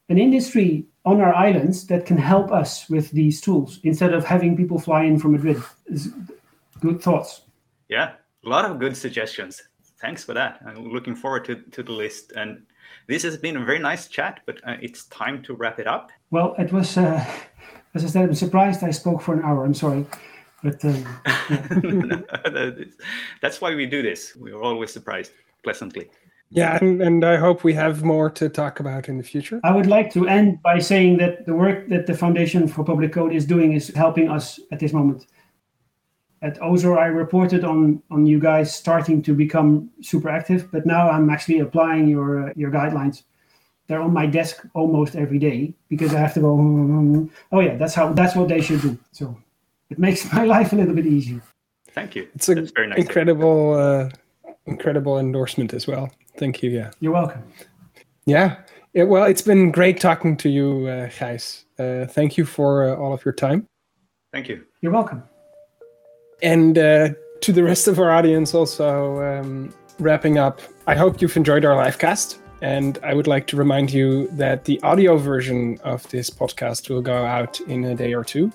an 0.09 0.17
industry 0.17 0.88
on 1.09 1.21
our 1.21 1.33
islands 1.33 1.87
that 1.87 2.05
can 2.05 2.17
help 2.17 2.51
us 2.51 2.87
with 2.89 3.09
these 3.11 3.41
tools 3.41 3.79
instead 3.83 4.13
of 4.13 4.23
having 4.23 4.55
people 4.55 4.77
fly 4.77 5.03
in 5.03 5.17
from 5.17 5.31
Madrid. 5.31 5.61
Good 6.79 7.01
thoughts. 7.01 7.41
Yeah, 7.89 8.11
a 8.45 8.49
lot 8.49 8.65
of 8.65 8.79
good 8.79 8.95
suggestions. 8.95 9.63
Thanks 9.99 10.23
for 10.23 10.33
that. 10.35 10.61
I'm 10.65 10.87
looking 10.93 11.15
forward 11.15 11.45
to, 11.45 11.55
to 11.55 11.81
the 11.83 11.91
list. 11.91 12.33
And 12.35 12.61
this 13.07 13.23
has 13.23 13.37
been 13.37 13.57
a 13.57 13.65
very 13.65 13.79
nice 13.79 14.07
chat, 14.07 14.41
but 14.45 14.57
uh, 14.67 14.77
it's 14.81 15.05
time 15.05 15.41
to 15.43 15.55
wrap 15.55 15.79
it 15.79 15.87
up. 15.87 16.11
Well, 16.29 16.53
it 16.59 16.71
was, 16.71 16.95
uh, 16.95 17.25
as 17.95 18.05
I 18.05 18.07
said, 18.07 18.29
I'm 18.29 18.35
surprised 18.35 18.83
I 18.83 18.91
spoke 18.91 19.21
for 19.21 19.33
an 19.33 19.43
hour. 19.43 19.65
I'm 19.65 19.73
sorry. 19.73 20.05
But 20.63 20.85
um, 20.85 21.05
yeah. 22.45 22.71
that's 23.41 23.61
why 23.61 23.73
we 23.73 23.87
do 23.87 24.03
this. 24.03 24.35
We're 24.35 24.61
always 24.61 24.93
surprised 24.93 25.31
pleasantly. 25.63 26.09
Yeah, 26.51 26.79
and, 26.81 27.01
and 27.01 27.23
I 27.23 27.37
hope 27.37 27.63
we 27.63 27.73
have 27.75 28.03
more 28.03 28.29
to 28.31 28.49
talk 28.49 28.79
about 28.79 29.07
in 29.07 29.17
the 29.17 29.23
future. 29.23 29.59
I 29.63 29.75
would 29.75 29.85
like 29.85 30.11
to 30.13 30.27
end 30.27 30.61
by 30.63 30.79
saying 30.79 31.17
that 31.17 31.45
the 31.45 31.53
work 31.53 31.87
that 31.89 32.07
the 32.07 32.15
Foundation 32.15 32.67
for 32.67 32.83
Public 32.83 33.13
Code 33.13 33.33
is 33.33 33.45
doing 33.45 33.73
is 33.73 33.89
helping 33.89 34.29
us 34.29 34.59
at 34.71 34.79
this 34.79 34.91
moment. 34.91 35.27
At 36.41 36.59
OSOR, 36.59 36.97
I 36.97 37.05
reported 37.05 37.63
on 37.63 38.01
on 38.09 38.25
you 38.25 38.39
guys 38.39 38.73
starting 38.73 39.21
to 39.23 39.33
become 39.33 39.91
super 40.01 40.29
active, 40.29 40.71
but 40.71 40.85
now 40.85 41.09
I'm 41.09 41.29
actually 41.29 41.59
applying 41.59 42.07
your 42.07 42.49
uh, 42.49 42.53
your 42.55 42.71
guidelines. 42.71 43.23
They're 43.87 44.01
on 44.01 44.13
my 44.13 44.25
desk 44.25 44.65
almost 44.73 45.15
every 45.15 45.39
day 45.39 45.73
because 45.87 46.15
I 46.15 46.19
have 46.19 46.33
to 46.35 46.41
go. 46.41 47.29
Oh 47.51 47.59
yeah, 47.59 47.75
that's 47.77 47.93
how 47.93 48.13
that's 48.13 48.35
what 48.35 48.47
they 48.47 48.61
should 48.61 48.81
do. 48.81 48.97
So 49.11 49.37
it 49.89 49.99
makes 49.99 50.31
my 50.33 50.45
life 50.45 50.73
a 50.73 50.75
little 50.75 50.95
bit 50.95 51.05
easier. 51.05 51.41
Thank 51.93 52.15
you. 52.15 52.27
It's 52.33 52.49
a 52.49 52.55
nice 52.55 52.71
incredible, 52.97 53.73
uh, 53.73 54.09
incredible 54.65 55.19
endorsement 55.19 55.73
as 55.73 55.87
well. 55.87 56.11
Thank 56.39 56.63
you. 56.63 56.71
Yeah. 56.71 56.91
You're 57.01 57.11
welcome. 57.11 57.43
Yeah. 58.25 58.61
It, 58.93 59.03
well, 59.03 59.25
it's 59.25 59.41
been 59.41 59.71
great 59.71 59.99
talking 59.99 60.37
to 60.37 60.49
you, 60.49 60.87
uh, 60.87 61.09
Gijs. 61.09 61.65
Uh, 61.77 62.07
thank 62.07 62.37
you 62.37 62.45
for 62.45 62.89
uh, 62.89 62.95
all 62.95 63.13
of 63.13 63.23
your 63.23 63.33
time. 63.33 63.67
Thank 64.31 64.47
you. 64.47 64.63
You're 64.81 64.93
welcome. 64.93 65.21
And 66.41 66.77
uh, 66.77 67.09
to 67.41 67.51
the 67.51 67.63
rest 67.63 67.87
of 67.87 67.99
our 67.99 68.11
audience, 68.11 68.53
also 68.53 69.21
um, 69.21 69.73
wrapping 69.99 70.37
up, 70.37 70.61
I 70.87 70.95
hope 70.95 71.21
you've 71.21 71.35
enjoyed 71.35 71.65
our 71.65 71.75
live 71.75 71.99
cast. 71.99 72.39
And 72.61 72.97
I 73.03 73.13
would 73.13 73.27
like 73.27 73.47
to 73.47 73.57
remind 73.57 73.91
you 73.91 74.27
that 74.31 74.65
the 74.65 74.81
audio 74.81 75.17
version 75.17 75.79
of 75.83 76.07
this 76.09 76.29
podcast 76.29 76.89
will 76.89 77.01
go 77.01 77.25
out 77.25 77.59
in 77.61 77.85
a 77.85 77.95
day 77.95 78.13
or 78.13 78.23
two. 78.23 78.51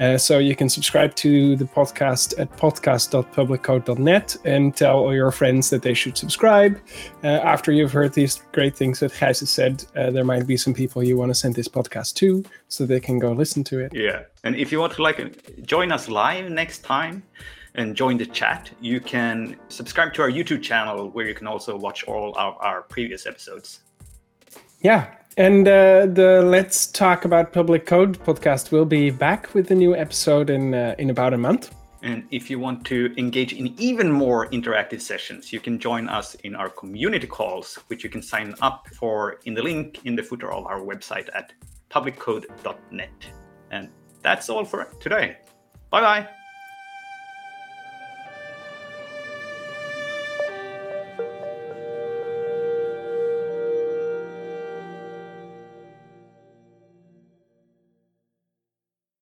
Uh, 0.00 0.16
so 0.16 0.38
you 0.38 0.54
can 0.54 0.68
subscribe 0.68 1.14
to 1.16 1.56
the 1.56 1.64
podcast 1.64 2.38
at 2.38 2.50
podcast.publiccode.net 2.56 4.36
and 4.44 4.76
tell 4.76 4.98
all 4.98 5.14
your 5.14 5.30
friends 5.32 5.70
that 5.70 5.82
they 5.82 5.94
should 5.94 6.16
subscribe. 6.16 6.78
Uh, 7.24 7.28
after 7.28 7.72
you've 7.72 7.92
heard 7.92 8.12
these 8.12 8.42
great 8.52 8.76
things 8.76 9.00
that 9.00 9.12
Gijs 9.12 9.40
has 9.40 9.50
said, 9.50 9.84
uh, 9.96 10.10
there 10.10 10.24
might 10.24 10.46
be 10.46 10.56
some 10.56 10.74
people 10.74 11.02
you 11.02 11.16
want 11.16 11.30
to 11.30 11.34
send 11.34 11.54
this 11.54 11.68
podcast 11.68 12.14
to 12.14 12.44
so 12.68 12.86
they 12.86 13.00
can 13.00 13.18
go 13.18 13.32
listen 13.32 13.64
to 13.64 13.80
it. 13.80 13.92
Yeah. 13.94 14.22
And 14.44 14.54
if 14.54 14.70
you 14.70 14.78
want 14.78 14.92
to 14.94 15.02
like 15.02 15.62
join 15.62 15.90
us 15.90 16.08
live 16.08 16.50
next 16.50 16.84
time, 16.84 17.22
and 17.74 17.94
join 17.94 18.16
the 18.16 18.26
chat, 18.26 18.70
you 18.80 19.00
can 19.00 19.56
subscribe 19.68 20.12
to 20.14 20.22
our 20.22 20.30
YouTube 20.30 20.62
channel 20.62 21.10
where 21.10 21.26
you 21.26 21.34
can 21.34 21.46
also 21.46 21.76
watch 21.76 22.04
all 22.04 22.36
of 22.36 22.56
our 22.60 22.82
previous 22.82 23.26
episodes. 23.26 23.80
Yeah. 24.80 25.14
And 25.36 25.68
uh, 25.68 26.06
the 26.06 26.42
Let's 26.44 26.88
Talk 26.88 27.24
About 27.24 27.52
Public 27.52 27.86
Code 27.86 28.18
podcast 28.18 28.72
will 28.72 28.84
be 28.84 29.10
back 29.10 29.54
with 29.54 29.70
a 29.70 29.74
new 29.74 29.94
episode 29.94 30.50
in 30.50 30.74
uh, 30.74 30.96
in 30.98 31.10
about 31.10 31.32
a 31.32 31.38
month. 31.38 31.74
And 32.02 32.24
if 32.30 32.48
you 32.48 32.58
want 32.58 32.84
to 32.86 33.12
engage 33.16 33.52
in 33.52 33.74
even 33.78 34.10
more 34.10 34.48
interactive 34.50 35.00
sessions, 35.00 35.52
you 35.52 35.60
can 35.60 35.78
join 35.78 36.08
us 36.08 36.34
in 36.36 36.54
our 36.54 36.68
community 36.68 37.26
calls, 37.26 37.76
which 37.88 38.04
you 38.04 38.10
can 38.10 38.22
sign 38.22 38.54
up 38.60 38.88
for 38.94 39.40
in 39.44 39.54
the 39.54 39.62
link 39.62 40.00
in 40.04 40.14
the 40.14 40.22
footer 40.22 40.52
of 40.52 40.66
our 40.66 40.80
website 40.80 41.28
at 41.34 41.52
publiccode.net. 41.90 43.10
And 43.70 43.88
that's 44.22 44.48
all 44.48 44.64
for 44.64 44.84
today. 45.00 45.38
Bye 45.90 46.00
bye. 46.00 46.37